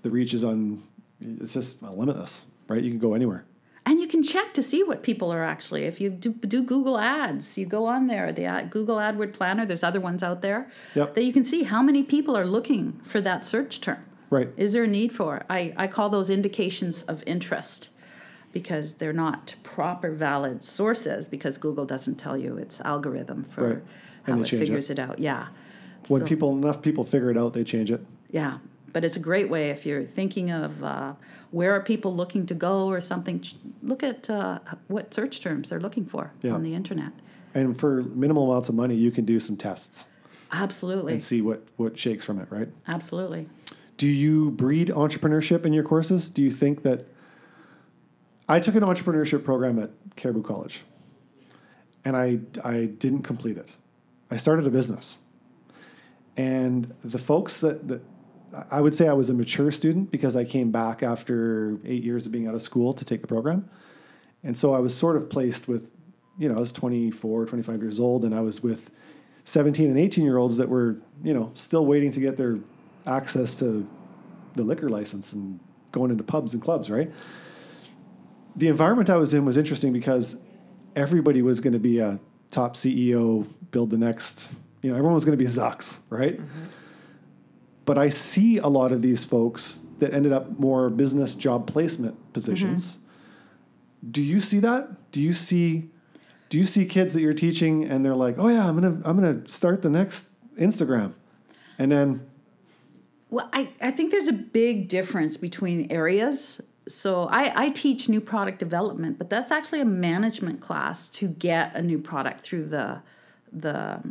the 0.05 0.11
reach 0.11 0.33
is 0.35 0.43
on. 0.43 0.81
It's 1.19 1.53
just 1.53 1.81
limitless, 1.81 2.45
right? 2.67 2.81
You 2.83 2.91
can 2.91 2.99
go 2.99 3.15
anywhere. 3.15 3.43
And 3.87 3.99
you 3.99 4.07
can 4.07 4.21
check 4.23 4.53
to 4.53 4.61
see 4.63 4.83
what 4.83 5.01
people 5.03 5.31
are 5.33 5.43
actually. 5.43 5.83
If 5.85 5.99
you 5.99 6.09
do, 6.09 6.33
do 6.33 6.61
Google 6.63 6.97
Ads, 6.99 7.57
you 7.57 7.65
go 7.65 7.85
on 7.87 8.05
there, 8.07 8.31
the 8.31 8.45
ad, 8.45 8.69
Google 8.69 8.97
AdWord 8.97 9.33
Planner. 9.33 9.65
There's 9.65 9.83
other 9.83 9.99
ones 9.99 10.21
out 10.23 10.41
there 10.41 10.69
Yep. 10.95 11.15
that 11.15 11.23
you 11.23 11.33
can 11.33 11.43
see 11.43 11.63
how 11.63 11.81
many 11.81 12.03
people 12.03 12.35
are 12.37 12.45
looking 12.45 12.99
for 13.03 13.19
that 13.21 13.45
search 13.45 13.81
term. 13.81 13.97
Right. 14.29 14.49
Is 14.57 14.73
there 14.73 14.83
a 14.83 14.87
need 14.87 15.11
for 15.11 15.37
it? 15.37 15.45
I, 15.49 15.73
I 15.77 15.87
call 15.87 16.09
those 16.09 16.29
indications 16.29 17.01
of 17.03 17.23
interest 17.25 17.89
because 18.51 18.93
they're 18.93 19.13
not 19.13 19.55
proper 19.63 20.11
valid 20.11 20.63
sources 20.63 21.27
because 21.29 21.57
Google 21.57 21.85
doesn't 21.85 22.15
tell 22.15 22.37
you 22.37 22.57
its 22.57 22.79
algorithm 22.81 23.43
for 23.43 23.67
Right. 23.67 23.83
How 24.23 24.33
it 24.33 24.45
change 24.45 24.53
it. 24.53 24.59
figures 24.59 24.89
it. 24.91 24.99
out. 24.99 25.17
Yeah. 25.19 25.47
When 26.07 26.21
So- 26.21 26.27
people 26.27 26.51
enough 26.51 26.81
people 26.81 27.03
figure 27.03 27.29
it 27.31 27.37
out, 27.37 27.53
they 27.53 27.63
change 27.63 27.89
it. 27.91 28.03
yeah, 28.31 28.57
but 28.95 29.03
it's 29.03 29.17
a 29.17 29.19
great 29.19 29.49
way 29.49 29.71
if 29.71 29.85
you're 29.85 30.05
thinking 30.05 30.51
of 30.51 30.81
uh, 30.81 31.11
where 31.51 31.73
are 31.73 31.81
people 31.81 32.15
looking 32.15 32.45
to 32.45 32.53
go 32.53 32.87
or 32.87 33.01
something. 33.01 33.43
Look 33.83 34.03
at 34.03 34.29
uh, 34.29 34.59
what 34.87 35.13
search 35.13 35.41
terms 35.41 35.67
they're 35.67 35.81
looking 35.81 36.05
for 36.05 36.31
Yeah. 36.41 36.53
on 36.53 36.63
the 36.63 36.73
internet. 36.73 37.11
And 37.53 37.77
for 37.77 38.03
minimal 38.03 38.49
amounts 38.49 38.69
of 38.69 38.75
money, 38.75 38.95
you 38.95 39.11
can 39.11 39.25
do 39.25 39.37
some 39.37 39.57
tests 39.57 40.07
Absolutely, 40.49 41.11
and 41.11 41.21
see 41.21 41.41
what 41.41 41.67
what 41.75 41.97
shakes 41.97 42.23
from 42.23 42.39
it, 42.39 42.47
right? 42.49 42.69
absolutely. 42.87 43.49
Do 43.97 44.07
you 44.07 44.51
breed 44.51 44.87
entrepreneurship 44.87 45.65
in 45.65 45.73
your 45.73 45.83
courses? 45.83 46.29
Do 46.29 46.41
you 46.41 46.49
think 46.49 46.83
that 46.83 47.05
I 48.47 48.61
took 48.61 48.75
an 48.75 48.83
entrepreneurship 48.83 49.43
program 49.43 49.77
at 49.77 49.89
Cariboo 50.15 50.41
College 50.43 50.83
and 52.05 52.15
I 52.15 52.39
I 52.63 52.85
didn't 52.85 53.23
complete 53.23 53.57
it. 53.57 53.75
I 54.31 54.37
started 54.37 54.65
a 54.65 54.69
business. 54.69 55.17
And 56.37 56.93
the 57.03 57.19
folks 57.19 57.59
that, 57.59 57.89
that 57.89 58.01
I 58.71 58.81
would 58.81 58.95
say 58.95 59.07
I 59.07 59.13
was 59.13 59.29
a 59.29 59.33
mature 59.33 59.71
student 59.71 60.11
because 60.11 60.35
I 60.35 60.45
came 60.45 60.71
back 60.71 61.03
after 61.03 61.77
eight 61.85 62.03
years 62.03 62.25
of 62.25 62.31
being 62.31 62.47
out 62.47 62.55
of 62.55 62.61
school 62.61 62.93
to 62.93 63.03
take 63.03 63.21
the 63.21 63.27
program. 63.27 63.69
And 64.43 64.57
so 64.57 64.73
I 64.73 64.79
was 64.79 64.95
sort 64.95 65.17
of 65.17 65.29
placed 65.29 65.67
with, 65.67 65.91
you 66.37 66.47
know, 66.47 66.55
I 66.55 66.59
was 66.59 66.71
24, 66.71 67.45
25 67.47 67.81
years 67.81 67.99
old, 67.99 68.23
and 68.23 68.33
I 68.33 68.41
was 68.41 68.61
with 68.61 68.91
17 69.45 69.89
and 69.89 69.97
18 69.97 70.23
year 70.23 70.37
olds 70.37 70.57
that 70.57 70.69
were, 70.69 70.97
you 71.23 71.33
know, 71.33 71.51
still 71.53 71.85
waiting 71.85 72.11
to 72.11 72.19
get 72.19 72.37
their 72.37 72.59
access 73.07 73.57
to 73.57 73.87
the 74.53 74.63
liquor 74.63 74.89
license 74.89 75.33
and 75.33 75.59
going 75.91 76.11
into 76.11 76.23
pubs 76.23 76.53
and 76.53 76.61
clubs, 76.61 76.89
right? 76.89 77.11
The 78.55 78.67
environment 78.67 79.09
I 79.09 79.17
was 79.17 79.33
in 79.33 79.45
was 79.45 79.57
interesting 79.57 79.91
because 79.91 80.37
everybody 80.95 81.41
was 81.41 81.59
going 81.59 81.73
to 81.73 81.79
be 81.79 81.99
a 81.99 82.19
top 82.51 82.75
CEO, 82.75 83.45
build 83.71 83.89
the 83.89 83.97
next, 83.97 84.47
you 84.81 84.89
know, 84.89 84.95
everyone 84.95 85.15
was 85.15 85.25
going 85.25 85.37
to 85.37 85.43
be 85.43 85.49
Zucks, 85.49 85.99
right? 86.09 86.39
Mm-hmm. 86.39 86.65
But 87.85 87.97
I 87.97 88.09
see 88.09 88.57
a 88.57 88.67
lot 88.67 88.91
of 88.91 89.01
these 89.01 89.23
folks 89.23 89.81
that 89.99 90.13
ended 90.13 90.33
up 90.33 90.59
more 90.59 90.89
business 90.89 91.35
job 91.35 91.67
placement 91.67 92.33
positions. 92.33 92.97
Mm-hmm. 92.97 94.11
Do 94.11 94.23
you 94.23 94.39
see 94.39 94.59
that? 94.59 95.11
Do 95.11 95.21
you 95.21 95.33
see 95.33 95.89
do 96.49 96.57
you 96.57 96.63
see 96.63 96.85
kids 96.85 97.13
that 97.13 97.21
you're 97.21 97.33
teaching 97.33 97.83
and 97.85 98.05
they're 98.05 98.15
like, 98.15 98.35
"Oh 98.37 98.47
yeah, 98.47 98.67
I'm 98.67 98.79
going 98.79 99.01
to 99.01 99.09
I'm 99.09 99.19
going 99.19 99.43
to 99.43 99.51
start 99.51 99.81
the 99.81 99.89
next 99.89 100.29
Instagram." 100.59 101.13
And 101.77 101.91
then 101.91 102.27
Well, 103.29 103.49
I, 103.51 103.69
I 103.81 103.91
think 103.91 104.11
there's 104.11 104.27
a 104.27 104.33
big 104.33 104.87
difference 104.87 105.37
between 105.37 105.91
areas. 105.91 106.61
So 106.87 107.23
I, 107.23 107.65
I 107.65 107.69
teach 107.69 108.07
new 108.07 108.21
product 108.21 108.59
development, 108.59 109.17
but 109.17 109.29
that's 109.29 109.51
actually 109.51 109.81
a 109.81 109.85
management 109.85 110.61
class 110.61 111.07
to 111.09 111.27
get 111.27 111.75
a 111.75 111.81
new 111.81 111.97
product 111.97 112.41
through 112.41 112.67
the 112.67 113.01
the 113.51 114.01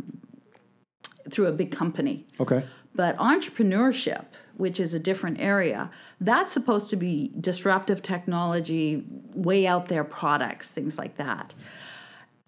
through 1.30 1.46
a 1.46 1.52
big 1.52 1.70
company. 1.70 2.26
okay. 2.40 2.64
But 2.94 3.16
entrepreneurship, 3.16 4.26
which 4.56 4.78
is 4.78 4.94
a 4.94 5.00
different 5.00 5.40
area, 5.40 5.90
that's 6.20 6.52
supposed 6.52 6.90
to 6.90 6.96
be 6.96 7.32
disruptive 7.40 8.02
technology, 8.02 9.04
way 9.34 9.66
out 9.66 9.88
there 9.88 10.04
products, 10.04 10.70
things 10.70 10.96
like 10.96 11.16
that. 11.16 11.54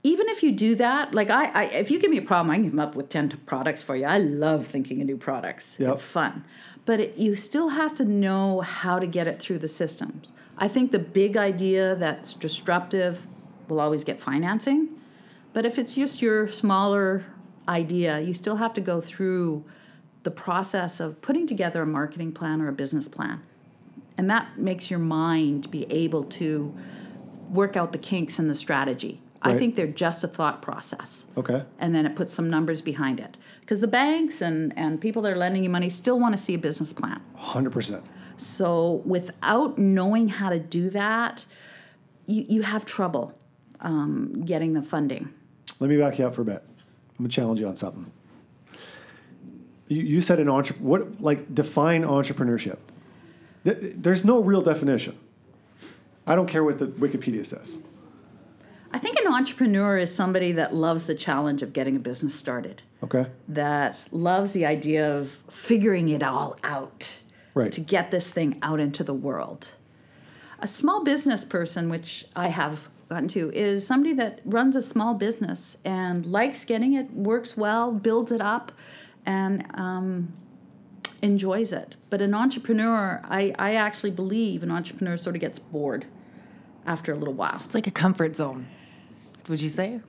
Even 0.03 0.29
if 0.29 0.45
you 0.45 0.53
do 0.53 0.77
that, 0.77 1.15
like 1.15 1.31
I, 1.31 1.47
I 1.47 1.65
if 1.65 1.91
you 1.91 1.99
give 1.99 2.11
me 2.13 2.19
a 2.19 2.23
problem, 2.23 2.51
I 2.51 2.57
can 2.59 2.71
come 2.71 2.79
up 2.79 2.95
with 2.95 3.09
10 3.09 3.41
products 3.45 3.83
for 3.83 3.97
you. 3.97 4.05
I 4.05 4.19
love 4.19 4.67
thinking 4.67 5.01
of 5.01 5.07
new 5.09 5.17
products. 5.17 5.77
Yep. 5.81 5.95
It's 5.95 6.03
fun. 6.03 6.45
But 6.85 7.01
it, 7.01 7.17
you 7.17 7.35
still 7.35 7.71
have 7.71 7.93
to 7.97 8.05
know 8.05 8.61
how 8.61 9.01
to 9.01 9.07
get 9.07 9.27
it 9.27 9.41
through 9.41 9.59
the 9.59 9.69
systems. 9.69 10.29
I 10.59 10.69
think 10.69 10.93
the 10.93 11.01
big 11.01 11.37
idea 11.37 11.97
that's 11.97 12.33
disruptive 12.33 13.27
will 13.69 13.81
always 13.81 14.05
get 14.05 14.21
financing. 14.21 14.91
But 15.53 15.67
if 15.67 15.79
it's 15.79 15.95
just 15.95 16.23
your 16.23 16.47
smaller 16.47 17.25
idea, 17.69 18.21
you 18.21 18.33
still 18.33 18.57
have 18.57 18.73
to 18.75 18.81
go 18.81 19.01
through 19.01 19.65
the 20.27 20.31
process 20.33 20.99
of 20.99 21.22
putting 21.22 21.47
together 21.47 21.83
a 21.83 21.87
marketing 21.87 22.33
plan 22.33 22.61
or 22.61 22.66
a 22.66 22.72
business 22.72 23.07
plan. 23.07 23.41
And 24.18 24.29
that 24.29 24.59
makes 24.59 24.91
your 24.91 24.99
mind 24.99 25.70
be 25.70 25.87
able 25.89 26.24
to 26.24 26.74
work 27.49 27.77
out 27.77 27.93
the 27.93 27.99
kinks 27.99 28.41
in 28.41 28.49
the 28.49 28.55
strategy. 28.55 29.22
I 29.41 29.57
think 29.57 29.77
they're 29.77 29.87
just 29.87 30.24
a 30.24 30.29
thought 30.29 30.62
process. 30.62 31.27
Okay. 31.37 31.62
And 31.79 31.95
then 31.95 32.07
it 32.07 32.16
puts 32.16 32.35
some 32.35 32.51
numbers 32.51 32.83
behind 32.83 33.20
it. 33.20 33.37
Because 33.61 33.79
the 33.79 33.87
banks 33.87 34.41
and, 34.41 34.77
and 34.77 35.01
people 35.01 35.22
that 35.22 35.33
are 35.33 35.37
lending 35.37 35.62
you 35.62 35.70
money 35.70 35.89
still 35.89 36.18
want 36.18 36.37
to 36.37 36.43
see 36.43 36.55
a 36.55 36.59
business 36.59 36.93
plan. 36.93 37.22
100%. 37.39 38.05
So 38.37 39.03
without 39.05 39.79
knowing 39.79 40.27
how 40.27 40.51
to 40.51 40.59
do 40.59 40.91
that, 40.91 41.47
you, 42.27 42.45
you 42.49 42.62
have 42.62 42.85
trouble 42.85 43.39
um, 43.79 44.43
getting 44.45 44.72
the 44.72 44.83
funding. 44.83 45.33
Let 45.79 45.89
me 45.89 45.97
back 45.97 46.18
you 46.18 46.27
up 46.27 46.35
for 46.35 46.43
a 46.43 46.47
bit. 46.47 46.64
I'm 46.66 47.18
gonna 47.18 47.29
challenge 47.29 47.61
you 47.61 47.68
on 47.68 47.77
something. 47.77 48.11
You, 49.89 50.03
you 50.03 50.20
said 50.20 50.41
an 50.41 50.49
entrepreneur. 50.49 50.89
what 51.05 51.20
like 51.20 51.55
define 51.55 52.03
entrepreneurship. 52.05 52.78
Th- 53.64 53.95
There's 53.97 54.24
no 54.24 54.43
real 54.43 54.62
definition. 54.62 55.18
I 56.26 56.34
don't 56.34 56.49
care 56.49 56.64
what 56.64 56.78
the 56.78 56.87
Wikipedia 56.87 57.47
says. 57.47 57.78
I 58.93 58.99
think 58.99 59.18
an 59.20 59.32
entrepreneur 59.32 59.99
is 59.99 60.14
somebody 60.14 60.53
that 60.53 60.74
loves 60.74 61.07
the 61.07 61.14
challenge 61.14 61.62
of 61.62 61.72
getting 61.72 61.97
a 61.97 61.99
business 61.99 62.34
started, 62.34 62.82
Okay. 63.03 63.26
that 63.49 64.09
loves 64.11 64.53
the 64.53 64.64
idea 64.64 65.16
of 65.18 65.30
figuring 65.51 66.09
it 66.09 66.22
all 66.22 66.57
out 66.64 67.20
Right. 67.55 67.70
to 67.72 67.80
get 67.80 68.11
this 68.11 68.30
thing 68.30 68.59
out 68.62 68.80
into 68.80 69.05
the 69.05 69.12
world. 69.14 69.72
A 70.61 70.66
small 70.66 71.05
business 71.05 71.45
person, 71.45 71.89
which 71.91 72.24
I 72.34 72.49
have 72.49 72.89
gotten 73.11 73.28
to, 73.28 73.53
is 73.53 73.87
somebody 73.87 74.14
that 74.14 74.41
runs 74.45 74.74
a 74.76 74.82
small 74.82 75.14
business 75.14 75.76
and 75.84 76.24
likes 76.24 76.64
getting 76.64 76.95
it, 76.95 77.12
works 77.12 77.57
well, 77.57 77.93
builds 77.93 78.32
it 78.32 78.41
up, 78.41 78.72
and 79.27 79.66
um, 79.74 80.33
enjoys 81.22 81.72
it. 81.72 81.97
But 82.11 82.22
an 82.22 82.35
entrepreneur, 82.35 83.20
I, 83.24 83.53
I 83.59 83.74
actually 83.74 84.11
believe 84.12 84.62
an 84.62 84.70
entrepreneur 84.70 85.16
sort 85.16 85.35
of 85.37 85.41
gets 85.41 85.59
bored 85.59 86.07
after 86.87 87.12
a 87.12 87.16
little 87.16 87.35
while. 87.35 87.53
It's 87.55 87.74
like 87.74 87.87
a 87.87 87.91
comfort 87.91 88.37
zone. 88.37 88.68
Would 89.49 89.61
you 89.61 89.68
say? 89.68 90.01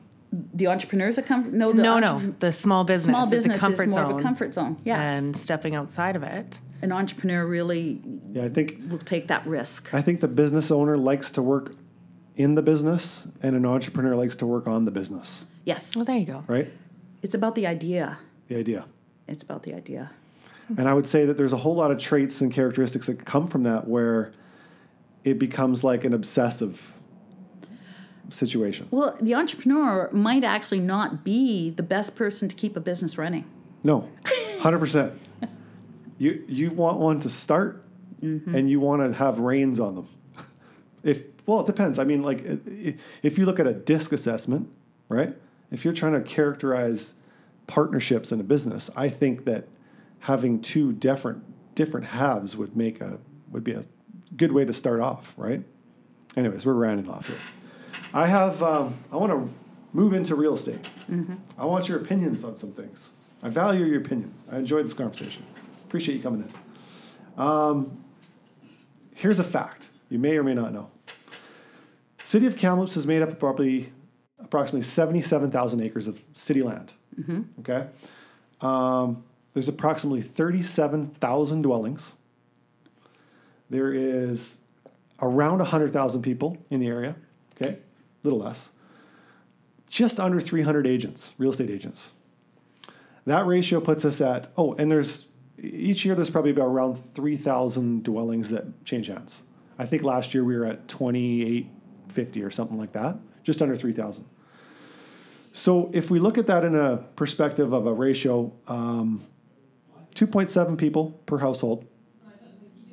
The 0.54 0.68
entrepreneur's 0.68 1.18
a 1.18 1.22
comfort. 1.24 1.54
No, 1.54 1.72
the 1.72 1.82
no, 1.82 1.96
entrep- 1.96 2.22
no. 2.24 2.36
The 2.40 2.52
small 2.52 2.84
business. 2.84 3.12
Small 3.14 3.24
it's 3.24 3.32
business 3.32 3.58
a 3.58 3.60
comfort 3.60 3.84
is 3.84 3.90
more 3.90 4.00
zone. 4.04 4.12
of 4.14 4.20
a 4.20 4.22
comfort 4.22 4.54
zone. 4.54 4.78
Yes, 4.84 5.00
And 5.00 5.36
stepping 5.36 5.74
outside 5.76 6.16
of 6.16 6.24
it. 6.24 6.60
an 6.82 6.92
entrepreneur 6.92 7.46
really 7.46 8.02
Yeah, 8.34 8.44
I 8.44 8.50
think 8.50 8.78
will 8.90 8.98
take 9.00 9.28
that 9.30 9.48
risk. 9.48 9.94
I 9.94 10.02
think 10.02 10.20
the 10.20 10.28
business 10.28 10.70
owner 10.70 10.98
likes 10.98 11.32
to 11.32 11.42
work 11.42 11.74
in 12.36 12.54
the 12.56 12.62
business, 12.62 13.28
and 13.42 13.56
an 13.56 13.66
entrepreneur 13.66 14.16
likes 14.16 14.36
to 14.36 14.46
work 14.46 14.68
on 14.68 14.86
the 14.86 14.92
business. 14.92 15.46
Yes, 15.66 15.96
Well, 15.96 16.06
there 16.06 16.18
you 16.18 16.26
go. 16.26 16.44
Right. 16.48 16.72
it's 17.24 17.34
about 17.34 17.56
the 17.56 17.66
idea. 17.66 18.20
The 18.48 18.58
idea. 18.58 18.86
It's 19.28 19.44
about 19.44 19.64
the 19.64 19.74
idea. 19.74 20.12
And 20.78 20.88
I 20.90 20.94
would 20.94 21.08
say 21.08 21.26
that 21.26 21.38
there's 21.38 21.54
a 21.54 21.58
whole 21.58 21.76
lot 21.76 21.92
of 21.92 21.98
traits 21.98 22.42
and 22.42 22.52
characteristics 22.52 23.08
that 23.08 23.24
come 23.26 23.48
from 23.48 23.64
that 23.64 23.88
where 23.88 24.34
it 25.24 25.40
becomes 25.40 25.84
like 25.84 26.04
an 26.04 26.14
obsessive 26.14 26.94
situation. 28.30 28.88
Well, 28.92 29.18
the 29.22 29.36
entrepreneur 29.36 30.10
might 30.12 30.44
actually 30.44 30.82
not 30.82 31.24
be 31.24 31.70
the 31.70 31.84
best 31.84 32.16
person 32.16 32.50
to 32.50 32.56
keep 32.56 32.76
a 32.76 32.82
business 32.82 33.18
running. 33.18 33.46
No, 33.84 34.10
hundred 34.60 34.80
percent. 34.80 35.14
You 36.18 36.44
you 36.48 36.72
want 36.72 36.98
one 36.98 37.20
to 37.22 37.30
start, 37.30 37.84
mm-hmm. 38.22 38.54
and 38.54 38.70
you 38.70 38.80
want 38.80 39.10
to 39.10 39.18
have 39.18 39.40
reins 39.40 39.80
on 39.80 39.96
them. 39.96 40.08
If 41.04 41.24
well, 41.46 41.62
it 41.62 41.66
depends. 41.66 42.00
I 42.00 42.04
mean, 42.04 42.24
like 42.24 42.44
if 43.24 43.38
you 43.38 43.46
look 43.46 43.60
at 43.60 43.68
a 43.68 43.74
disc 43.74 44.12
assessment, 44.12 44.70
right? 45.08 45.36
If 45.72 45.86
you're 45.86 45.94
trying 45.94 46.14
to 46.14 46.22
characterize 46.22 47.16
partnerships 47.68 48.32
in 48.32 48.40
a 48.40 48.44
business, 48.44 48.90
I 48.96 49.10
think 49.10 49.46
that 49.46 49.68
having 50.20 50.62
two 50.62 50.94
different 50.94 51.44
different 51.76 52.08
halves 52.08 52.58
would 52.58 52.76
make 52.76 53.02
a 53.02 53.20
would 53.52 53.64
be 53.64 53.74
a 53.74 53.84
good 54.36 54.52
way 54.52 54.66
to 54.66 54.74
start 54.74 55.00
off, 55.00 55.36
right? 55.38 55.64
Anyways, 56.36 56.66
we're 56.66 56.74
rounding 56.74 57.10
off 57.10 57.28
here. 57.28 57.38
I 58.14 58.28
have 58.28 58.64
um, 58.64 58.98
I 59.12 59.18
want 59.18 59.32
to 59.32 59.50
move 59.94 60.14
into 60.14 60.36
real 60.36 60.54
estate. 60.54 60.90
I 61.58 61.66
want 61.66 61.88
your 61.88 62.00
opinions 62.00 62.44
on 62.44 62.56
some 62.56 62.72
things. 62.72 63.12
I 63.44 63.50
value 63.50 63.86
your 63.86 64.02
opinion. 64.02 64.34
I 64.52 64.58
enjoyed 64.58 64.86
this 64.86 64.94
conversation. 64.94 65.44
Appreciate 65.86 66.16
you 66.16 66.22
coming 66.22 66.44
in. 66.44 67.42
Um, 67.42 68.04
here's 69.14 69.40
a 69.40 69.44
fact 69.44 69.90
you 70.10 70.20
may 70.20 70.38
or 70.38 70.44
may 70.44 70.54
not 70.54 70.74
know. 70.74 70.90
City 72.18 72.46
of 72.48 72.58
Kamloops 72.58 72.98
is 72.98 73.08
made 73.08 73.22
up 73.22 73.30
of 73.30 73.40
probably 73.40 73.92
approximately 74.40 74.82
77,000 74.82 75.82
acres 75.82 76.08
of 76.08 76.24
city 76.34 76.62
land. 76.62 76.94
Okay. 77.60 77.88
Um, 78.62 79.24
there's 79.54 79.68
approximately 79.68 80.22
37,000 80.22 81.62
dwellings. 81.62 82.14
There 83.70 83.94
is 83.94 84.62
around 85.22 85.60
100,000 85.60 86.22
people 86.22 86.58
in 86.70 86.80
the 86.80 86.88
area. 86.88 87.16
Okay. 87.56 87.72
A 87.74 87.80
little 88.24 88.40
less. 88.40 88.70
Just 89.90 90.20
under 90.20 90.40
300 90.40 90.86
agents, 90.86 91.34
real 91.38 91.52
estate 91.52 91.70
agents. 91.70 92.14
That 93.26 93.46
ratio 93.46 93.82
puts 93.82 94.06
us 94.06 94.22
at, 94.22 94.50
oh, 94.58 94.74
and 94.76 94.90
there's 94.90 95.28
each 95.62 96.06
year 96.06 96.16
there's 96.16 96.30
probably 96.30 96.52
about 96.52 96.68
around 96.68 96.98
3,000 97.16 98.04
dwellings 98.04 98.52
that 98.52 98.86
change 98.86 99.08
hands. 99.08 99.44
I 99.80 99.86
think 99.86 100.04
last 100.04 100.34
year 100.34 100.44
we 100.44 100.56
were 100.56 100.66
at 100.66 100.88
2850 100.88 102.44
or 102.44 102.52
something 102.52 102.78
like 102.78 102.94
that, 102.94 103.18
just 103.44 103.62
under 103.62 103.76
3,000. 103.76 104.26
So 105.58 105.90
if 105.92 106.12
we 106.12 106.20
look 106.20 106.38
at 106.38 106.46
that 106.48 106.64
in 106.64 106.76
a 106.76 106.98
perspective 107.16 107.74
of 107.74 107.88
a 107.88 107.94
ratio, 107.94 108.54
um, 108.68 109.26
2.7 110.14 110.78
people 110.78 111.20
per 111.26 111.40
household. 111.40 111.88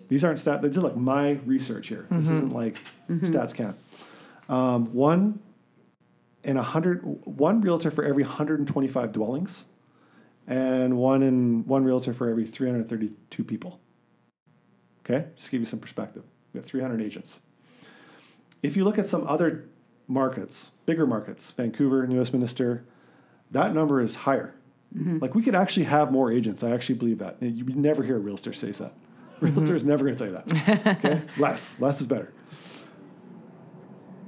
These 0.08 0.24
aren't 0.24 0.38
stats, 0.38 0.62
these 0.62 0.78
are 0.78 0.80
like 0.80 0.96
my 0.96 1.32
research 1.44 1.88
here. 1.88 2.06
This 2.10 2.30
isn't 2.30 2.54
like 2.54 2.78
stats 3.10 3.54
can't. 3.54 3.76
Um, 4.48 4.94
one 4.94 5.40
in 6.42 6.56
a 6.56 6.62
hundred, 6.62 7.02
one 7.02 7.60
realtor 7.60 7.90
for 7.90 8.02
every 8.02 8.22
125 8.22 9.12
dwellings 9.12 9.66
and 10.46 10.96
one 10.96 11.22
in 11.22 11.66
one 11.66 11.84
realtor 11.84 12.14
for 12.14 12.30
every 12.30 12.46
332 12.46 13.44
people. 13.44 13.78
Okay, 15.04 15.26
just 15.36 15.46
to 15.46 15.50
give 15.52 15.60
you 15.60 15.66
some 15.66 15.80
perspective. 15.80 16.22
We 16.54 16.58
have 16.58 16.66
300 16.66 17.02
agents. 17.02 17.40
If 18.62 18.74
you 18.74 18.84
look 18.84 18.98
at 18.98 19.06
some 19.06 19.26
other 19.26 19.68
markets, 20.06 20.72
bigger 20.86 21.06
markets, 21.06 21.50
Vancouver, 21.50 22.06
New 22.06 22.18
Westminster, 22.18 22.84
that 23.50 23.74
number 23.74 24.00
is 24.00 24.14
higher. 24.14 24.54
Mm-hmm. 24.96 25.18
Like 25.18 25.34
we 25.34 25.42
could 25.42 25.54
actually 25.54 25.84
have 25.84 26.12
more 26.12 26.30
agents. 26.30 26.62
I 26.62 26.70
actually 26.70 26.96
believe 26.96 27.18
that. 27.18 27.36
And 27.40 27.56
You 27.56 27.64
never 27.64 28.02
hear 28.02 28.16
a 28.16 28.20
realtor 28.20 28.52
say 28.52 28.70
that. 28.70 28.92
Mm-hmm. 28.92 29.46
Realtor 29.46 29.74
is 29.74 29.84
never 29.84 30.04
going 30.04 30.16
to 30.16 30.18
say 30.18 30.30
that. 30.30 30.98
Okay, 30.98 31.20
less, 31.40 31.80
less 31.80 32.00
is 32.00 32.06
better. 32.06 32.32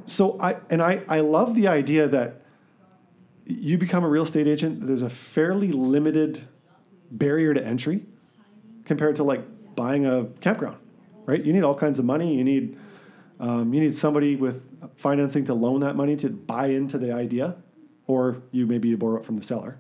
So 0.07 0.41
I 0.41 0.57
and 0.71 0.81
I 0.81 1.03
I 1.09 1.21
love 1.21 1.55
the 1.55 1.67
idea 1.69 2.07
that 2.09 2.43
you 3.45 3.77
become 3.77 4.05
a 4.05 4.09
real 4.09 4.23
estate 4.23 4.47
agent. 4.47 4.87
There's 4.87 5.03
a 5.03 5.11
fairly 5.11 5.73
limited 5.73 6.43
barrier 7.11 7.55
to 7.55 7.65
entry 7.65 8.07
compared 8.85 9.17
to 9.17 9.25
like 9.25 9.43
buying 9.75 10.07
a 10.07 10.27
campground, 10.41 10.79
right? 11.27 11.45
You 11.45 11.53
need 11.53 11.65
all 11.65 11.75
kinds 11.75 11.99
of 11.99 12.05
money. 12.05 12.37
You 12.37 12.45
need 12.45 12.79
um, 13.39 13.75
you 13.75 13.81
need 13.81 13.95
somebody 13.95 14.37
with 14.37 14.65
financing 14.97 15.45
to 15.47 15.55
loan 15.55 15.81
that 15.81 15.97
money 15.97 16.17
to 16.17 16.31
buy 16.31 16.69
into 16.69 16.99
the 16.99 17.13
idea, 17.13 17.57
or 18.07 18.43
you 18.51 18.67
maybe 18.67 18.95
borrow 18.95 19.19
it 19.19 19.25
from 19.25 19.37
the 19.37 19.45
seller, 19.45 19.79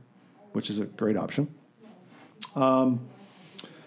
which 0.53 0.69
is 0.69 0.79
a 0.79 0.85
great 0.85 1.17
option. 1.17 1.55
Um, 2.55 3.07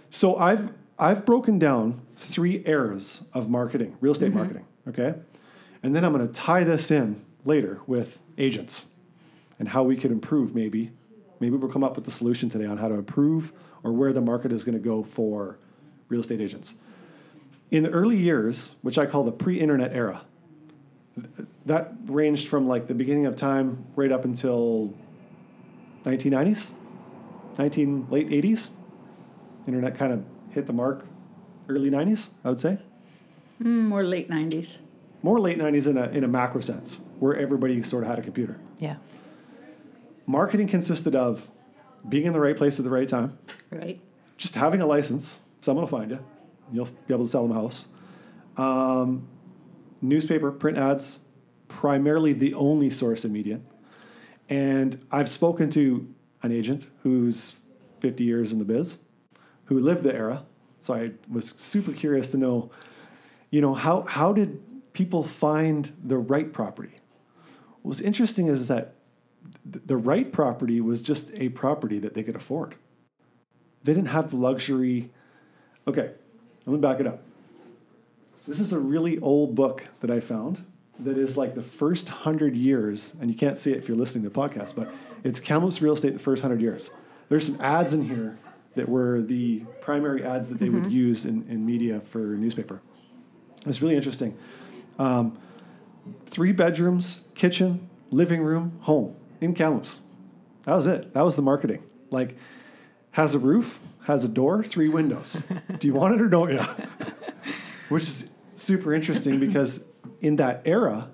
so 0.09 0.37
I've 0.37 0.69
I've 0.97 1.25
broken 1.25 1.59
down 1.59 2.01
three 2.17 2.63
eras 2.65 3.25
of 3.33 3.49
marketing, 3.49 3.97
real 4.01 4.13
estate 4.13 4.33
marketing. 4.33 4.65
Okay, 4.87 5.13
and 5.83 5.95
then 5.95 6.03
I'm 6.03 6.13
going 6.13 6.27
to 6.27 6.33
tie 6.33 6.63
this 6.63 6.89
in 6.89 7.23
later 7.45 7.79
with 7.85 8.21
agents 8.37 8.87
and 9.59 9.69
how 9.69 9.83
we 9.83 9.95
could 9.95 10.11
improve. 10.11 10.55
Maybe 10.55 10.91
maybe 11.39 11.55
we'll 11.57 11.71
come 11.71 11.83
up 11.83 11.95
with 11.95 12.05
the 12.05 12.11
solution 12.11 12.49
today 12.49 12.65
on 12.65 12.77
how 12.77 12.87
to 12.87 12.95
improve 12.95 13.53
or 13.83 13.93
where 13.93 14.13
the 14.13 14.21
market 14.21 14.51
is 14.51 14.63
going 14.63 14.77
to 14.77 14.83
go 14.83 15.03
for 15.03 15.57
real 16.09 16.21
estate 16.21 16.41
agents. 16.41 16.75
In 17.71 17.83
the 17.83 17.89
early 17.89 18.17
years, 18.17 18.75
which 18.81 18.97
I 18.97 19.05
call 19.05 19.23
the 19.23 19.31
pre-internet 19.31 19.93
era, 19.93 20.21
th- 21.15 21.47
that 21.65 21.93
ranged 22.05 22.47
from 22.47 22.67
like 22.67 22.87
the 22.87 22.95
beginning 22.95 23.25
of 23.27 23.35
time 23.35 23.85
right 23.95 24.11
up 24.11 24.25
until 24.25 24.93
1990s, 26.03 26.71
19 27.57 28.07
late 28.09 28.29
80s. 28.29 28.69
internet 29.67 29.95
kind 29.95 30.13
of 30.13 30.23
hit 30.51 30.65
the 30.65 30.73
mark 30.73 31.05
early 31.67 31.91
90s, 31.91 32.29
I 32.43 32.49
would 32.49 32.59
say. 32.59 32.79
Mm, 33.61 33.83
more 33.87 34.03
late 34.03 34.29
90s. 34.29 34.79
More 35.21 35.39
late 35.39 35.59
90s 35.59 35.87
in 35.87 35.97
a, 35.97 36.07
in 36.09 36.23
a 36.23 36.27
macro 36.27 36.61
sense, 36.61 37.01
where 37.19 37.35
everybody 37.37 37.81
sort 37.83 38.03
of 38.03 38.09
had 38.09 38.17
a 38.17 38.21
computer. 38.23 38.57
Yeah. 38.79 38.95
Marketing 40.25 40.67
consisted 40.67 41.15
of 41.15 41.51
being 42.07 42.25
in 42.25 42.33
the 42.33 42.39
right 42.39 42.55
place 42.57 42.79
at 42.79 42.85
the 42.85 42.89
right 42.91 43.07
time, 43.07 43.37
Right. 43.69 43.99
just 44.37 44.55
having 44.55 44.81
a 44.81 44.87
license, 44.87 45.39
someone 45.61 45.83
will 45.83 45.89
find 45.99 46.09
you, 46.11 46.19
you'll 46.71 46.85
be 46.85 47.13
able 47.13 47.25
to 47.25 47.29
sell 47.29 47.47
them 47.47 47.55
a 47.55 47.59
house. 47.59 47.87
Um, 48.57 49.27
newspaper, 50.01 50.51
print 50.51 50.77
ads, 50.77 51.19
primarily 51.67 52.33
the 52.33 52.53
only 52.53 52.89
source 52.89 53.23
of 53.25 53.31
media. 53.31 53.61
And 54.49 55.05
I've 55.11 55.29
spoken 55.29 55.69
to 55.71 56.13
an 56.41 56.51
agent 56.51 56.87
who's 57.03 57.55
50 57.99 58.23
years 58.23 58.51
in 58.51 58.59
the 58.59 58.65
biz, 58.65 58.97
who 59.65 59.79
lived 59.79 60.03
the 60.03 60.13
era. 60.13 60.45
So 60.79 60.93
I 60.93 61.11
was 61.29 61.53
super 61.57 61.91
curious 61.91 62.29
to 62.29 62.37
know, 62.37 62.71
you 63.51 63.61
know, 63.61 63.73
how, 63.73 64.03
how 64.03 64.33
did 64.33 64.61
people 64.93 65.23
find 65.23 65.91
the 66.03 66.17
right 66.17 66.51
property? 66.51 66.99
What 67.81 67.89
was 67.89 68.01
interesting 68.01 68.47
is 68.47 68.67
that 68.67 68.95
th- 69.71 69.85
the 69.85 69.97
right 69.97 70.31
property 70.31 70.81
was 70.81 71.01
just 71.01 71.31
a 71.35 71.49
property 71.49 71.99
that 71.99 72.13
they 72.13 72.23
could 72.23 72.35
afford. 72.35 72.75
They 73.83 73.93
didn't 73.93 74.09
have 74.09 74.31
the 74.31 74.37
luxury. 74.37 75.11
Okay, 75.87 76.11
let 76.65 76.73
me 76.73 76.79
back 76.79 76.99
it 76.99 77.07
up. 77.07 77.21
This 78.47 78.59
is 78.59 78.73
a 78.73 78.79
really 78.79 79.19
old 79.19 79.55
book 79.55 79.85
that 80.01 80.09
I 80.09 80.19
found 80.19 80.65
that 80.99 81.17
is 81.17 81.37
like 81.37 81.55
the 81.55 81.61
first 81.61 82.09
hundred 82.09 82.57
years, 82.57 83.15
and 83.21 83.29
you 83.29 83.37
can't 83.37 83.57
see 83.57 83.71
it 83.71 83.77
if 83.77 83.87
you're 83.87 83.97
listening 83.97 84.23
to 84.23 84.29
the 84.29 84.39
podcast, 84.39 84.75
but 84.75 84.89
it's 85.23 85.39
Kamloops 85.39 85.81
Real 85.81 85.93
Estate 85.93 86.13
the 86.13 86.19
first 86.19 86.41
hundred 86.41 86.61
years. 86.61 86.91
There's 87.29 87.45
some 87.45 87.59
ads 87.61 87.93
in 87.93 88.03
here 88.03 88.37
that 88.75 88.89
were 88.89 89.21
the 89.21 89.59
primary 89.81 90.23
ads 90.23 90.49
that 90.49 90.59
they 90.59 90.69
would 90.69 90.91
use 90.91 91.25
in, 91.25 91.45
in 91.49 91.65
media 91.65 91.99
for 91.99 92.19
newspaper. 92.19 92.81
It's 93.65 93.81
really 93.81 93.95
interesting. 93.95 94.37
Um, 94.97 95.37
three 96.25 96.51
bedrooms, 96.51 97.21
kitchen, 97.35 97.89
living 98.11 98.41
room, 98.41 98.77
home 98.81 99.15
in 99.41 99.53
Kamloops. 99.53 99.99
That 100.65 100.75
was 100.75 100.87
it. 100.87 101.13
That 101.13 101.23
was 101.23 101.35
the 101.35 101.41
marketing. 101.41 101.83
Like, 102.09 102.37
has 103.11 103.35
a 103.35 103.39
roof, 103.39 103.79
has 104.09 104.23
a 104.23 104.27
door, 104.27 104.63
three 104.63 104.89
windows. 104.89 105.43
Do 105.77 105.87
you 105.87 105.93
want 105.93 106.15
it 106.15 106.21
or 106.21 106.27
don't 106.27 106.51
you? 106.51 106.59
Which 107.89 108.03
is 108.03 108.31
super 108.55 108.91
interesting 108.91 109.39
because 109.39 109.85
in 110.19 110.37
that 110.37 110.63
era, 110.65 111.09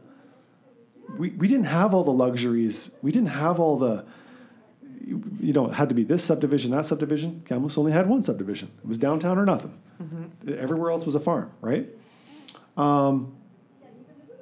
we, 1.18 1.32
we 1.32 1.50
didn't 1.50 1.66
have 1.66 1.93
all 1.93 2.06
the 2.06 2.14
luxuries. 2.14 2.91
We 3.02 3.12
didn't 3.12 3.32
have 3.32 3.60
all 3.60 3.78
the, 3.78 4.06
you 5.06 5.52
know, 5.52 5.68
it 5.68 5.74
had 5.74 5.89
to 5.89 5.96
be 5.96 6.06
this 6.06 6.24
subdivision, 6.24 6.72
that 6.72 6.86
subdivision. 6.86 7.43
Kamloops 7.46 7.78
only 7.78 7.91
had 7.91 8.08
one 8.08 8.24
subdivision. 8.24 8.72
It 8.78 8.88
was 8.88 8.98
downtown 8.98 9.38
or 9.38 9.46
nothing. 9.46 9.78
Everywhere 10.58 10.91
else 10.91 11.06
was 11.06 11.16
a 11.16 11.20
farm, 11.20 11.52
right? 11.60 11.89
Um, 12.78 13.36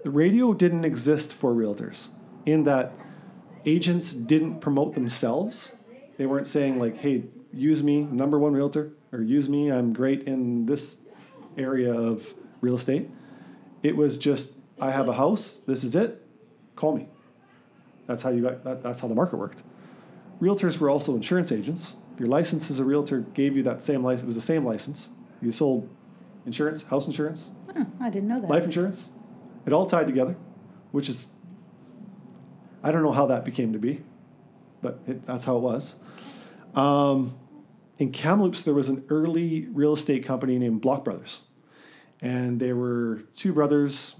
the 0.04 0.12
radio 0.12 0.54
didn't 0.54 0.86
exist 0.86 1.34
for 1.34 1.54
realtors 1.54 2.10
in 2.46 2.66
that 2.66 2.92
agents 3.66 4.14
didn't 4.14 4.60
promote 4.60 4.94
themselves. 4.94 5.74
They 6.18 6.28
weren't 6.28 6.48
saying 6.48 6.78
like, 6.78 6.98
"Hey, 6.98 7.24
use 7.54 7.84
me, 7.84 8.04
number 8.04 8.40
one 8.40 8.54
realtor," 8.54 8.94
or 9.12 9.22
"Use 9.22 9.48
me, 9.50 9.72
I'm 9.72 9.94
great 9.94 10.24
in 10.24 10.66
this 10.66 11.00
area 11.58 11.94
of 11.94 12.34
real 12.62 12.76
estate." 12.76 13.10
It 13.84 13.96
was 13.96 14.18
just, 14.18 14.54
"I 14.80 14.92
have 14.92 15.08
a 15.08 15.14
house. 15.14 15.58
This 15.68 15.84
is 15.84 15.96
it. 15.96 16.26
Call 16.76 16.96
me." 16.98 17.08
That's 18.08 18.24
how 18.24 18.30
you 18.32 18.42
got. 18.42 18.64
That, 18.64 18.84
that's 18.84 19.00
how 19.00 19.08
the 19.08 19.16
market 19.16 19.38
worked. 19.38 19.64
Realtors 20.42 20.78
were 20.80 20.90
also 20.90 21.16
insurance 21.16 21.52
agents. 21.52 21.98
Your 22.20 22.28
license 22.28 22.70
as 22.70 22.80
a 22.80 22.84
realtor 22.84 23.22
gave 23.22 23.56
you 23.56 23.64
that 23.64 23.82
same 23.82 24.04
license. 24.04 24.24
It 24.24 24.28
was 24.28 24.36
the 24.36 24.42
same 24.42 24.66
license. 24.66 25.10
You 25.42 25.52
sold 25.52 25.90
insurance, 26.46 26.84
house 26.84 27.08
insurance, 27.08 27.52
Oh, 27.76 27.86
I 28.00 28.10
didn't 28.10 28.28
know 28.28 28.40
that. 28.42 28.50
life 28.50 28.66
insurance. 28.66 29.10
It 29.66 29.74
all 29.74 29.86
tied 29.86 30.06
together, 30.08 30.36
which 30.92 31.08
is, 31.10 31.26
I 32.84 32.92
don't 32.92 33.02
know 33.04 33.14
how 33.14 33.26
that 33.28 33.46
became 33.46 33.72
to 33.74 33.80
be, 33.80 34.02
but 34.82 35.00
it, 35.08 35.26
that's 35.26 35.46
how 35.46 35.56
it 35.56 35.62
was. 35.62 35.96
Um, 36.76 37.36
in 38.04 38.12
Kamloops, 38.12 38.62
there 38.62 38.74
was 38.74 38.90
an 38.90 39.06
early 39.10 39.68
real 39.72 39.94
estate 39.94 40.26
company 40.26 40.60
named 40.60 40.82
Block 40.82 41.04
Brothers. 41.04 41.42
And 42.22 42.60
they 42.60 42.74
were 42.74 43.24
two 43.36 43.54
brothers 43.54 44.16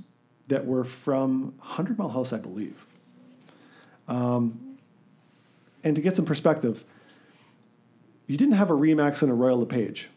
that 0.48 0.66
were 0.66 0.84
from 0.84 1.54
100 1.60 1.98
Mile 1.98 2.10
House, 2.10 2.34
I 2.34 2.38
believe. 2.38 2.86
Um, 4.08 4.78
and 5.84 5.96
to 5.96 6.02
get 6.02 6.16
some 6.16 6.26
perspective, 6.26 6.84
you 8.26 8.38
didn't 8.38 8.56
have 8.56 8.70
a 8.70 8.74
Remax 8.74 9.22
and 9.22 9.30
a 9.30 9.36
Royal 9.36 9.60
LePage 9.60 10.10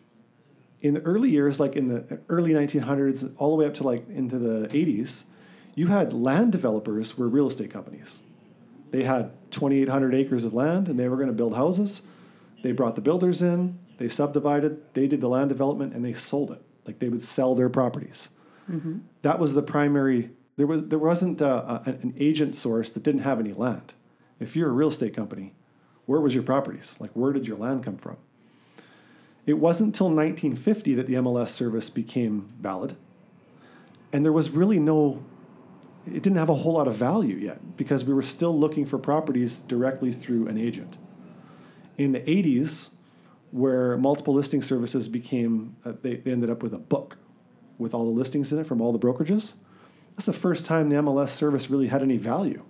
in 0.80 0.94
the 0.94 1.00
early 1.00 1.30
years, 1.30 1.58
like 1.58 1.74
in 1.74 1.88
the 1.88 2.20
early 2.28 2.52
1900s, 2.52 3.32
all 3.38 3.50
the 3.50 3.56
way 3.56 3.66
up 3.66 3.74
to 3.74 3.82
like 3.82 4.08
into 4.08 4.38
the 4.38 4.68
80s, 4.68 5.24
you 5.74 5.88
had 5.88 6.12
land 6.12 6.52
developers 6.52 7.18
were 7.18 7.28
real 7.28 7.48
estate 7.48 7.72
companies. 7.72 8.22
They 8.92 9.02
had 9.02 9.32
2,800 9.50 10.14
acres 10.14 10.44
of 10.44 10.54
land 10.54 10.88
and 10.88 10.98
they 10.98 11.08
were 11.08 11.16
going 11.16 11.28
to 11.28 11.34
build 11.34 11.56
houses. 11.56 12.02
They 12.62 12.72
brought 12.72 12.96
the 12.96 13.00
builders 13.00 13.42
in, 13.42 13.78
they 13.98 14.08
subdivided, 14.08 14.82
they 14.94 15.06
did 15.06 15.20
the 15.20 15.28
land 15.28 15.48
development, 15.48 15.94
and 15.94 16.04
they 16.04 16.12
sold 16.12 16.50
it. 16.50 16.62
Like 16.86 16.98
they 16.98 17.08
would 17.08 17.22
sell 17.22 17.54
their 17.54 17.68
properties. 17.68 18.28
Mm-hmm. 18.70 18.98
That 19.22 19.38
was 19.38 19.54
the 19.54 19.62
primary. 19.62 20.30
There 20.56 20.66
was 20.66 20.84
there 20.84 20.98
wasn't 20.98 21.42
uh, 21.42 21.80
a, 21.86 21.90
a, 21.90 21.92
an 21.94 22.14
agent 22.18 22.56
source 22.56 22.90
that 22.90 23.02
didn't 23.02 23.22
have 23.22 23.40
any 23.40 23.52
land. 23.52 23.94
If 24.38 24.54
you're 24.54 24.68
a 24.68 24.72
real 24.72 24.88
estate 24.88 25.14
company, 25.14 25.54
where 26.06 26.20
was 26.20 26.34
your 26.34 26.42
properties? 26.42 26.96
Like 27.00 27.10
where 27.12 27.32
did 27.32 27.46
your 27.46 27.56
land 27.56 27.84
come 27.84 27.96
from? 27.96 28.16
It 29.46 29.54
wasn't 29.54 29.88
until 29.88 30.08
1950 30.08 30.94
that 30.94 31.06
the 31.06 31.14
MLS 31.14 31.48
service 31.48 31.88
became 31.88 32.52
valid. 32.60 32.96
And 34.12 34.24
there 34.24 34.32
was 34.32 34.50
really 34.50 34.80
no, 34.80 35.24
it 36.06 36.22
didn't 36.22 36.36
have 36.36 36.48
a 36.48 36.54
whole 36.54 36.74
lot 36.74 36.88
of 36.88 36.96
value 36.96 37.36
yet 37.36 37.76
because 37.76 38.04
we 38.04 38.12
were 38.12 38.22
still 38.22 38.58
looking 38.58 38.84
for 38.84 38.98
properties 38.98 39.60
directly 39.60 40.12
through 40.12 40.48
an 40.48 40.58
agent. 40.58 40.98
In 41.98 42.12
the 42.12 42.20
80s, 42.20 42.90
where 43.50 43.96
multiple 43.96 44.34
listing 44.34 44.62
services 44.62 45.08
became, 45.08 45.76
uh, 45.84 45.92
they, 46.02 46.16
they 46.16 46.32
ended 46.32 46.50
up 46.50 46.62
with 46.62 46.74
a 46.74 46.78
book 46.78 47.16
with 47.78 47.94
all 47.94 48.04
the 48.04 48.10
listings 48.10 48.52
in 48.52 48.58
it 48.58 48.66
from 48.66 48.80
all 48.80 48.92
the 48.92 48.98
brokerages. 48.98 49.54
That's 50.14 50.26
the 50.26 50.32
first 50.32 50.66
time 50.66 50.88
the 50.88 50.96
MLS 50.96 51.30
service 51.30 51.70
really 51.70 51.88
had 51.88 52.02
any 52.02 52.16
value, 52.16 52.62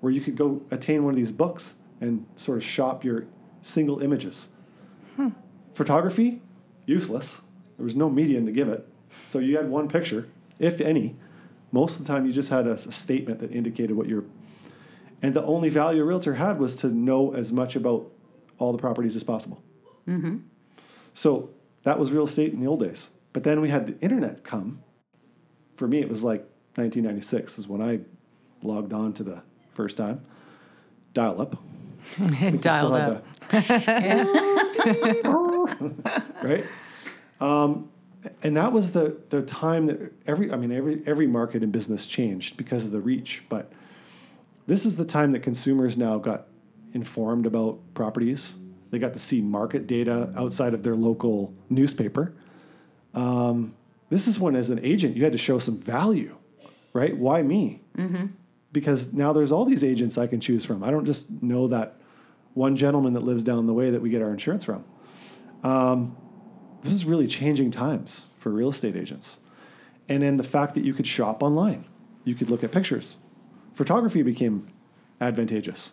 where 0.00 0.12
you 0.12 0.20
could 0.20 0.36
go 0.36 0.62
attain 0.70 1.04
one 1.04 1.14
of 1.14 1.16
these 1.16 1.32
books 1.32 1.74
and 2.00 2.26
sort 2.36 2.58
of 2.58 2.64
shop 2.64 3.04
your 3.04 3.26
single 3.62 4.00
images. 4.00 4.48
Photography, 5.74 6.40
useless. 6.86 7.40
There 7.76 7.84
was 7.84 7.96
no 7.96 8.08
medium 8.08 8.46
to 8.46 8.52
give 8.52 8.68
it. 8.68 8.88
So 9.24 9.38
you 9.38 9.56
had 9.56 9.68
one 9.68 9.88
picture, 9.88 10.28
if 10.58 10.80
any. 10.80 11.16
Most 11.72 12.00
of 12.00 12.06
the 12.06 12.12
time, 12.12 12.24
you 12.24 12.32
just 12.32 12.48
had 12.48 12.66
a, 12.66 12.72
a 12.72 12.92
statement 12.92 13.40
that 13.40 13.52
indicated 13.52 13.96
what 13.96 14.08
your. 14.08 14.24
And 15.22 15.34
the 15.34 15.42
only 15.42 15.68
value 15.68 16.02
a 16.02 16.04
realtor 16.04 16.34
had 16.34 16.58
was 16.58 16.74
to 16.76 16.88
know 16.88 17.34
as 17.34 17.52
much 17.52 17.76
about 17.76 18.10
all 18.58 18.72
the 18.72 18.78
properties 18.78 19.16
as 19.16 19.24
possible. 19.24 19.62
So 21.14 21.50
that 21.84 21.98
was 21.98 22.12
real 22.12 22.24
estate 22.24 22.52
in 22.52 22.60
the 22.60 22.66
old 22.66 22.80
days. 22.80 23.10
But 23.32 23.44
then 23.44 23.60
we 23.60 23.70
had 23.70 23.86
the 23.86 23.98
internet 24.00 24.44
come. 24.44 24.82
For 25.76 25.86
me, 25.86 26.00
it 26.00 26.08
was 26.08 26.24
like 26.24 26.40
1996 26.76 27.58
is 27.58 27.68
when 27.68 27.82
I 27.82 28.00
logged 28.62 28.92
on 28.92 29.12
to 29.14 29.22
the 29.22 29.42
first 29.74 29.96
time. 29.96 30.24
Dial 31.14 31.40
up. 31.40 31.56
Dialed 32.60 32.94
up. 32.94 33.26
right? 36.42 36.64
Um, 37.40 37.90
and 38.42 38.56
that 38.56 38.72
was 38.72 38.92
the 38.92 39.16
the 39.30 39.42
time 39.42 39.86
that 39.86 40.12
every 40.26 40.52
I 40.52 40.56
mean 40.56 40.72
every 40.72 41.02
every 41.06 41.26
market 41.26 41.62
and 41.62 41.72
business 41.72 42.06
changed 42.06 42.56
because 42.56 42.84
of 42.84 42.90
the 42.90 43.00
reach. 43.00 43.44
But 43.48 43.72
this 44.66 44.84
is 44.84 44.96
the 44.96 45.04
time 45.04 45.32
that 45.32 45.40
consumers 45.40 45.96
now 45.96 46.18
got 46.18 46.46
informed 46.96 47.46
about 47.46 47.78
properties. 47.94 48.56
They 48.90 48.98
got 48.98 49.12
to 49.12 49.20
see 49.20 49.40
market 49.40 49.86
data 49.86 50.32
outside 50.36 50.74
of 50.74 50.82
their 50.82 50.96
local 50.96 51.54
newspaper. 51.70 52.34
Um, 53.14 53.76
this 54.10 54.26
is 54.26 54.40
when, 54.40 54.56
as 54.56 54.70
an 54.70 54.80
agent, 54.84 55.16
you 55.16 55.22
had 55.22 55.32
to 55.32 55.38
show 55.38 55.60
some 55.60 55.78
value, 55.78 56.36
right? 56.92 57.16
Why 57.16 57.42
me? 57.42 57.82
Because 58.72 59.12
now 59.12 59.32
there's 59.32 59.52
all 59.52 59.64
these 59.64 59.84
agents 59.84 60.18
I 60.18 60.26
can 60.26 60.40
choose 60.40 60.64
from. 60.64 60.82
I 60.82 60.90
don't 60.90 61.06
just 61.06 61.30
know 61.42 61.68
that 61.68 62.00
one 62.54 62.74
gentleman 62.76 63.12
that 63.12 63.22
lives 63.22 63.44
down 63.44 63.66
the 63.66 63.74
way 63.74 63.90
that 63.90 64.02
we 64.02 64.10
get 64.10 64.22
our 64.22 64.30
insurance 64.30 64.64
from 64.64 64.84
this 66.82 66.94
is 66.94 67.04
really 67.04 67.26
changing 67.26 67.70
times 67.70 68.26
for 68.38 68.50
real 68.50 68.70
estate 68.70 68.96
agents. 68.96 69.38
And 70.08 70.22
then 70.22 70.36
the 70.36 70.44
fact 70.44 70.74
that 70.74 70.84
you 70.84 70.94
could 70.94 71.06
shop 71.06 71.42
online, 71.42 71.84
you 72.24 72.34
could 72.34 72.50
look 72.50 72.62
at 72.62 72.70
pictures. 72.72 73.18
Photography 73.74 74.22
became 74.22 74.68
advantageous. 75.20 75.92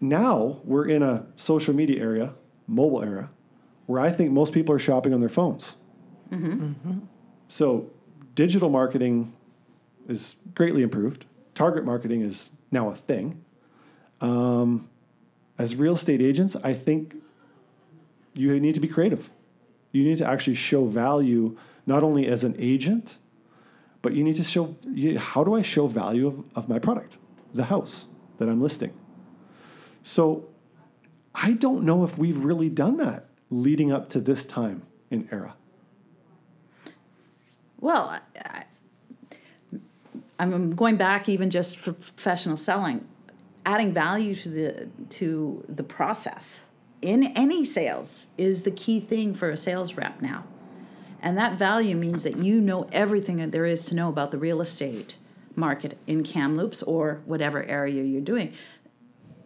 Now 0.00 0.60
we're 0.64 0.88
in 0.88 1.02
a 1.02 1.26
social 1.36 1.74
media 1.74 2.00
area, 2.00 2.34
mobile 2.66 3.02
era, 3.02 3.30
where 3.86 4.00
I 4.00 4.10
think 4.10 4.30
most 4.30 4.52
people 4.52 4.74
are 4.74 4.78
shopping 4.78 5.14
on 5.14 5.20
their 5.20 5.28
phones. 5.28 5.76
So 7.48 7.90
digital 8.34 8.68
marketing 8.68 9.32
is 10.08 10.36
greatly 10.54 10.82
improved. 10.82 11.24
Target 11.54 11.84
marketing 11.84 12.22
is 12.22 12.50
now 12.70 12.90
a 12.90 12.94
thing. 12.94 13.42
Um, 14.20 14.88
as 15.58 15.76
real 15.76 15.94
estate 15.94 16.20
agents, 16.20 16.56
I 16.56 16.74
think 16.74 17.16
you 18.34 18.58
need 18.60 18.74
to 18.74 18.80
be 18.80 18.88
creative. 18.88 19.30
You 19.92 20.04
need 20.04 20.18
to 20.18 20.26
actually 20.26 20.54
show 20.54 20.84
value 20.84 21.56
not 21.86 22.02
only 22.02 22.26
as 22.26 22.44
an 22.44 22.54
agent, 22.58 23.16
but 24.02 24.12
you 24.12 24.22
need 24.22 24.36
to 24.36 24.44
show 24.44 24.76
you, 24.84 25.18
how 25.18 25.42
do 25.44 25.54
I 25.54 25.62
show 25.62 25.86
value 25.86 26.26
of, 26.26 26.44
of 26.54 26.68
my 26.68 26.78
product, 26.78 27.18
the 27.54 27.64
house 27.64 28.08
that 28.38 28.48
I'm 28.48 28.60
listing. 28.60 28.92
So 30.06 30.44
I 31.34 31.50
don't 31.50 31.82
know 31.82 32.04
if 32.04 32.16
we've 32.16 32.38
really 32.38 32.70
done 32.70 32.96
that 32.98 33.26
leading 33.50 33.90
up 33.90 34.08
to 34.10 34.20
this 34.20 34.46
time 34.46 34.82
in 35.10 35.28
era. 35.32 35.56
Well, 37.80 38.16
I, 38.40 38.64
I'm 40.38 40.76
going 40.76 40.94
back 40.94 41.28
even 41.28 41.50
just 41.50 41.76
for 41.76 41.92
professional 41.92 42.56
selling, 42.56 43.04
adding 43.66 43.92
value 43.92 44.36
to 44.36 44.48
the 44.48 44.88
to 45.08 45.64
the 45.68 45.82
process 45.82 46.68
in 47.02 47.24
any 47.36 47.64
sales 47.64 48.28
is 48.38 48.62
the 48.62 48.70
key 48.70 49.00
thing 49.00 49.34
for 49.34 49.50
a 49.50 49.56
sales 49.56 49.94
rep 49.94 50.22
now. 50.22 50.44
And 51.20 51.36
that 51.36 51.58
value 51.58 51.96
means 51.96 52.22
that 52.22 52.36
you 52.36 52.60
know 52.60 52.88
everything 52.92 53.38
that 53.38 53.50
there 53.50 53.66
is 53.66 53.84
to 53.86 53.96
know 53.96 54.08
about 54.08 54.30
the 54.30 54.38
real 54.38 54.60
estate 54.60 55.16
market 55.56 55.98
in 56.06 56.22
Kamloops 56.22 56.82
or 56.82 57.22
whatever 57.24 57.64
area 57.64 58.04
you're 58.04 58.20
doing. 58.20 58.52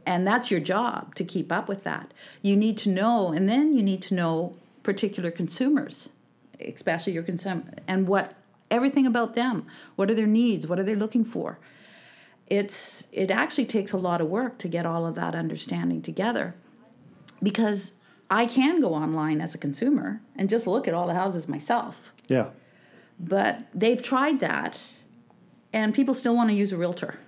And 0.07 0.27
that's 0.27 0.51
your 0.51 0.61
job 0.61 1.15
to 1.17 1.25
keep 1.25 1.53
up 1.53 1.69
with 1.69 1.85
that. 1.85 2.13
You 2.43 2.57
need 2.57 2.77
to 2.79 2.89
know, 2.89 3.33
and 3.33 3.49
then 3.49 3.75
you 3.75 3.83
need 3.83 4.03
to 4.03 4.15
know 4.15 4.57
particular 4.83 5.31
consumers, 5.31 6.11
especially 6.61 7.13
your 7.13 7.23
consumer, 7.23 7.65
and 7.87 8.09
what 8.09 8.35
everything 8.71 9.07
about 9.07 9.35
them. 9.35 9.67
What 9.97 10.11
are 10.11 10.15
their 10.15 10.27
needs? 10.27 10.67
What 10.67 10.79
are 10.79 10.85
they 10.85 10.95
looking 10.95 11.25
for? 11.25 11.59
It's 12.47 13.07
it 13.13 13.31
actually 13.31 13.67
takes 13.67 13.93
a 13.93 13.97
lot 13.97 14.21
of 14.21 14.29
work 14.29 14.59
to 14.59 14.69
get 14.69 14.87
all 14.87 15.07
of 15.07 15.15
that 15.15 15.35
understanding 15.35 16.03
together 16.03 16.55
because 17.43 17.93
I 18.31 18.47
can 18.47 18.81
go 18.81 18.95
online 18.95 19.41
as 19.41 19.55
a 19.55 19.59
consumer 19.59 20.21
and 20.37 20.49
just 20.49 20.67
look 20.67 20.89
at 20.89 20.95
all 20.95 21.07
the 21.07 21.15
houses 21.15 21.49
myself. 21.49 22.13
Yeah. 22.29 22.51
But 23.19 23.67
they've 23.75 24.03
tried 24.03 24.41
that 24.41 24.83
and 25.73 25.95
people 25.95 26.15
still 26.15 26.35
want 26.35 26.51
to 26.51 26.57
use 26.57 26.73
a 26.73 26.77
realtor 26.77 27.19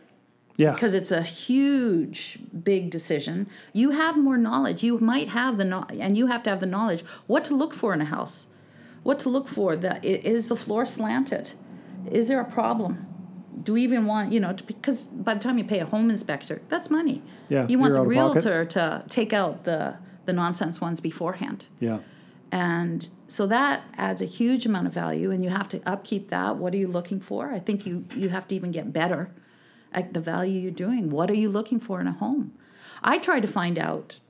Yeah. 0.56 0.72
because 0.74 0.94
it's 0.94 1.10
a 1.10 1.22
huge 1.22 2.38
big 2.62 2.90
decision. 2.90 3.48
You 3.72 3.90
have 3.90 4.16
more 4.18 4.36
knowledge. 4.36 4.82
You 4.82 4.98
might 4.98 5.28
have 5.30 5.56
the 5.58 5.64
no- 5.64 5.86
and 5.98 6.16
you 6.16 6.26
have 6.26 6.42
to 6.44 6.50
have 6.50 6.60
the 6.60 6.66
knowledge 6.66 7.02
what 7.26 7.44
to 7.46 7.54
look 7.54 7.72
for 7.74 7.94
in 7.94 8.00
a 8.00 8.04
house. 8.06 8.46
What 9.02 9.18
to 9.20 9.28
look 9.28 9.48
for 9.48 9.74
That 9.76 10.04
is 10.04 10.48
the 10.48 10.56
floor 10.56 10.84
slanted? 10.86 11.50
Is 12.10 12.28
there 12.28 12.40
a 12.40 12.44
problem? 12.44 13.06
Do 13.62 13.72
we 13.74 13.82
even 13.82 14.06
want, 14.06 14.32
you 14.32 14.40
know, 14.40 14.52
to, 14.52 14.62
because 14.64 15.04
by 15.04 15.34
the 15.34 15.40
time 15.40 15.56
you 15.58 15.64
pay 15.64 15.78
a 15.80 15.86
home 15.86 16.10
inspector, 16.10 16.60
that's 16.68 16.90
money. 16.90 17.22
Yeah, 17.48 17.66
You 17.68 17.78
want 17.78 17.92
the 17.94 18.00
out 18.00 18.06
of 18.06 18.12
pocket. 18.12 18.44
realtor 18.44 18.64
to 18.76 19.04
take 19.08 19.32
out 19.32 19.64
the 19.64 19.96
the 20.24 20.32
nonsense 20.32 20.80
ones 20.80 21.00
beforehand. 21.00 21.64
yeah. 21.80 21.98
And 22.52 23.08
so 23.28 23.46
that 23.46 23.82
adds 23.96 24.20
a 24.20 24.26
huge 24.26 24.66
amount 24.66 24.86
of 24.86 24.92
value, 24.92 25.30
and 25.30 25.42
you 25.42 25.48
have 25.50 25.68
to 25.70 25.80
upkeep 25.88 26.28
that. 26.28 26.56
What 26.56 26.74
are 26.74 26.76
you 26.76 26.86
looking 26.86 27.18
for? 27.20 27.50
I 27.50 27.58
think 27.58 27.86
you 27.86 28.04
you 28.14 28.28
have 28.28 28.46
to 28.48 28.54
even 28.54 28.70
get 28.72 28.92
better 28.92 29.30
at 29.92 30.14
the 30.14 30.20
value 30.20 30.60
you're 30.60 30.70
doing. 30.70 31.10
What 31.10 31.30
are 31.30 31.34
you 31.34 31.48
looking 31.48 31.80
for 31.80 32.00
in 32.00 32.06
a 32.06 32.12
home? 32.12 32.52
I 33.02 33.18
try 33.18 33.40
to 33.40 33.46
find 33.46 33.78
out. 33.78 34.20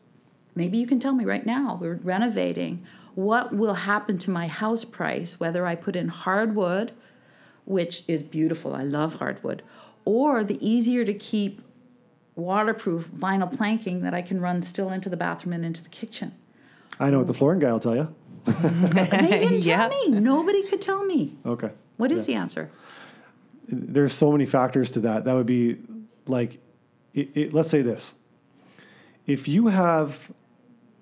Maybe 0.55 0.79
you 0.79 0.87
can 0.87 1.01
tell 1.01 1.15
me 1.15 1.25
right 1.25 1.47
now. 1.47 1.79
We're 1.81 1.95
renovating. 2.03 2.85
What 3.15 3.55
will 3.55 3.75
happen 3.75 4.19
to 4.19 4.31
my 4.31 4.47
house 4.47 4.85
price 4.85 5.39
whether 5.41 5.67
I 5.67 5.75
put 5.75 5.97
in 5.97 6.09
hardwood, 6.09 6.93
which 7.65 8.05
is 8.09 8.23
beautiful. 8.23 8.75
I 8.75 8.83
love 8.83 9.15
hardwood, 9.15 9.63
or 10.05 10.43
the 10.45 10.59
easier 10.67 11.05
to 11.05 11.15
keep 11.15 11.63
waterproof 12.35 13.09
vinyl 13.09 13.55
planking 13.55 14.03
that 14.03 14.15
I 14.15 14.23
can 14.23 14.41
run 14.41 14.63
still 14.63 14.91
into 14.91 15.09
the 15.09 15.17
bathroom 15.17 15.53
and 15.53 15.65
into 15.65 15.83
the 15.83 15.91
kitchen. 15.91 16.33
I 16.99 17.11
know 17.11 17.19
what 17.19 17.27
the 17.27 17.35
flooring 17.35 17.61
guy 17.61 17.71
will 17.73 17.81
tell 17.81 17.95
you. 17.97 18.15
They 18.47 19.07
didn't 19.07 19.59
Yeah. 19.63 19.89
tell 19.89 20.09
me. 20.11 20.19
Nobody 20.21 20.63
could 20.65 20.81
tell 20.81 21.05
me. 21.05 21.37
Okay. 21.45 21.71
What 21.99 22.11
is 22.11 22.27
the 22.27 22.35
answer? 22.35 22.71
There's 23.69 24.13
so 24.13 24.33
many 24.33 24.47
factors 24.47 24.91
to 24.93 25.01
that. 25.01 25.25
That 25.25 25.35
would 25.35 25.47
be 25.47 25.79
like, 26.27 26.59
it, 27.15 27.31
it, 27.35 27.53
let's 27.53 27.71
say 27.71 27.83
this: 27.83 28.15
if 29.27 29.49
you 29.49 29.69
have 29.69 30.31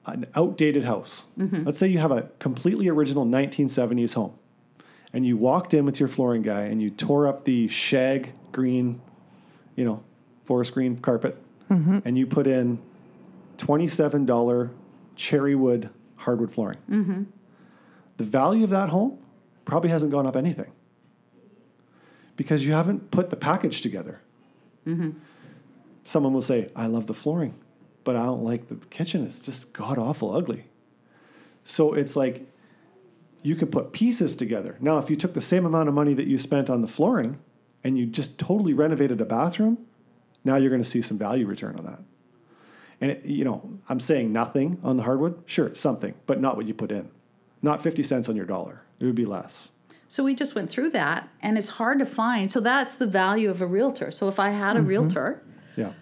an 0.07 0.27
outdated 0.35 0.85
house, 0.85 1.27
mm-hmm. 1.39 1.65
let's 1.65 1.79
say 1.79 1.89
you 1.89 1.99
have 1.99 2.11
a 2.11 2.31
completely 2.39 2.89
original 2.89 3.25
1970s 3.25 4.15
home, 4.15 4.37
and 5.13 5.25
you 5.27 5.37
walked 5.37 5.75
in 5.75 5.85
with 5.85 6.01
your 6.01 6.09
flooring 6.09 6.43
guy 6.43 6.63
and 6.63 6.83
you 6.83 6.91
tore 6.91 7.27
up 7.27 7.45
the 7.45 7.69
shag 7.69 8.33
green, 8.53 9.01
you 9.77 9.85
know, 9.85 10.03
forest 10.45 10.75
green 10.75 10.97
carpet, 10.99 11.37
mm-hmm. 11.71 11.99
and 12.05 12.19
you 12.19 12.27
put 12.27 12.47
in 12.47 12.79
twenty-seven 13.57 14.27
dollar 14.27 14.71
cherry 15.17 15.55
wood 15.55 15.91
hardwood 16.17 16.53
flooring. 16.53 16.79
Mm-hmm. 16.91 17.23
The 18.17 18.25
value 18.25 18.65
of 18.65 18.71
that 18.71 18.91
home 18.91 19.19
probably 19.65 19.91
hasn't 19.91 20.13
gone 20.13 20.27
up 20.27 20.37
anything 20.37 20.71
because 22.41 22.67
you 22.67 22.73
haven't 22.73 23.11
put 23.11 23.29
the 23.29 23.37
package 23.37 23.83
together. 23.83 24.23
Someone 26.05 26.33
will 26.33 26.41
say, 26.41 26.71
I 26.75 26.87
love 26.87 27.07
the 27.07 27.13
flooring, 27.13 27.55
but 28.03 28.17
I 28.17 28.25
don't 28.25 28.43
like 28.43 28.69
the 28.69 28.77
kitchen. 28.87 29.27
It's 29.27 29.43
just 29.43 29.75
god 29.75 29.99
awful 29.99 30.35
ugly. 30.35 30.65
So 31.65 31.93
it's 31.93 32.17
like 32.17 32.51
you 33.43 33.57
can 33.57 33.69
put 33.69 33.93
pieces 33.93 34.37
together. 34.37 34.79
Now, 34.81 34.97
if 34.97 35.11
you 35.11 35.17
took 35.17 35.35
the 35.35 35.43
same 35.43 35.67
amount 35.67 35.91
of 35.91 35.95
money 35.95 36.15
that 36.15 36.29
you 36.29 36.39
spent 36.39 36.71
on 36.71 36.81
the 36.81 36.89
flooring 36.89 37.39
and 37.85 37.99
you 37.99 38.07
just 38.07 38.39
totally 38.39 38.73
renovated 38.73 39.21
a 39.21 39.27
bathroom, 39.27 39.77
now 40.43 40.57
you're 40.57 40.71
going 40.71 40.83
to 40.83 40.89
see 40.89 41.03
some 41.03 41.19
value 41.19 41.47
return 41.47 41.77
on 41.77 41.85
that. 41.85 42.01
And, 43.03 43.11
it, 43.11 43.27
you 43.27 43.45
know, 43.45 43.79
I'm 43.87 44.01
saying 44.01 44.33
nothing 44.33 44.81
on 44.83 44.97
the 44.97 45.03
hardwood. 45.03 45.43
Sure, 45.45 45.75
something, 45.75 46.15
but 46.25 46.41
not 46.41 46.57
what 46.57 46.67
you 46.67 46.73
put 46.73 46.91
in. 46.91 47.11
Not 47.61 47.83
50 47.83 48.03
cents 48.03 48.31
on 48.31 48.37
your 48.37 48.47
dollar. 48.47 48.81
It 48.99 49.05
would 49.05 49.15
be 49.15 49.27
less. 49.27 49.73
So 50.11 50.25
we 50.25 50.35
just 50.35 50.57
went 50.57 50.69
through 50.69 50.91
that, 50.91 51.29
and 51.41 51.57
it's 51.57 51.69
hard 51.69 52.01
to 52.01 52.05
find. 52.05 52.51
So 52.51 52.59
that's 52.59 52.97
the 52.97 53.07
value 53.07 53.49
of 53.49 53.63
a 53.63 53.67
realtor. 53.67 54.11
So 54.11 54.27
if 54.27 54.41
I 54.41 54.51
had 54.51 54.77
a 54.77 54.83
realtor, 54.83 55.41
Yeah. 55.77 55.93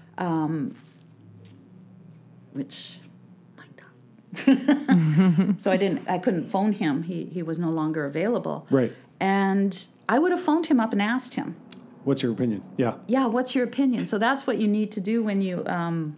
which 2.52 2.98
might 3.56 3.70
not. 3.76 5.60
so 5.60 5.70
I 5.70 5.76
didn't. 5.76 6.08
I 6.08 6.16
couldn't 6.18 6.46
phone 6.48 6.72
him. 6.72 7.02
He 7.02 7.26
he 7.26 7.42
was 7.42 7.58
no 7.58 7.68
longer 7.70 8.06
available. 8.06 8.66
Right. 8.70 8.94
And 9.20 9.86
I 10.08 10.18
would 10.18 10.32
have 10.32 10.40
phoned 10.40 10.66
him 10.66 10.80
up 10.80 10.92
and 10.92 11.02
asked 11.02 11.34
him. 11.34 11.56
What's 12.04 12.22
your 12.22 12.32
opinion? 12.32 12.62
Yeah. 12.78 12.94
yeah 13.06 13.26
what's 13.26 13.54
your 13.54 13.64
opinion 13.64 14.06
so 14.06 14.16
that's 14.16 14.46
what 14.46 14.56
you 14.56 14.66
need 14.66 14.90
to 14.92 15.00
do 15.00 15.22
when 15.22 15.42
you 15.42 15.62
um, 15.66 16.16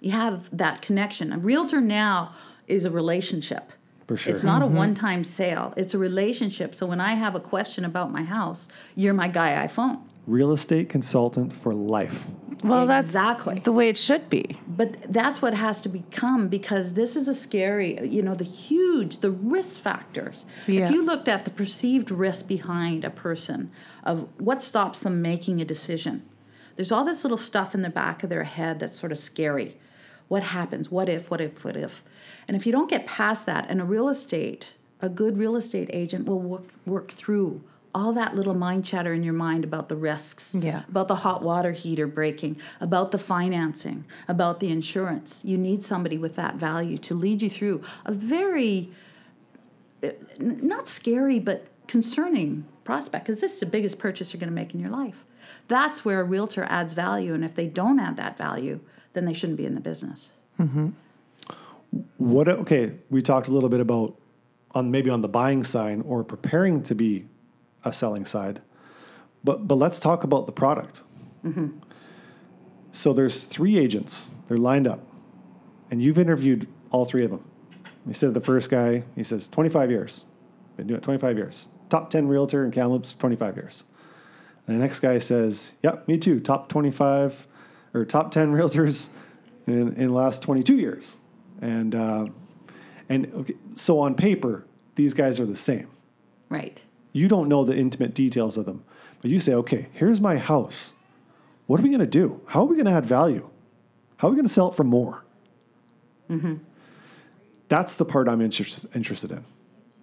you 0.00 0.10
have 0.10 0.48
that 0.56 0.82
connection 0.82 1.32
a 1.32 1.38
realtor 1.38 1.80
now 1.80 2.32
is 2.66 2.84
a 2.84 2.90
relationship 2.90 3.72
For 4.10 4.16
sure. 4.16 4.34
it's 4.34 4.42
not 4.42 4.60
a 4.60 4.64
mm-hmm. 4.64 4.74
one-time 4.74 5.22
sale 5.22 5.72
it's 5.76 5.94
a 5.94 5.98
relationship 5.98 6.74
so 6.74 6.84
when 6.84 7.00
i 7.00 7.14
have 7.14 7.36
a 7.36 7.40
question 7.40 7.84
about 7.84 8.10
my 8.10 8.24
house 8.24 8.66
you're 8.96 9.14
my 9.14 9.28
guy 9.28 9.62
i 9.62 9.68
phone 9.68 9.98
Real 10.26 10.52
estate 10.52 10.88
consultant 10.88 11.52
for 11.52 11.72
life. 11.74 12.26
Well, 12.62 12.86
that's 12.86 13.06
Exactly. 13.06 13.60
the 13.60 13.72
way 13.72 13.88
it 13.88 13.96
should 13.96 14.28
be. 14.28 14.58
but 14.68 14.96
that's 15.08 15.40
what 15.40 15.54
has 15.54 15.80
to 15.80 15.88
become 15.88 16.48
because 16.48 16.94
this 16.94 17.14
is 17.16 17.26
a 17.28 17.34
scary 17.34 17.90
you 18.06 18.20
know 18.20 18.34
the 18.34 18.44
huge 18.44 19.18
the 19.18 19.30
risk 19.30 19.80
factors 19.80 20.44
Yeah. 20.66 20.86
if 20.86 20.90
you 20.90 21.04
looked 21.04 21.28
at 21.28 21.44
the 21.44 21.50
perceived 21.52 22.10
risk 22.10 22.48
behind 22.48 23.04
a 23.04 23.10
person 23.10 23.70
of 24.04 24.28
what 24.38 24.60
stops 24.60 25.00
them 25.00 25.22
making 25.22 25.60
a 25.60 25.64
decision 25.64 26.22
there's 26.76 26.92
all 26.92 27.04
this 27.04 27.22
little 27.24 27.38
stuff 27.50 27.74
in 27.76 27.82
the 27.82 27.90
back 28.02 28.22
of 28.24 28.28
their 28.28 28.44
head 28.44 28.80
that's 28.80 28.98
sort 28.98 29.12
of 29.12 29.18
scary 29.18 29.76
what 30.28 30.42
happens 30.58 30.90
what 30.90 31.08
if 31.08 31.30
what 31.30 31.40
if 31.40 31.64
what 31.64 31.76
if 31.76 32.02
and 32.50 32.56
if 32.56 32.66
you 32.66 32.72
don't 32.72 32.90
get 32.90 33.06
past 33.06 33.46
that 33.46 33.66
and 33.68 33.80
a 33.80 33.84
real 33.84 34.08
estate 34.08 34.66
a 35.00 35.08
good 35.08 35.38
real 35.38 35.54
estate 35.54 35.88
agent 35.92 36.26
will 36.26 36.40
work 36.40 36.64
work 36.84 37.08
through 37.08 37.62
all 37.94 38.12
that 38.12 38.34
little 38.34 38.54
mind 38.54 38.84
chatter 38.84 39.12
in 39.14 39.22
your 39.22 39.32
mind 39.34 39.62
about 39.62 39.88
the 39.88 39.94
risks 39.94 40.54
Yeah. 40.54 40.82
about 40.88 41.06
the 41.06 41.14
hot 41.26 41.42
water 41.42 41.70
heater 41.72 42.06
breaking, 42.08 42.56
about 42.80 43.10
the 43.12 43.18
financing, 43.18 44.04
about 44.26 44.58
the 44.60 44.68
insurance. 44.70 45.44
You 45.44 45.56
need 45.58 45.82
somebody 45.84 46.18
with 46.18 46.34
that 46.34 46.54
value 46.56 46.98
to 46.98 47.14
lead 47.14 47.40
you 47.42 47.50
through 47.50 47.82
a 48.04 48.12
very 48.12 48.90
uh, 50.02 50.08
not 50.38 50.88
scary 50.88 51.38
but 51.38 51.66
concerning 51.86 52.64
prospect 52.84 53.26
because 53.26 53.40
this 53.40 53.54
is 53.54 53.60
the 53.60 53.66
biggest 53.66 53.98
purchase 53.98 54.32
you're 54.32 54.40
going 54.40 54.48
to 54.50 54.54
make 54.54 54.74
in 54.74 54.80
your 54.80 54.90
life. 54.90 55.24
That's 55.68 56.04
where 56.04 56.20
a 56.20 56.24
realtor 56.24 56.64
adds 56.68 56.94
value, 56.94 57.32
and 57.32 57.44
if 57.44 57.54
they 57.54 57.66
don't 57.66 58.00
add 58.00 58.16
that 58.16 58.36
value, 58.36 58.80
then 59.12 59.24
they 59.24 59.34
shouldn't 59.34 59.56
be 59.58 59.66
in 59.66 59.74
the 59.76 59.80
business. 59.80 60.30
What 62.18 62.48
okay, 62.48 62.92
we 63.10 63.22
talked 63.22 63.48
a 63.48 63.52
little 63.52 63.68
bit 63.68 63.80
about 63.80 64.16
on 64.72 64.90
maybe 64.90 65.10
on 65.10 65.20
the 65.20 65.28
buying 65.28 65.64
side 65.64 66.02
or 66.04 66.22
preparing 66.22 66.82
to 66.84 66.94
be 66.94 67.26
a 67.84 67.92
selling 67.92 68.24
side. 68.24 68.60
But 69.42 69.66
but 69.66 69.76
let's 69.76 69.98
talk 69.98 70.24
about 70.24 70.46
the 70.46 70.52
product. 70.52 71.02
Mm-hmm. 71.44 71.78
So 72.92 73.12
there's 73.12 73.44
three 73.44 73.78
agents. 73.78 74.28
They're 74.48 74.56
lined 74.56 74.86
up. 74.86 75.00
And 75.90 76.02
you've 76.02 76.18
interviewed 76.18 76.68
all 76.90 77.04
three 77.04 77.24
of 77.24 77.30
them. 77.30 77.48
You 78.06 78.14
said 78.14 78.34
the 78.34 78.40
first 78.40 78.70
guy, 78.70 79.04
he 79.14 79.22
says 79.22 79.48
25 79.48 79.90
years. 79.90 80.24
Been 80.76 80.86
doing 80.86 80.98
it 80.98 81.02
25 81.02 81.36
years. 81.36 81.68
Top 81.88 82.10
10 82.10 82.28
realtor 82.28 82.64
in 82.64 82.70
Kamloops, 82.70 83.14
25 83.14 83.56
years. 83.56 83.84
And 84.66 84.76
the 84.76 84.80
next 84.80 85.00
guy 85.00 85.18
says, 85.18 85.74
Yep, 85.82 86.08
me 86.08 86.18
too. 86.18 86.40
Top 86.40 86.68
25 86.68 87.46
or 87.94 88.04
top 88.04 88.32
10 88.32 88.52
realtors 88.54 89.08
in, 89.66 89.94
in 89.94 90.08
the 90.08 90.14
last 90.14 90.42
22 90.42 90.76
years. 90.76 91.18
And, 91.60 91.94
uh, 91.94 92.26
And 93.10 93.26
okay, 93.34 93.54
so 93.74 93.98
on 93.98 94.14
paper, 94.14 94.64
these 94.94 95.14
guys 95.14 95.40
are 95.40 95.44
the 95.44 95.56
same. 95.56 95.88
Right. 96.48 96.80
You 97.12 97.26
don't 97.26 97.48
know 97.48 97.64
the 97.64 97.76
intimate 97.76 98.14
details 98.14 98.56
of 98.56 98.66
them, 98.66 98.84
but 99.20 99.30
you 99.30 99.40
say, 99.40 99.52
okay, 99.54 99.88
here's 99.92 100.20
my 100.20 100.36
house. 100.38 100.92
What 101.66 101.80
are 101.80 101.82
we 101.82 101.88
going 101.88 102.00
to 102.00 102.06
do? 102.06 102.40
How 102.46 102.60
are 102.60 102.66
we 102.66 102.76
going 102.76 102.86
to 102.86 102.92
add 102.92 103.04
value? 103.04 103.50
How 104.18 104.28
are 104.28 104.30
we 104.30 104.36
going 104.36 104.46
to 104.46 104.52
sell 104.52 104.68
it 104.68 104.74
for 104.74 104.84
more? 104.84 105.24
Mm-hmm. 106.30 106.56
That's 107.68 107.96
the 107.96 108.04
part 108.04 108.28
I'm 108.28 108.40
interest, 108.40 108.86
interested 108.94 109.32
in. 109.32 109.44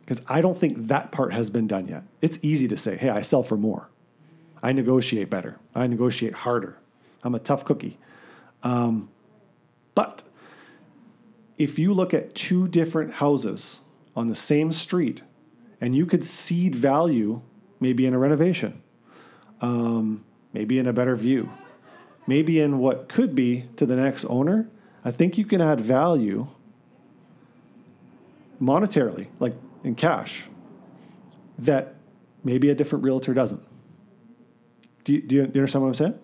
Because 0.02 0.22
I 0.28 0.42
don't 0.42 0.58
think 0.58 0.88
that 0.88 1.12
part 1.12 1.34
has 1.34 1.50
been 1.50 1.68
done 1.68 1.88
yet. 1.88 2.04
It's 2.22 2.40
easy 2.44 2.68
to 2.68 2.78
say, 2.78 2.98
hey, 2.98 3.10
I 3.10 3.22
sell 3.22 3.44
for 3.44 3.58
more. 3.58 3.90
I 4.62 4.74
negotiate 4.74 5.30
better. 5.30 5.60
I 5.76 5.88
negotiate 5.88 6.34
harder. 6.34 6.78
I'm 7.24 7.36
a 7.36 7.40
tough 7.40 7.64
cookie. 7.64 7.98
Um, 8.64 9.10
but 9.96 10.24
if 11.58 11.80
you 11.80 11.94
look 11.94 12.14
at 12.14 12.36
two 12.36 12.68
different 12.68 13.14
houses 13.16 13.82
on 14.16 14.28
the 14.28 14.36
same 14.36 14.72
street 14.72 15.24
and 15.82 15.96
you 15.96 16.06
could 16.06 16.24
seed 16.24 16.76
value 16.76 17.42
maybe 17.80 18.06
in 18.06 18.14
a 18.14 18.20
renovation, 18.20 18.82
um, 19.62 20.24
maybe 20.54 20.80
in 20.80 20.88
a 20.88 20.94
better 20.94 21.16
view, 21.16 21.52
maybe 22.26 22.60
in 22.60 22.80
what 22.80 23.10
could 23.10 23.34
be 23.34 23.66
to 23.76 23.86
the 23.86 23.96
next 23.96 24.26
owner, 24.26 24.68
I 25.04 25.12
think 25.12 25.38
you 25.38 25.46
can 25.46 25.62
add 25.62 25.80
value 25.80 26.48
monetarily, 28.62 29.28
like 29.40 29.54
in 29.84 29.96
cash, 29.96 30.46
that 31.60 31.96
maybe 32.44 32.70
a 32.70 32.76
different 32.76 33.04
realtor 33.04 33.34
doesn't. 33.34 33.62
Do 35.04 35.14
you, 35.14 35.22
do 35.22 35.36
you, 35.36 35.42
do 35.48 35.52
you 35.54 35.62
understand 35.62 35.84
what 35.84 35.90
I'm 35.90 35.94
saying? 35.96 36.20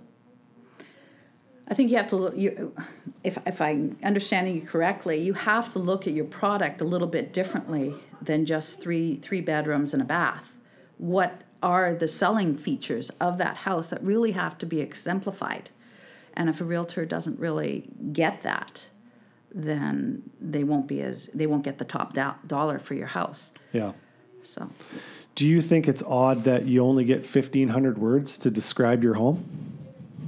I 1.67 1.73
think 1.73 1.91
you 1.91 1.97
have 1.97 2.07
to 2.07 2.15
look. 2.15 2.37
You, 2.37 2.75
if 3.23 3.37
if 3.45 3.61
I'm 3.61 3.97
understanding 4.03 4.55
you 4.55 4.61
correctly, 4.61 5.21
you 5.21 5.33
have 5.33 5.71
to 5.73 5.79
look 5.79 6.07
at 6.07 6.13
your 6.13 6.25
product 6.25 6.81
a 6.81 6.83
little 6.83 7.07
bit 7.07 7.31
differently 7.31 7.93
than 8.21 8.45
just 8.45 8.81
three 8.81 9.15
three 9.15 9.41
bedrooms 9.41 9.93
and 9.93 10.01
a 10.01 10.05
bath. 10.05 10.55
What 10.97 11.41
are 11.61 11.95
the 11.95 12.07
selling 12.07 12.57
features 12.57 13.09
of 13.21 13.37
that 13.37 13.57
house 13.57 13.91
that 13.91 14.03
really 14.03 14.31
have 14.31 14.57
to 14.59 14.65
be 14.65 14.81
exemplified? 14.81 15.69
And 16.33 16.49
if 16.49 16.59
a 16.59 16.65
realtor 16.65 17.05
doesn't 17.05 17.39
really 17.39 17.89
get 18.11 18.41
that, 18.43 18.87
then 19.53 20.23
they 20.41 20.63
won't 20.63 20.87
be 20.87 21.01
as 21.01 21.27
they 21.27 21.47
won't 21.47 21.63
get 21.63 21.77
the 21.77 21.85
top 21.85 22.13
do- 22.13 22.35
dollar 22.45 22.79
for 22.79 22.95
your 22.95 23.07
house. 23.07 23.51
Yeah. 23.71 23.93
So 24.41 24.69
Do 25.35 25.47
you 25.47 25.61
think 25.61 25.87
it's 25.87 26.03
odd 26.03 26.43
that 26.43 26.65
you 26.65 26.83
only 26.83 27.05
get 27.05 27.19
1,500 27.19 27.97
words 27.97 28.37
to 28.39 28.51
describe 28.51 29.01
your 29.01 29.13
home 29.13 29.72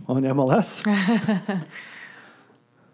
on 0.08 0.24
MLS? 0.24 0.84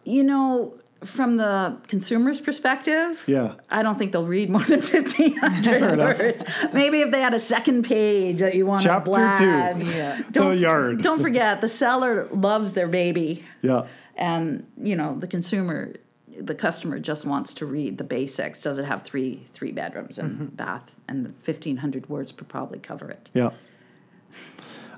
you 0.06 0.24
know, 0.24 0.74
from 1.04 1.38
the 1.38 1.78
consumer's 1.88 2.40
perspective, 2.40 3.24
Yeah. 3.28 3.56
I 3.70 3.82
don't 3.84 3.98
think 3.98 4.12
they'll 4.12 4.28
read 4.28 4.50
more 4.50 4.64
than 4.64 4.82
fifteen 4.82 5.36
hundred 5.38 5.82
words. 5.98 6.44
Maybe 6.74 7.02
if 7.02 7.12
they 7.12 7.22
had 7.22 7.34
a 7.34 7.40
second 7.40 7.86
page 7.86 8.40
that 8.40 8.54
you 8.56 8.66
want 8.66 8.84
Chapter 8.84 9.06
to 9.06 9.10
blab. 9.12 9.78
two. 9.80 9.86
Yeah. 9.86 10.22
Don't, 10.32 10.52
The 10.52 10.58
yard. 10.58 11.02
Don't 11.02 11.20
forget, 11.20 11.62
the 11.62 11.68
seller 11.68 12.28
loves 12.32 12.74
their 12.74 12.88
baby, 12.88 13.44
Yeah. 13.62 13.88
and 14.16 14.68
you 14.78 14.96
know 14.96 15.18
the 15.20 15.28
consumer, 15.28 15.94
the 16.40 16.54
customer 16.56 17.00
just 17.00 17.26
wants 17.26 17.56
to 17.56 17.66
read 17.66 17.98
the 17.98 18.04
basics. 18.04 18.62
Does 18.62 18.78
it 18.78 18.86
have 18.86 19.02
three 19.02 19.46
three 19.54 19.72
bedrooms 19.72 20.20
and 20.20 20.32
Mm-hmm. 20.32 20.46
bath? 20.56 20.96
And 21.08 21.26
the 21.26 21.32
fifteen 21.32 21.78
hundred 21.78 22.10
words 22.10 22.32
would 22.38 22.48
probably 22.48 22.78
cover 22.80 23.10
it. 23.10 23.30
Yeah. 23.34 23.50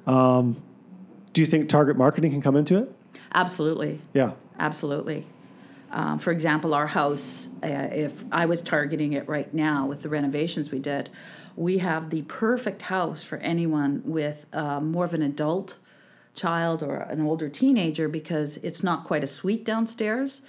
Um, 0.05 0.61
do 1.33 1.41
you 1.41 1.47
think 1.47 1.67
target 1.67 1.97
marketing 1.97 2.31
can 2.31 2.41
come 2.41 2.55
into 2.55 2.77
it? 2.77 2.91
Absolutely. 3.33 3.99
Yeah. 4.13 4.33
Absolutely. 4.59 5.25
Um, 5.91 6.17
for 6.19 6.31
example, 6.31 6.73
our 6.73 6.87
house, 6.87 7.47
uh, 7.63 7.67
if 7.67 8.23
I 8.31 8.45
was 8.45 8.61
targeting 8.61 9.13
it 9.13 9.27
right 9.27 9.51
now 9.53 9.85
with 9.85 10.01
the 10.01 10.09
renovations 10.09 10.71
we 10.71 10.79
did, 10.79 11.09
we 11.55 11.79
have 11.79 12.09
the 12.09 12.23
perfect 12.23 12.83
house 12.83 13.21
for 13.23 13.37
anyone 13.37 14.01
with 14.05 14.45
uh, 14.53 14.79
more 14.79 15.05
of 15.05 15.13
an 15.13 15.21
adult 15.21 15.77
child 16.33 16.81
or 16.81 16.97
an 16.97 17.21
older 17.21 17.47
teenager 17.47 18.07
because 18.07 18.57
it's 18.57 18.83
not 18.83 19.03
quite 19.03 19.23
a 19.23 19.27
suite 19.27 19.63
downstairs, 19.63 20.41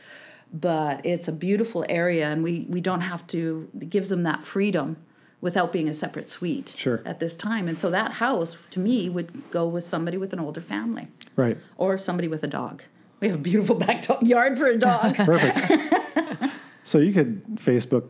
but 0.52 1.04
it's 1.04 1.28
a 1.28 1.32
beautiful 1.32 1.84
area 1.90 2.26
and 2.26 2.42
we, 2.42 2.66
we 2.70 2.80
don't 2.80 3.02
have 3.02 3.26
to, 3.26 3.68
it 3.78 3.90
gives 3.90 4.08
them 4.08 4.22
that 4.22 4.42
freedom 4.42 4.96
without 5.44 5.70
being 5.72 5.88
a 5.90 5.92
separate 5.94 6.30
suite 6.30 6.72
Sure. 6.74 7.02
at 7.04 7.20
this 7.20 7.34
time. 7.34 7.68
And 7.68 7.78
so 7.78 7.90
that 7.90 8.12
house, 8.12 8.56
to 8.70 8.80
me, 8.80 9.10
would 9.10 9.28
go 9.50 9.68
with 9.68 9.86
somebody 9.86 10.16
with 10.16 10.32
an 10.32 10.40
older 10.40 10.62
family 10.62 11.08
Right. 11.36 11.58
or 11.76 11.98
somebody 11.98 12.28
with 12.28 12.42
a 12.42 12.46
dog. 12.46 12.82
We 13.20 13.28
have 13.28 13.36
a 13.36 13.42
beautiful 13.42 13.74
backyard 13.86 14.58
for 14.58 14.66
a 14.66 14.78
dog. 14.78 15.14
Perfect. 15.32 15.58
so 16.82 16.98
you 16.98 17.12
could 17.12 17.42
Facebook 17.56 18.04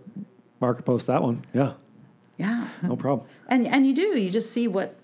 market 0.60 0.84
post 0.84 1.08
that 1.08 1.22
one. 1.22 1.44
Yeah. 1.52 1.72
yeah, 2.38 2.68
No 2.82 2.94
problem. 2.96 3.26
and 3.48 3.66
and 3.66 3.84
you 3.86 3.94
do. 3.94 4.16
You 4.18 4.30
just 4.30 4.50
see 4.52 4.68
what 4.68 4.94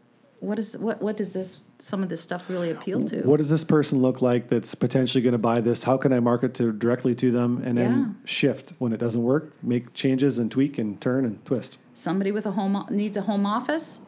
what 0.40 0.58
is 0.58 0.76
what 0.76 1.00
what 1.02 1.16
does 1.16 1.32
this 1.32 1.60
some 1.78 2.02
of 2.02 2.08
this 2.08 2.20
stuff 2.20 2.48
really 2.50 2.70
appeal 2.70 3.02
to? 3.04 3.22
What 3.22 3.38
does 3.38 3.48
this 3.50 3.64
person 3.64 4.00
look 4.02 4.20
like 4.20 4.48
that's 4.48 4.74
potentially 4.74 5.22
going 5.22 5.32
to 5.32 5.38
buy 5.38 5.60
this? 5.60 5.82
How 5.82 5.96
can 5.96 6.12
I 6.12 6.20
market 6.20 6.52
to 6.54 6.72
directly 6.72 7.14
to 7.16 7.30
them 7.30 7.62
and 7.64 7.78
then 7.78 7.90
Yeah. 7.98 8.26
shift 8.26 8.72
when 8.78 8.92
it 8.92 8.98
doesn't 8.98 9.22
work, 9.22 9.52
make 9.62 9.94
changes 9.94 10.38
and 10.38 10.50
tweak 10.50 10.78
and 10.78 11.00
turn 11.00 11.24
and 11.24 11.44
twist? 11.46 11.78
Somebody 11.94 12.32
with 12.32 12.44
a 12.46 12.50
home 12.52 12.76
o- 12.76 12.86
needs 12.90 13.16
a 13.16 13.22
home 13.22 13.46
office. 13.46 13.98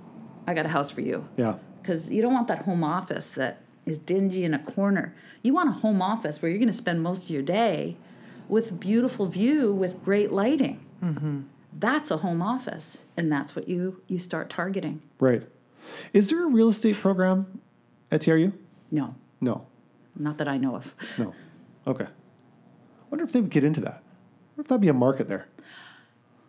I 0.46 0.54
got 0.54 0.66
a 0.66 0.70
house 0.70 0.90
for 0.90 1.00
you 1.00 1.24
Yeah. 1.36 1.56
because 1.80 2.10
you 2.10 2.20
don't 2.20 2.32
want 2.34 2.48
that 2.48 2.62
home 2.66 2.84
office 2.84 3.30
that 3.30 3.60
is 3.86 3.98
dingy 3.98 4.44
in 4.44 4.52
a 4.54 4.58
corner. 4.58 5.14
You 5.42 5.54
want 5.54 5.68
a 5.68 5.72
home 5.72 6.02
office 6.02 6.40
where 6.42 6.50
you're 6.50 6.58
going 6.58 6.68
to 6.68 6.72
spend 6.74 7.02
most 7.02 7.24
of 7.24 7.30
your 7.30 7.42
day 7.42 7.96
with 8.48 8.78
beautiful 8.80 9.26
view 9.26 9.72
with 9.72 10.04
great 10.04 10.30
lighting. 10.32 10.80
Mm-hmm. 11.02 11.40
That's 11.78 12.10
a 12.10 12.18
home 12.18 12.42
office, 12.42 12.98
and 13.16 13.32
that's 13.32 13.56
what 13.56 13.66
you 13.66 14.02
you 14.06 14.18
start 14.18 14.50
targeting. 14.50 15.00
Right. 15.18 15.42
Is 16.12 16.30
there 16.30 16.44
a 16.44 16.48
real 16.48 16.68
estate 16.68 16.96
program 16.96 17.60
at 18.10 18.20
TRU? 18.22 18.52
No, 18.90 19.14
No. 19.40 19.66
not 20.16 20.38
that 20.38 20.48
I 20.48 20.58
know 20.58 20.76
of. 20.76 20.94
No. 21.18 21.34
Okay. 21.86 22.04
I 22.04 22.08
wonder 23.10 23.24
if 23.24 23.32
they 23.32 23.40
would 23.40 23.50
get 23.50 23.64
into 23.64 23.80
that. 23.82 24.02
wonder 24.56 24.62
if 24.62 24.68
that'd 24.68 24.80
be 24.80 24.88
a 24.88 24.92
market 24.94 25.28
there. 25.28 25.46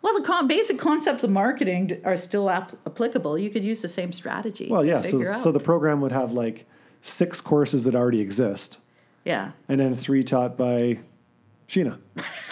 Well, 0.01 0.13
the 0.19 0.23
con- 0.23 0.47
basic 0.47 0.77
concepts 0.77 1.23
of 1.23 1.29
marketing 1.29 1.87
d- 1.87 1.97
are 2.03 2.17
still 2.17 2.49
ap- 2.49 2.73
applicable. 2.85 3.37
You 3.37 3.49
could 3.49 3.63
use 3.63 3.81
the 3.81 3.87
same 3.87 4.11
strategy. 4.11 4.67
Well, 4.69 4.83
to 4.83 4.87
yeah. 4.89 5.01
So, 5.01 5.11
figure 5.17 5.33
so 5.35 5.49
out. 5.49 5.53
the 5.53 5.59
program 5.61 6.01
would 6.01 6.11
have 6.11 6.33
like 6.33 6.65
six 7.01 7.39
courses 7.39 7.85
that 7.85 7.95
already 7.95 8.19
exist, 8.19 8.79
yeah, 9.23 9.51
and 9.69 9.79
then 9.79 9.93
three 9.95 10.23
taught 10.23 10.57
by 10.57 10.99
Sheena. 11.73 11.97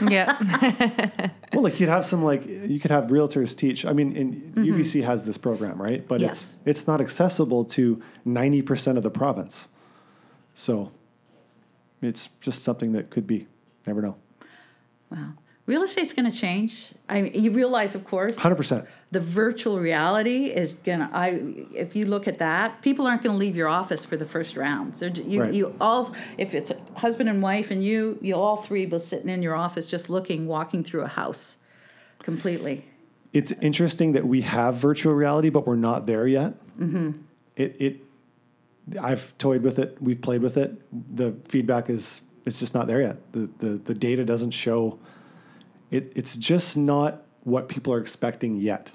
Yeah. 0.09 1.29
Well, 1.53 1.63
like 1.63 1.81
you'd 1.81 1.89
have 1.89 2.05
some 2.05 2.23
like 2.23 2.45
you 2.47 2.79
could 2.79 2.91
have 2.91 3.05
realtors 3.09 3.53
teach. 3.57 3.85
I 3.85 3.91
mean, 3.91 4.15
in 4.15 4.53
UBC 4.55 5.03
has 5.03 5.25
this 5.25 5.37
program, 5.37 5.81
right? 5.81 6.07
But 6.07 6.21
Mm-hmm. 6.21 6.27
Yes. 6.27 6.55
it's 6.65 6.79
it's 6.81 6.87
not 6.87 7.01
accessible 7.01 7.65
to 7.75 8.01
ninety 8.23 8.61
percent 8.61 8.97
of 8.97 9.03
the 9.03 9.11
province. 9.11 9.67
So 10.55 10.91
it's 12.01 12.29
just 12.39 12.63
something 12.63 12.93
that 12.93 13.09
could 13.09 13.27
be. 13.27 13.47
Never 13.85 14.01
know. 14.01 14.15
wow. 15.11 15.33
Real 15.67 15.83
estate's 15.83 16.11
going 16.11 16.29
to 16.29 16.35
change. 16.35 16.91
I 17.07 17.21
mean, 17.21 17.43
you 17.43 17.51
realize, 17.51 17.93
of 17.95 18.03
course, 18.03 18.39
Hundred 18.39 18.55
percent. 18.55 18.87
the 19.11 19.19
virtual 19.19 19.79
reality 19.79 20.45
is 20.47 20.73
gonna. 20.73 21.09
I 21.13 21.27
if 21.73 21.95
you 21.95 22.05
look 22.05 22.27
at 22.27 22.39
that, 22.39 22.81
people 22.81 23.05
aren't 23.05 23.21
going 23.21 23.33
to 23.33 23.37
leave 23.37 23.55
your 23.55 23.67
office 23.67 24.03
for 24.03 24.17
the 24.17 24.25
first 24.25 24.57
rounds. 24.57 24.99
They're, 24.99 25.09
you 25.09 25.41
Right. 25.41 25.53
you 25.53 25.75
all 25.79 26.13
if 26.37 26.55
it's 26.55 26.71
a 26.71 26.77
husband 26.95 27.29
and 27.29 27.41
wife 27.43 27.69
and 27.71 27.83
you 27.83 28.17
you 28.21 28.35
all 28.35 28.57
three 28.57 28.85
will 28.87 28.99
sitting 28.99 29.29
in 29.29 29.41
your 29.43 29.55
office 29.55 29.85
just 29.87 30.09
looking, 30.09 30.47
walking 30.47 30.83
through 30.83 31.01
a 31.03 31.07
house, 31.07 31.57
completely. 32.19 32.85
It's 33.31 33.51
interesting 33.61 34.11
that 34.13 34.25
we 34.27 34.41
have 34.41 34.75
virtual 34.75 35.13
reality, 35.13 35.49
but 35.49 35.65
we're 35.67 35.75
not 35.77 36.05
there 36.05 36.27
yet. 36.27 36.53
Mm-hmm. 36.79 37.11
It 37.55 37.75
it. 37.79 37.97
I've 38.99 39.37
toyed 39.37 39.61
with 39.61 39.77
it. 39.79 39.95
We've 40.01 40.19
played 40.19 40.41
with 40.41 40.57
it. 40.57 40.81
The 41.15 41.33
feedback 41.47 41.89
is 41.89 42.21
it's 42.45 42.59
just 42.59 42.73
not 42.73 42.87
there 42.87 43.01
yet. 43.01 43.17
The 43.31 43.47
the 43.59 43.67
the 43.77 43.93
data 43.93 44.25
doesn't 44.25 44.51
show. 44.51 44.97
It 45.91 46.13
it's 46.15 46.37
just 46.37 46.77
not 46.77 47.23
what 47.43 47.67
people 47.69 47.93
are 47.93 47.99
expecting 47.99 48.57
yet, 48.57 48.93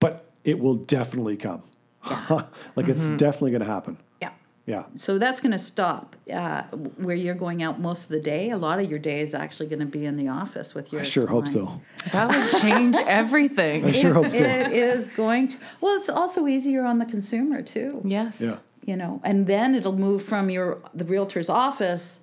but 0.00 0.30
it 0.42 0.58
will 0.58 0.74
definitely 0.74 1.36
come. 1.36 1.62
like 2.76 2.88
it's 2.88 3.08
definitely 3.10 3.52
going 3.52 3.60
to 3.60 3.66
happen. 3.66 3.98
Yeah. 4.20 4.30
Yeah. 4.66 4.86
So 4.96 5.18
that's 5.18 5.40
going 5.40 5.52
to 5.52 5.58
stop 5.58 6.16
uh, 6.32 6.62
where 6.96 7.16
you're 7.16 7.34
going 7.34 7.62
out 7.62 7.80
most 7.80 8.04
of 8.04 8.08
the 8.08 8.20
day. 8.20 8.50
A 8.50 8.58
lot 8.58 8.78
of 8.78 8.90
your 8.90 8.98
day 8.98 9.20
is 9.20 9.32
actually 9.32 9.68
going 9.68 9.80
to 9.80 9.86
be 9.86 10.04
in 10.04 10.16
the 10.16 10.28
office 10.28 10.74
with 10.74 10.92
your. 10.92 11.02
I 11.02 11.04
sure 11.04 11.26
hope 11.26 11.48
so. 11.48 11.80
That 12.12 12.28
would 12.28 12.60
change 12.60 12.96
everything. 13.06 13.86
I 13.86 13.92
sure 13.92 14.12
hope 14.12 14.32
so. 14.32 14.44
It 14.44 14.72
is 14.72 15.08
going 15.08 15.48
to. 15.48 15.56
Well, 15.80 15.96
it's 15.96 16.08
also 16.08 16.46
easier 16.46 16.84
on 16.84 16.98
the 16.98 17.06
consumer 17.06 17.62
too. 17.62 18.02
Yes. 18.04 18.40
Yeah. 18.40 18.58
You 18.84 18.96
know, 18.96 19.20
and 19.24 19.46
then 19.46 19.74
it'll 19.74 19.96
move 19.96 20.22
from 20.22 20.50
your 20.50 20.82
the 20.92 21.06
realtor's 21.06 21.48
office 21.48 22.20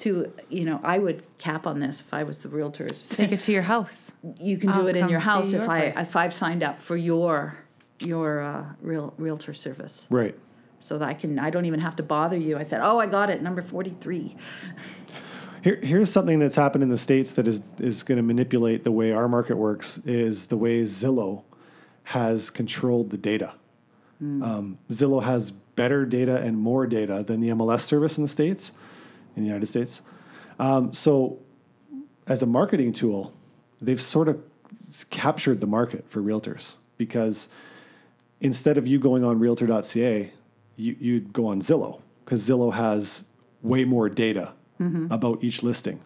to 0.00 0.32
you 0.48 0.64
know 0.64 0.80
I 0.82 0.98
would 0.98 1.22
cap 1.38 1.66
on 1.66 1.80
this 1.80 2.00
if 2.00 2.12
I 2.12 2.22
was 2.24 2.38
the 2.38 2.48
realtor's. 2.48 3.08
Take 3.08 3.32
it 3.32 3.40
to 3.40 3.52
your 3.52 3.62
house. 3.62 4.10
You 4.38 4.58
can 4.58 4.70
do 4.72 4.80
I'll 4.80 4.86
it 4.88 4.96
in 4.96 5.08
your 5.08 5.20
house 5.20 5.52
your 5.52 5.62
if 5.62 5.68
I 5.68 5.80
if 5.96 6.16
I've 6.16 6.34
signed 6.34 6.62
up 6.62 6.78
for 6.78 6.96
your 6.96 7.58
your 8.00 8.40
uh, 8.42 8.64
real 8.80 9.12
realtor 9.18 9.52
service, 9.54 10.06
Right. 10.10 10.34
so 10.80 10.98
that 10.98 11.08
I 11.08 11.14
can 11.14 11.38
I 11.38 11.50
don't 11.50 11.66
even 11.66 11.80
have 11.80 11.96
to 11.96 12.02
bother 12.02 12.36
you. 12.36 12.56
I 12.58 12.62
said, 12.62 12.80
oh, 12.82 12.98
I 12.98 13.06
got 13.06 13.30
it, 13.30 13.42
number 13.42 13.62
forty 13.62 13.90
three. 14.00 14.36
Here, 15.62 15.78
here's 15.82 16.10
something 16.10 16.38
that's 16.38 16.56
happened 16.56 16.82
in 16.82 16.88
the 16.88 16.96
states 16.98 17.32
that 17.32 17.46
is 17.46 17.62
is 17.78 18.02
going 18.02 18.16
to 18.16 18.22
manipulate 18.22 18.84
the 18.84 18.92
way 18.92 19.12
our 19.12 19.28
market 19.28 19.56
works. 19.56 19.98
Is 20.06 20.46
the 20.46 20.56
way 20.56 20.82
Zillow 20.84 21.44
has 22.04 22.48
controlled 22.50 23.10
the 23.10 23.18
data. 23.18 23.54
Um, 24.22 24.78
Zillow 24.90 25.22
has 25.22 25.50
better 25.50 26.04
data 26.04 26.36
and 26.36 26.58
more 26.58 26.86
data 26.86 27.22
than 27.22 27.40
the 27.40 27.48
MLS 27.50 27.80
service 27.82 28.18
in 28.18 28.24
the 28.24 28.28
states, 28.28 28.72
in 29.36 29.42
the 29.42 29.46
United 29.48 29.66
States. 29.66 30.02
Um, 30.58 30.92
so, 30.92 31.38
as 32.26 32.42
a 32.42 32.46
marketing 32.46 32.92
tool, 32.92 33.32
they've 33.80 34.00
sort 34.00 34.28
of 34.28 34.40
captured 35.10 35.60
the 35.60 35.66
market 35.66 36.08
for 36.08 36.20
realtors 36.20 36.76
because 36.96 37.48
instead 38.40 38.76
of 38.78 38.86
you 38.86 38.98
going 38.98 39.24
on 39.24 39.38
realtor.ca, 39.38 40.32
you, 40.76 40.96
you'd 41.00 41.32
go 41.32 41.46
on 41.46 41.60
Zillow 41.60 42.00
because 42.24 42.46
Zillow 42.48 42.72
has 42.72 43.24
way 43.62 43.84
more 43.84 44.08
data 44.08 44.52
about 45.12 45.44
each 45.44 45.62
listing. 45.62 46.00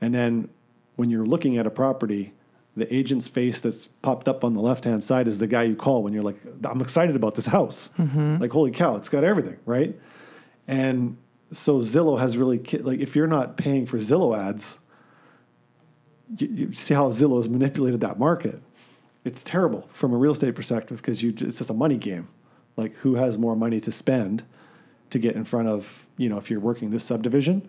And 0.00 0.14
then 0.14 0.48
when 0.96 1.08
you're 1.08 1.24
looking 1.24 1.56
at 1.56 1.66
a 1.66 1.70
property, 1.70 2.32
the 2.76 2.92
agent's 2.94 3.28
face 3.28 3.60
that's 3.60 3.86
popped 3.86 4.28
up 4.28 4.44
on 4.44 4.52
the 4.54 4.60
left 4.60 4.84
hand 4.84 5.02
side 5.02 5.26
is 5.26 5.38
the 5.38 5.46
guy 5.46 5.62
you 5.62 5.74
call 5.76 6.02
when 6.02 6.12
you're 6.12 6.22
like, 6.22 6.36
I'm 6.64 6.80
excited 6.82 7.16
about 7.16 7.34
this 7.34 7.46
house. 7.46 7.88
Like, 8.40 8.50
holy 8.50 8.72
cow, 8.72 8.96
it's 8.96 9.08
got 9.08 9.24
everything, 9.24 9.56
right? 9.64 9.98
And 10.68 11.16
so 11.54 11.78
Zillow 11.78 12.18
has 12.18 12.36
really, 12.36 12.58
like, 12.80 13.00
if 13.00 13.14
you're 13.14 13.26
not 13.26 13.56
paying 13.56 13.86
for 13.86 13.98
Zillow 13.98 14.36
ads, 14.36 14.78
you, 16.38 16.48
you 16.48 16.72
see 16.72 16.94
how 16.94 17.10
Zillow 17.10 17.36
has 17.36 17.48
manipulated 17.48 18.00
that 18.00 18.18
market. 18.18 18.60
It's 19.24 19.42
terrible 19.42 19.88
from 19.92 20.12
a 20.12 20.16
real 20.16 20.32
estate 20.32 20.54
perspective 20.54 20.98
because 20.98 21.22
you 21.22 21.30
it's 21.30 21.58
just 21.58 21.70
a 21.70 21.74
money 21.74 21.96
game. 21.96 22.28
Like 22.76 22.94
who 22.96 23.14
has 23.14 23.38
more 23.38 23.56
money 23.56 23.80
to 23.80 23.92
spend 23.92 24.42
to 25.10 25.18
get 25.18 25.36
in 25.36 25.44
front 25.44 25.68
of 25.68 26.08
you 26.16 26.28
know 26.28 26.36
if 26.36 26.50
you're 26.50 26.60
working 26.60 26.90
this 26.90 27.04
subdivision, 27.04 27.66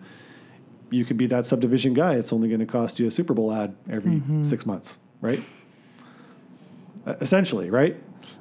you 0.90 1.04
could 1.04 1.16
be 1.16 1.26
that 1.28 1.46
subdivision 1.46 1.94
guy. 1.94 2.14
It's 2.14 2.32
only 2.32 2.48
going 2.48 2.60
to 2.60 2.66
cost 2.66 2.98
you 2.98 3.06
a 3.06 3.10
Super 3.10 3.32
Bowl 3.34 3.52
ad 3.52 3.74
every 3.88 4.22
six 4.44 4.66
months, 4.66 4.98
right? 5.20 5.40
Essentially, 7.06 7.70
right? 7.70 7.96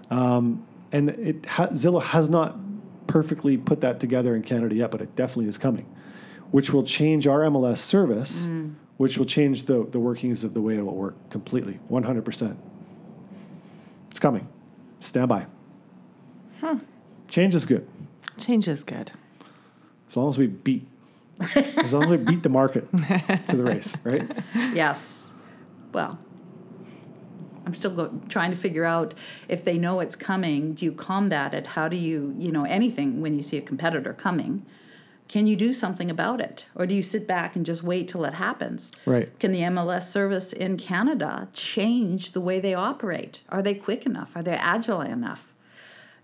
Um, 0.10 0.66
and 0.92 1.10
it 1.12 1.46
ha- 1.46 1.68
Zillow 1.70 2.02
has 2.02 2.30
not 2.30 2.65
perfectly 3.08 3.58
put 3.58 3.82
that 3.82 4.00
together 4.00 4.36
in 4.36 4.42
Canada 4.42 4.76
yet, 4.76 4.92
but 4.92 5.02
it 5.02 5.16
definitely 5.16 5.48
is 5.48 5.58
coming, 5.58 5.86
which 6.52 6.72
will 6.74 6.84
change 6.84 7.28
our 7.28 7.42
MLS 7.42 7.80
service, 7.80 8.46
mm. 8.48 8.76
which 8.98 9.18
will 9.18 9.26
change 9.26 9.64
the, 9.64 9.86
the 9.86 10.00
workings 10.00 10.44
of 10.44 10.54
the 10.54 10.62
way 10.62 10.78
it 10.78 10.82
will 10.82 10.96
work 10.96 11.16
completely, 11.30 11.80
100%. 11.90 12.58
It's 14.10 14.20
coming. 14.20 14.48
Stand 15.00 15.30
by. 15.30 15.46
Huh. 16.62 16.78
Change 17.28 17.54
is 17.56 17.66
good, 17.66 17.88
Change 18.38 18.68
is 18.68 18.84
good. 18.84 19.12
as 20.10 20.16
long 20.16 20.30
as 20.30 20.38
we 20.38 20.48
beat, 20.48 20.88
as 21.56 21.94
long 21.94 22.04
as 22.04 22.10
we 22.10 22.18
beat 22.18 22.44
the 22.44 22.50
market 22.50 22.90
to 23.48 23.56
the 23.56 23.64
race, 23.64 23.96
right? 24.04 24.30
Yes. 24.74 25.20
Well, 25.92 26.20
I'm 27.66 27.74
still 27.74 27.92
go- 27.92 28.22
trying 28.30 28.52
to 28.52 28.58
figure 28.58 28.86
out 28.86 29.14
if 29.48 29.64
they 29.64 29.78
know 29.78 30.00
it's 30.00 30.16
coming. 30.16 30.74
Do 30.74 30.86
you 30.86 30.92
combat 30.92 31.54
it? 31.54 31.68
How 31.68 31.88
do 31.88 31.98
you, 31.98 32.36
you 32.38 32.52
know, 32.52 32.64
anything 32.66 33.22
when 33.22 33.36
you 33.36 33.44
see 33.44 33.58
a 33.58 33.62
competitor 33.62 34.14
coming? 34.14 34.66
Can 35.28 35.48
you 35.48 35.56
do 35.56 35.74
something 35.74 36.12
about 36.12 36.40
it? 36.40 36.68
Or 36.76 36.86
do 36.86 36.94
you 36.94 37.02
sit 37.02 37.28
back 37.28 37.56
and 37.56 37.66
just 37.66 37.82
wait 37.82 38.08
till 38.08 38.26
it 38.26 38.36
happens? 38.36 38.92
Right. 39.06 39.38
Can 39.40 39.52
the 39.52 39.62
MLS 39.62 40.04
service 40.12 40.54
in 40.54 40.78
Canada 40.78 41.50
change 41.52 42.34
the 42.34 42.42
way 42.42 42.60
they 42.60 42.76
operate? 42.76 43.42
Are 43.50 43.64
they 43.64 43.74
quick 43.74 44.06
enough? 44.06 44.36
Are 44.36 44.44
they 44.44 44.54
agile 44.54 45.02
enough? 45.02 45.54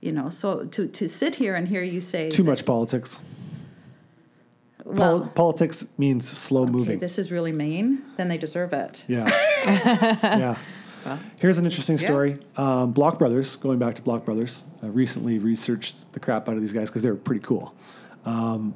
You 0.02 0.12
know, 0.12 0.30
so 0.30 0.66
to, 0.66 0.88
to 0.88 1.08
sit 1.08 1.36
here 1.36 1.56
and 1.56 1.68
hear 1.68 1.82
you 1.82 2.02
say, 2.02 2.30
Too 2.30 2.44
much 2.44 2.66
politics. 2.66 3.22
Pol- 4.84 4.94
well, 4.94 5.32
politics 5.36 5.88
means 5.98 6.28
slow 6.28 6.64
okay, 6.64 6.72
moving. 6.72 7.00
this 7.00 7.20
is 7.20 7.32
really 7.32 7.52
mean, 7.52 8.04
then 8.18 8.28
they 8.28 8.38
deserve 8.38 8.74
it. 8.74 9.04
Yeah. 9.08 9.28
yeah. 9.66 10.58
Here's 11.38 11.58
an 11.58 11.66
interesting 11.66 11.98
story. 11.98 12.40
Um, 12.58 12.92
Block 12.92 13.18
Brothers, 13.20 13.56
going 13.56 13.80
back 13.80 13.96
to 13.96 14.02
Block 14.02 14.26
Brothers, 14.26 14.64
I 14.84 14.88
recently 14.88 15.40
researched 15.40 16.14
the 16.14 16.20
crap 16.20 16.48
out 16.48 16.56
of 16.56 16.62
these 16.62 16.74
guys 16.74 16.90
because 16.90 17.04
they 17.04 17.10
were 17.10 17.18
pretty 17.18 17.42
cool. 17.42 17.74
Um, 18.26 18.76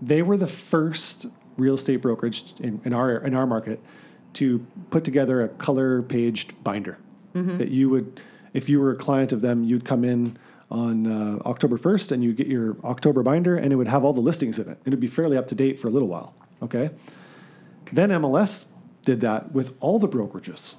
they 0.00 0.22
were 0.22 0.36
the 0.36 0.46
first 0.48 1.26
real 1.56 1.74
estate 1.74 1.96
brokerage 1.96 2.54
in, 2.60 2.80
in 2.84 2.92
our 2.92 3.16
in 3.18 3.34
our 3.34 3.46
market 3.46 3.80
to 4.34 4.66
put 4.90 5.04
together 5.04 5.42
a 5.42 5.48
color 5.48 6.02
paged 6.02 6.62
binder 6.64 6.98
that 7.58 7.68
you 7.70 7.88
would, 7.90 8.20
if 8.52 8.68
you 8.68 8.78
were 8.80 8.90
a 8.90 8.96
client 8.96 9.32
of 9.32 9.40
them, 9.40 9.64
you'd 9.64 9.84
come 9.84 10.04
in 10.04 10.36
on 10.70 11.06
uh, 11.06 11.38
October 11.46 11.76
1st 11.78 12.12
and 12.12 12.22
you 12.24 12.32
get 12.32 12.46
your 12.46 12.76
October 12.84 13.22
binder 13.22 13.56
and 13.56 13.72
it 13.72 13.76
would 13.76 13.88
have 13.88 14.04
all 14.04 14.12
the 14.12 14.20
listings 14.20 14.58
in 14.58 14.68
it. 14.68 14.78
It'd 14.84 15.00
be 15.00 15.06
fairly 15.06 15.36
up 15.36 15.46
to 15.48 15.54
date 15.54 15.78
for 15.78 15.88
a 15.88 15.90
little 15.90 16.08
while. 16.08 16.34
Okay. 16.62 16.90
Then 17.92 18.10
MLS 18.10 18.66
did 19.04 19.20
that 19.20 19.52
with 19.52 19.74
all 19.80 19.98
the 19.98 20.08
brokerages. 20.08 20.76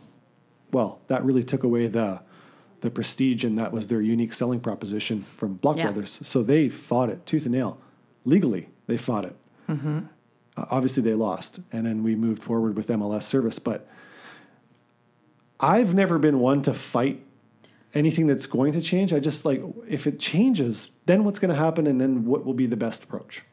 Well, 0.74 0.99
that 1.07 1.24
really 1.24 1.43
took 1.43 1.63
away 1.63 1.88
the 1.88 2.21
the 2.82 2.89
prestige 2.89 3.45
and 3.45 3.57
that 3.57 3.71
was 3.71 3.88
their 3.88 4.01
unique 4.01 4.34
selling 4.34 4.59
proposition 4.59 5.24
from 5.38 5.53
Block 5.53 5.78
Yeah. 5.78 5.86
Brothers. 5.86 6.19
So 6.21 6.43
they 6.43 6.67
fought 6.67 7.09
it 7.09 7.26
tooth 7.26 7.45
and 7.45 7.53
nail. 7.53 7.78
Legally, 8.26 8.67
they 8.88 8.97
fought 8.97 9.24
it. 9.24 9.36
Uh, 10.55 10.65
obviously, 10.69 11.01
they 11.01 11.13
lost, 11.13 11.61
and 11.71 11.86
then 11.86 12.03
we 12.03 12.15
moved 12.15 12.43
forward 12.43 12.76
with 12.76 12.88
MLS 12.89 13.24
service. 13.24 13.57
But 13.57 13.88
I've 15.59 15.93
never 15.95 16.19
been 16.19 16.39
one 16.39 16.61
to 16.63 16.74
fight 16.74 17.24
anything 17.93 18.28
that's 18.28 18.45
going 18.45 18.74
to 18.74 18.82
change. 18.82 19.13
I 19.13 19.19
just 19.19 19.45
like 19.45 19.61
if 19.88 20.05
it 20.05 20.19
changes, 20.19 20.91
then 21.05 21.24
what's 21.24 21.39
going 21.39 21.49
to 21.49 21.59
happen, 21.59 21.88
and 21.88 22.01
then 22.01 22.26
what 22.26 22.45
will 22.45 22.53
be 22.53 22.65
the 22.65 22.78
best 22.78 23.03
approach. 23.03 23.43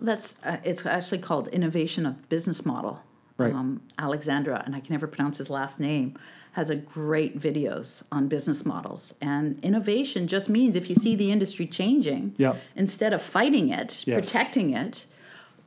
That's 0.00 0.34
uh, 0.42 0.56
it's 0.64 0.86
actually 0.86 1.18
called 1.18 1.48
innovation 1.48 2.06
of 2.06 2.28
business 2.28 2.64
model. 2.64 3.02
Right. 3.40 3.54
Um, 3.54 3.80
Alexandra, 3.98 4.62
and 4.64 4.74
I 4.76 4.80
can 4.80 4.92
never 4.92 5.06
pronounce 5.06 5.38
his 5.38 5.48
last 5.50 5.80
name, 5.80 6.14
has 6.52 6.68
a 6.70 6.76
great 6.76 7.38
videos 7.40 8.02
on 8.12 8.28
business 8.28 8.66
models. 8.66 9.14
And 9.20 9.58
innovation 9.64 10.26
just 10.26 10.48
means 10.48 10.76
if 10.76 10.88
you 10.90 10.96
see 10.96 11.14
the 11.14 11.30
industry 11.30 11.66
changing, 11.66 12.34
Yep. 12.38 12.56
instead 12.76 13.12
of 13.12 13.22
fighting 13.22 13.70
it, 13.70 14.04
Yes. 14.06 14.30
protecting 14.30 14.70
it, 14.74 15.06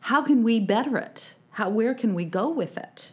how 0.02 0.22
can 0.22 0.44
we 0.44 0.60
better 0.60 0.98
it? 0.98 1.34
How 1.52 1.70
where 1.70 1.94
can 1.94 2.14
we 2.14 2.26
go 2.26 2.50
with 2.50 2.78
it? 2.78 3.12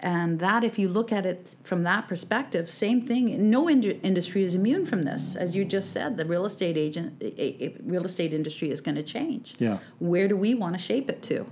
And 0.00 0.40
that, 0.40 0.64
if 0.64 0.80
you 0.80 0.88
look 0.88 1.12
at 1.12 1.24
it 1.24 1.54
from 1.62 1.84
that 1.84 2.08
perspective, 2.08 2.68
same 2.72 3.00
thing. 3.00 3.48
No 3.50 3.68
ind- 3.68 3.84
industry 4.02 4.42
is 4.42 4.56
immune 4.56 4.84
from 4.84 5.04
this, 5.04 5.36
as 5.36 5.54
you 5.54 5.64
just 5.64 5.92
said. 5.92 6.16
The 6.16 6.24
real 6.24 6.44
estate 6.44 6.76
agent, 6.76 7.22
i- 7.22 7.56
i- 7.62 7.72
real 7.84 8.04
estate 8.04 8.32
industry 8.34 8.70
is 8.72 8.80
going 8.80 8.96
to 8.96 9.02
change. 9.04 9.54
Yeah. 9.60 9.78
Where 10.00 10.26
do 10.26 10.36
we 10.36 10.54
want 10.54 10.74
to 10.76 10.82
shape 10.82 11.08
it 11.08 11.22
to? 11.24 11.46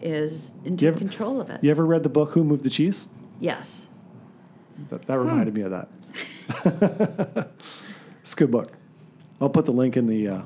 Is 0.00 0.50
in 0.64 0.82
ever- 0.84 0.98
control 0.98 1.40
of 1.40 1.50
it. 1.50 1.62
You 1.64 1.70
ever 1.70 1.84
read 1.86 2.02
the 2.02 2.08
book 2.08 2.30
Who 2.32 2.44
Moved 2.44 2.64
the 2.64 2.70
Cheese? 2.70 3.06
Yes. 3.40 3.86
That, 4.90 5.06
that 5.06 5.18
reminded 5.18 5.54
me 5.54 5.62
of 5.62 5.70
that. 5.70 5.88
it's 8.20 8.32
a 8.32 8.36
good 8.36 8.50
book. 8.50 8.72
I'll 9.40 9.48
put 9.50 9.64
the 9.66 9.72
link 9.72 9.96
in 9.96 10.06
the 10.06 10.28
uh, 10.28 10.42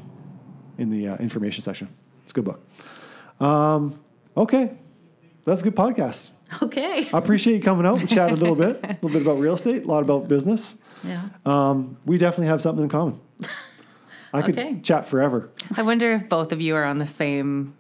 in 0.79 0.91
the 0.91 1.09
uh, 1.09 1.17
information 1.17 1.63
section. 1.63 1.89
It's 2.23 2.33
a 2.33 2.35
good 2.35 2.45
book. 2.45 2.61
Um, 3.41 4.01
okay, 4.37 4.73
that's 5.45 5.61
a 5.61 5.65
good 5.65 5.77
podcast. 5.77 6.29
Okay. 6.63 7.09
I 7.13 7.19
appreciate 7.19 7.57
you 7.57 7.63
coming 7.63 7.85
out. 7.87 7.99
We 7.99 8.07
chatted 8.07 8.39
a 8.39 8.41
little 8.41 8.55
bit, 8.57 8.81
a 8.83 8.89
little 9.03 9.11
bit 9.11 9.23
about 9.23 9.39
real 9.39 9.55
estate, 9.55 9.85
a 9.85 9.87
lot 9.87 10.03
about 10.03 10.29
business. 10.29 10.75
Yeah. 11.05 11.23
Um, 11.45 11.99
we 12.07 12.17
definitely 12.19 12.47
have 12.49 12.63
something 12.63 12.83
in 12.85 12.89
common. 12.91 13.21
I 14.33 14.43
could 14.43 14.59
Okay. 14.59 14.81
chat 14.83 15.07
forever. 15.07 15.51
I 15.77 15.83
wonder 15.83 16.13
if 16.13 16.29
both 16.29 16.51
of 16.53 16.61
you 16.61 16.75
are 16.75 16.85
on 16.85 16.99
the 16.99 17.07
same 17.07 17.77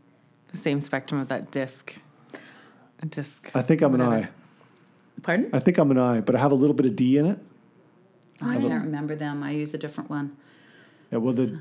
same 0.56 0.80
spectrum 0.80 1.20
of 1.20 1.28
that 1.28 1.50
disc. 1.50 1.94
A 3.00 3.06
disc. 3.06 3.50
I 3.54 3.62
think 3.62 3.82
I'm 3.82 3.94
an. 3.94 4.00
I. 4.00 4.28
Pardon? 5.22 5.50
I 5.52 5.58
think 5.58 5.78
I'm 5.78 5.90
an 5.90 5.98
I, 5.98 6.20
but 6.20 6.34
I 6.34 6.38
have 6.38 6.52
a 6.52 6.56
little 6.56 6.74
bit 6.74 6.86
of 6.86 6.96
D 6.96 7.18
in 7.18 7.26
it. 7.26 7.38
I 8.40 8.56
can't 8.56 8.84
remember 8.84 9.16
them. 9.16 9.42
I 9.42 9.50
use 9.50 9.74
a 9.74 9.78
different 9.78 10.10
one. 10.10 10.36
Yeah, 11.10 11.18
well, 11.18 11.34
the 11.34 11.60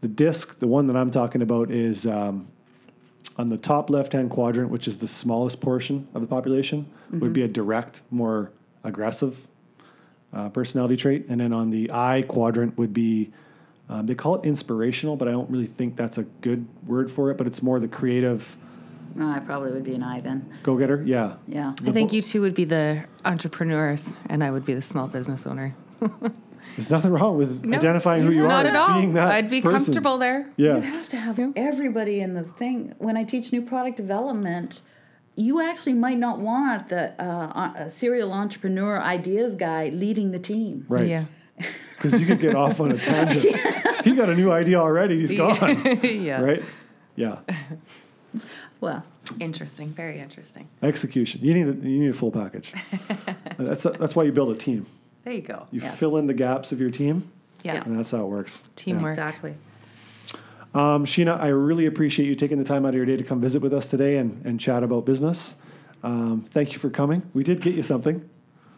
the 0.00 0.08
disc, 0.08 0.58
the 0.58 0.66
one 0.66 0.86
that 0.88 0.96
I'm 0.96 1.10
talking 1.10 1.42
about, 1.42 1.70
is 1.70 2.06
um, 2.06 2.48
on 3.36 3.48
the 3.48 3.56
top 3.56 3.90
left-hand 3.90 4.30
quadrant, 4.30 4.70
which 4.70 4.88
is 4.88 4.98
the 4.98 5.08
smallest 5.08 5.60
portion 5.60 6.08
of 6.14 6.20
the 6.20 6.26
population, 6.26 6.86
would 7.10 7.32
be 7.32 7.42
a 7.42 7.48
direct, 7.48 8.02
more 8.10 8.50
aggressive 8.84 9.46
uh, 10.32 10.48
personality 10.50 10.96
trait, 10.96 11.26
and 11.28 11.40
then 11.40 11.52
on 11.52 11.70
the 11.70 11.90
I 11.92 12.22
quadrant 12.22 12.78
would 12.78 12.92
be 12.92 13.32
um, 13.88 14.06
they 14.06 14.14
call 14.14 14.36
it 14.36 14.44
inspirational, 14.46 15.16
but 15.16 15.28
I 15.28 15.30
don't 15.30 15.50
really 15.50 15.66
think 15.66 15.96
that's 15.96 16.18
a 16.18 16.24
good 16.24 16.66
word 16.86 17.10
for 17.10 17.30
it. 17.30 17.36
But 17.38 17.46
it's 17.46 17.62
more 17.62 17.80
the 17.80 17.88
creative 17.88 18.56
No, 19.14 19.28
I 19.28 19.38
probably 19.40 19.72
would 19.72 19.84
be 19.84 19.94
an 19.94 20.02
I 20.02 20.20
then. 20.20 20.48
go-getter. 20.62 21.02
Yeah, 21.06 21.36
Yeah. 21.46 21.72
I 21.86 21.92
think 21.92 22.12
you 22.12 22.22
two 22.22 22.40
would 22.42 22.54
be 22.54 22.64
the 22.64 23.04
entrepreneurs, 23.24 24.10
and 24.28 24.44
I 24.44 24.50
would 24.50 24.64
be 24.64 24.74
the 24.74 24.82
small 24.82 25.08
business 25.08 25.46
owner. 25.46 25.74
there's 26.76 26.90
nothing 26.90 27.10
wrong 27.12 27.36
with 27.38 27.64
identifying 27.72 28.22
who 28.24 28.30
you 28.32 28.44
are. 28.44 28.48
Not 28.48 28.66
at 28.66 28.76
all. 28.76 29.00
Being 29.00 29.14
that 29.14 29.32
I'd 29.32 29.50
be 29.50 29.60
person. 29.60 29.78
comfortable 29.92 30.18
there. 30.18 30.50
Yeah. 30.56 30.76
You 30.76 30.82
have 30.82 31.08
to 31.10 31.16
have 31.16 31.40
everybody 31.56 32.20
in 32.20 32.34
the 32.34 32.44
thing. 32.44 32.94
When 32.98 33.16
I 33.16 33.24
teach 33.24 33.52
new 33.52 33.62
product 33.62 33.96
development, 33.96 34.82
you 35.34 35.60
actually 35.62 35.94
might 35.94 36.18
not 36.18 36.38
want 36.40 36.88
the 36.90 37.20
uh, 37.22 37.72
a 37.76 37.90
serial 37.90 38.32
entrepreneur 38.32 39.00
ideas 39.00 39.54
guy 39.54 39.88
leading 39.88 40.30
the 40.32 40.38
team. 40.38 40.84
right. 40.88 41.06
Yeah. 41.06 41.24
Because 42.00 42.20
you 42.20 42.26
could 42.26 42.38
get 42.40 42.54
off 42.54 42.78
on 42.80 42.92
a 42.92 42.96
tangent. 42.96 43.44
He 44.04 44.14
got 44.14 44.28
a 44.28 44.34
new 44.36 44.52
idea 44.52 44.78
already. 44.78 45.18
He's 45.20 45.36
gone. 45.36 45.58
yeah. 46.04 46.40
right? 46.40 46.62
Yeah. 47.16 47.40
Well, 48.80 49.04
Interesting. 49.40 49.88
Very 49.88 50.18
interesting. 50.20 50.68
Execution. 50.82 51.40
You 51.42 51.52
need 51.52 51.66
a, 51.68 51.88
you 51.88 51.98
need 51.98 52.10
a 52.10 52.14
full 52.14 52.30
package. 52.30 52.72
that's 53.58 53.82
that's 53.82 54.14
why 54.16 54.22
you 54.22 54.32
build 54.32 54.54
a 54.54 54.56
team. 54.56 54.86
There 55.24 55.32
you 55.34 55.42
go. 55.42 55.66
You 55.72 55.80
Yes. 55.82 55.98
fill 55.98 56.16
in 56.16 56.26
the 56.28 56.34
gaps 56.34 56.70
of 56.72 56.80
your 56.80 56.90
team, 56.90 57.30
Yeah. 57.64 57.82
and 57.84 57.98
that's 57.98 58.12
how 58.12 58.20
it 58.24 58.28
works. 58.28 58.62
Teamwork. 58.76 59.12
exactly. 59.12 59.54
Um, 60.74 61.04
Sheena, 61.04 61.38
I 61.40 61.48
really 61.48 61.86
appreciate 61.86 62.26
you 62.26 62.34
taking 62.34 62.58
the 62.58 62.64
time 62.64 62.86
out 62.86 62.90
of 62.90 62.94
your 62.94 63.04
day 63.06 63.16
to 63.16 63.24
come 63.24 63.40
visit 63.40 63.60
with 63.60 63.74
us 63.74 63.86
today 63.88 64.16
and, 64.18 64.40
and 64.46 64.60
chat 64.60 64.82
about 64.82 65.04
business. 65.04 65.56
Um, 66.02 66.42
thank 66.52 66.72
you 66.72 66.78
for 66.78 66.88
coming. 66.90 67.22
We 67.34 67.42
did 67.42 67.60
get 67.60 67.74
you 67.74 67.82
something. 67.82 68.26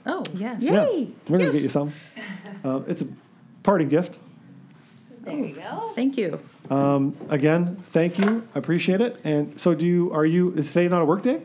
Oh, 0.07 0.25
Yes. 0.35 0.63
Yay! 0.63 0.71
Yeah, 0.71 1.05
we're 1.29 1.39
gonna 1.39 1.53
get 1.53 1.63
you 1.63 1.69
some. 1.69 1.93
Uh, 2.65 2.81
it's 2.87 3.03
a 3.03 3.07
parting 3.63 3.89
gift. 3.89 4.19
There 5.23 5.37
you 5.37 5.55
go. 5.55 5.93
Thank 5.95 6.17
you. 6.17 6.41
Again, 7.29 7.77
thank 7.85 8.19
you. 8.19 8.47
I 8.55 8.59
appreciate 8.59 9.01
it. 9.01 9.21
And 9.25 9.59
so, 9.61 9.75
do 9.75 9.85
you? 9.87 10.13
Are 10.13 10.25
you? 10.25 10.53
Is 10.55 10.73
today 10.73 10.89
not 10.89 11.03
a 11.03 11.05
work 11.05 11.23
day, 11.23 11.43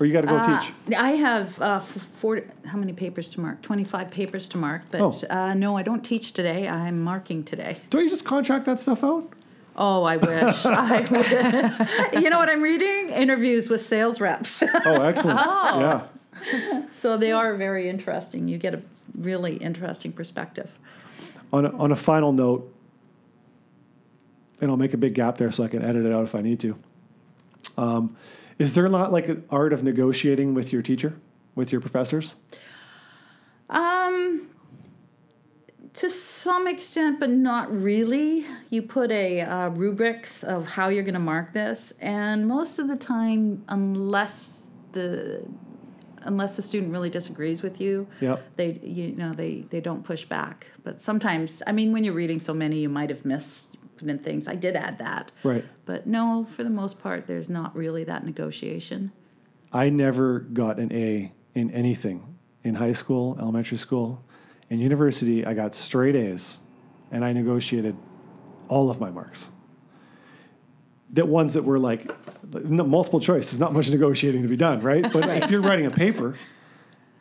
or 0.00 0.06
you 0.06 0.12
got 0.12 0.22
to 0.22 0.26
go 0.26 0.36
Uh, 0.36 0.60
teach? 0.60 0.72
I 0.96 1.10
have 1.12 1.60
uh, 1.60 1.78
four. 1.80 2.42
How 2.64 2.76
many 2.78 2.92
papers 2.92 3.30
to 3.30 3.40
mark? 3.40 3.62
Twenty-five 3.62 4.10
papers 4.10 4.48
to 4.48 4.58
mark. 4.58 4.82
But 4.90 5.00
Oh. 5.00 5.14
uh, 5.30 5.54
no, 5.54 5.76
I 5.76 5.82
don't 5.82 6.02
teach 6.02 6.32
today. 6.32 6.66
I'm 6.68 7.00
marking 7.02 7.44
today. 7.44 7.76
Don't 7.90 8.02
you 8.02 8.10
just 8.10 8.24
contract 8.24 8.64
that 8.66 8.80
stuff 8.80 9.04
out? 9.04 9.28
Oh, 9.76 10.02
I 10.04 10.16
wish. 10.16 10.66
I 10.66 11.00
wish. 11.10 12.22
You 12.22 12.30
know 12.30 12.38
what 12.38 12.48
I'm 12.48 12.62
reading? 12.62 13.10
Interviews 13.10 13.68
with 13.68 13.84
sales 13.84 14.20
reps. 14.20 14.62
Oh, 14.84 15.02
excellent. 15.02 15.40
Oh. 15.44 15.80
Yeah. 15.80 16.82
so 16.90 17.16
they 17.16 17.32
are 17.32 17.54
very 17.54 17.88
interesting. 17.88 18.48
You 18.48 18.58
get 18.58 18.74
a 18.74 18.82
really 19.16 19.56
interesting 19.56 20.12
perspective. 20.12 20.70
On 21.52 21.66
a, 21.66 21.76
on 21.76 21.92
a 21.92 21.96
final 21.96 22.32
note, 22.32 22.72
and 24.60 24.70
I'll 24.70 24.76
make 24.76 24.94
a 24.94 24.96
big 24.96 25.14
gap 25.14 25.38
there 25.38 25.50
so 25.50 25.62
I 25.62 25.68
can 25.68 25.82
edit 25.82 26.04
it 26.04 26.12
out 26.12 26.24
if 26.24 26.34
I 26.34 26.40
need 26.40 26.60
to. 26.60 26.78
Um, 27.76 28.16
is 28.58 28.74
there 28.74 28.88
not 28.88 29.12
like 29.12 29.28
an 29.28 29.44
art 29.50 29.72
of 29.72 29.82
negotiating 29.82 30.54
with 30.54 30.72
your 30.72 30.82
teacher, 30.82 31.18
with 31.54 31.72
your 31.72 31.80
professors? 31.80 32.36
Um, 33.68 34.48
to 35.94 36.10
some 36.10 36.66
extent, 36.66 37.20
but 37.20 37.30
not 37.30 37.72
really. 37.72 38.46
You 38.70 38.82
put 38.82 39.10
a 39.10 39.40
uh, 39.40 39.68
rubrics 39.70 40.44
of 40.44 40.66
how 40.66 40.88
you're 40.88 41.02
going 41.02 41.14
to 41.14 41.20
mark 41.20 41.52
this, 41.52 41.92
and 42.00 42.46
most 42.46 42.78
of 42.78 42.88
the 42.88 42.96
time, 42.96 43.64
unless 43.68 44.62
the 44.92 45.44
unless 46.24 46.56
the 46.56 46.62
student 46.62 46.92
really 46.92 47.10
disagrees 47.10 47.62
with 47.62 47.80
you, 47.80 48.06
Yep. 48.20 48.56
they 48.56 48.72
you 48.82 49.12
know 49.12 49.32
they 49.32 49.64
they 49.70 49.80
don't 49.80 50.04
push 50.04 50.24
back. 50.24 50.66
But 50.82 51.00
sometimes, 51.00 51.62
I 51.66 51.72
mean, 51.72 51.92
when 51.92 52.04
you're 52.04 52.14
reading 52.14 52.40
so 52.40 52.52
many, 52.54 52.80
you 52.80 52.88
might 52.88 53.10
have 53.10 53.24
missed 53.24 53.76
in 54.02 54.18
things. 54.18 54.48
I 54.48 54.54
did 54.56 54.76
add 54.76 54.98
that, 54.98 55.30
Right. 55.44 55.64
but 55.86 56.06
no, 56.06 56.46
for 56.56 56.64
the 56.64 56.70
most 56.70 57.00
part, 57.00 57.26
there's 57.26 57.48
not 57.48 57.74
really 57.76 58.04
that 58.04 58.24
negotiation. 58.24 59.12
I 59.72 59.88
never 59.88 60.40
got 60.40 60.78
an 60.78 60.92
A 60.92 61.32
in 61.54 61.70
anything 61.70 62.36
in 62.62 62.74
high 62.76 62.92
school, 62.92 63.36
elementary 63.40 63.78
school, 63.78 64.22
in 64.70 64.78
university. 64.80 65.44
I 65.46 65.54
got 65.54 65.74
straight 65.74 66.16
A's, 66.16 66.58
and 67.10 67.24
I 67.24 67.32
negotiated 67.32 67.96
all 68.68 68.90
of 68.90 68.98
my 69.00 69.10
marks. 69.10 69.50
The 71.14 71.24
ones 71.24 71.54
that 71.54 71.64
were 71.64 71.78
like 71.78 72.10
multiple 72.52 73.20
choice. 73.20 73.50
There's 73.50 73.60
not 73.60 73.72
much 73.72 73.88
negotiating 73.90 74.42
to 74.42 74.48
be 74.48 74.56
done, 74.56 74.80
right? 74.82 75.02
But 75.12 75.28
if 75.42 75.50
you're 75.50 75.62
writing 75.62 75.86
a 75.86 75.90
paper 75.90 76.36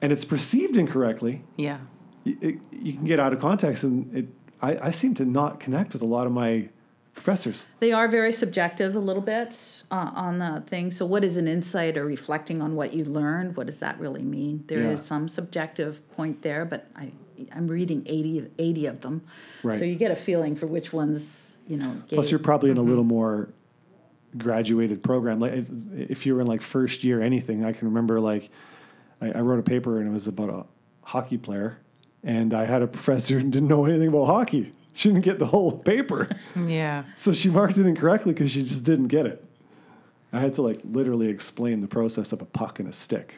and 0.02 0.12
it's 0.12 0.26
perceived 0.26 0.76
incorrectly, 0.78 1.44
Yeah. 1.58 1.78
you, 2.24 2.38
it, 2.42 2.56
you 2.72 2.94
can 2.94 3.06
get 3.06 3.20
out 3.20 3.34
of 3.34 3.40
context, 3.40 3.84
and 3.84 4.16
it. 4.16 4.28
I, 4.62 4.88
I 4.88 4.92
seem 4.92 5.14
to 5.16 5.26
not 5.26 5.60
connect 5.60 5.94
with 5.94 6.02
a 6.02 6.06
lot 6.06 6.26
of 6.26 6.32
my 6.34 6.70
professors. 7.16 7.66
They 7.80 7.92
are 7.92 8.08
very 8.08 8.32
subjective 8.34 8.96
a 8.96 9.00
little 9.00 9.22
bit 9.22 9.84
uh, 9.92 10.12
on 10.16 10.40
the 10.40 10.64
thing. 10.68 10.90
So, 10.92 11.06
what 11.06 11.24
is 11.24 11.36
an 11.38 11.48
insight 11.48 11.98
or 11.98 12.06
reflecting 12.06 12.62
on 12.62 12.76
what 12.76 12.94
you 12.94 13.04
learned? 13.06 13.56
What 13.58 13.68
does 13.68 13.80
that 13.80 14.00
really 14.00 14.24
mean? 14.24 14.64
There 14.68 14.80
is 14.80 15.00
Yeah. 15.02 15.06
some 15.06 15.28
subjective 15.28 16.02
point 16.16 16.42
there, 16.44 16.64
but 16.66 16.88
I, 16.96 17.12
I'm 17.56 17.68
reading 17.68 18.04
80, 18.06 18.40
of- 18.40 18.50
80 18.58 18.86
of 18.88 19.02
them. 19.02 19.22
Right. 19.64 19.78
So, 19.80 19.86
you 19.86 19.96
get 19.96 20.12
a 20.12 20.16
feeling 20.16 20.56
for 20.56 20.66
which 20.68 20.94
ones, 20.94 21.58
you 21.68 21.78
know, 21.78 21.92
gave. 22.08 22.18
Plus, 22.18 22.32
you're 22.32 22.40
probably 22.40 22.72
in 22.72 22.78
a 22.78 22.82
little 22.82 23.04
more 23.04 23.50
graduated 24.38 25.04
program. 25.04 25.40
Like 25.40 25.66
if- 25.96 26.26
you 26.26 26.36
were 26.36 26.42
in 26.42 26.48
like 26.48 26.62
first 26.62 27.04
year 27.04 27.22
anything, 27.22 27.64
I 27.66 27.74
can 27.74 27.88
remember 27.88 28.20
like 28.20 28.50
I, 29.22 29.32
I 29.32 29.42
wrote 29.42 29.60
a 29.60 29.64
paper 29.64 30.00
and 30.00 30.08
it 30.10 30.12
was 30.12 30.28
about 30.28 30.50
a 30.50 30.66
hockey 31.04 31.38
player, 31.38 31.78
and 32.24 32.54
I 32.54 32.66
had 32.66 32.82
a 32.82 32.88
professor 32.88 33.40
who 33.40 33.50
didn't 33.50 33.68
know 33.68 33.86
anything 33.86 34.08
about 34.10 34.26
hockey. 34.26 34.74
She 34.94 35.10
didn't 35.10 35.24
get 35.26 35.40
the 35.40 35.48
whole 35.48 35.72
paper, 35.80 36.28
Yeah. 36.68 37.04
so 37.16 37.34
she 37.34 37.50
marked 37.50 37.78
it 37.78 37.86
incorrectly 37.86 38.34
because 38.34 38.52
she 38.52 38.62
just 38.64 38.84
didn't 38.84 39.08
get 39.08 39.26
it. 39.26 39.44
I 40.32 40.40
had 40.40 40.54
to 40.56 40.62
like 40.62 40.80
literally 40.84 41.28
explain 41.30 41.82
the 41.82 41.88
process 41.88 42.32
of 42.32 42.42
a 42.42 42.46
puck 42.46 42.80
and 42.80 42.88
a 42.88 42.94
stick. 42.94 43.36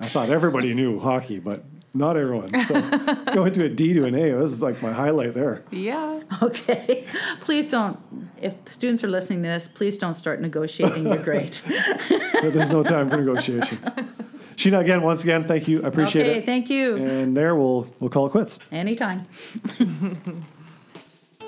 I 0.00 0.06
thought 0.06 0.30
everybody 0.30 0.74
knew 0.74 0.98
hockey, 0.98 1.38
but 1.38 1.64
not 1.92 2.16
everyone. 2.16 2.48
So 2.64 2.80
going 3.34 3.52
to 3.54 3.64
a 3.64 3.68
D 3.68 3.92
to 3.94 4.04
an 4.04 4.14
A 4.14 4.38
this 4.38 4.52
is 4.52 4.62
like 4.62 4.80
my 4.82 4.92
highlight 4.92 5.34
there. 5.34 5.64
Yeah. 5.70 6.20
Okay. 6.42 7.06
please 7.40 7.70
don't, 7.70 7.98
if 8.40 8.54
students 8.66 9.02
are 9.04 9.08
listening 9.08 9.42
to 9.42 9.48
this, 9.48 9.68
please 9.68 9.98
don't 9.98 10.14
start 10.14 10.40
negotiating 10.40 11.06
your 11.06 11.22
grade. 11.22 11.58
but 12.08 12.52
there's 12.54 12.70
no 12.70 12.82
time 12.82 13.10
for 13.10 13.16
negotiations. 13.16 13.88
Sheena, 14.56 14.80
again, 14.80 15.02
once 15.02 15.22
again, 15.22 15.44
thank 15.44 15.68
you. 15.68 15.82
I 15.82 15.88
appreciate 15.88 16.22
okay, 16.22 16.30
it. 16.30 16.36
Okay, 16.38 16.46
thank 16.46 16.70
you. 16.70 16.96
And 16.96 17.36
there, 17.36 17.56
we'll 17.56 17.86
we'll 17.98 18.10
call 18.10 18.26
it 18.26 18.30
quits. 18.30 18.58
Anytime. 18.70 19.26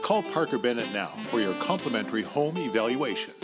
Call 0.02 0.24
Parker 0.24 0.58
Bennett 0.58 0.92
now 0.92 1.06
for 1.22 1.38
your 1.38 1.54
complimentary 1.54 2.22
home 2.22 2.56
evaluation. 2.56 3.34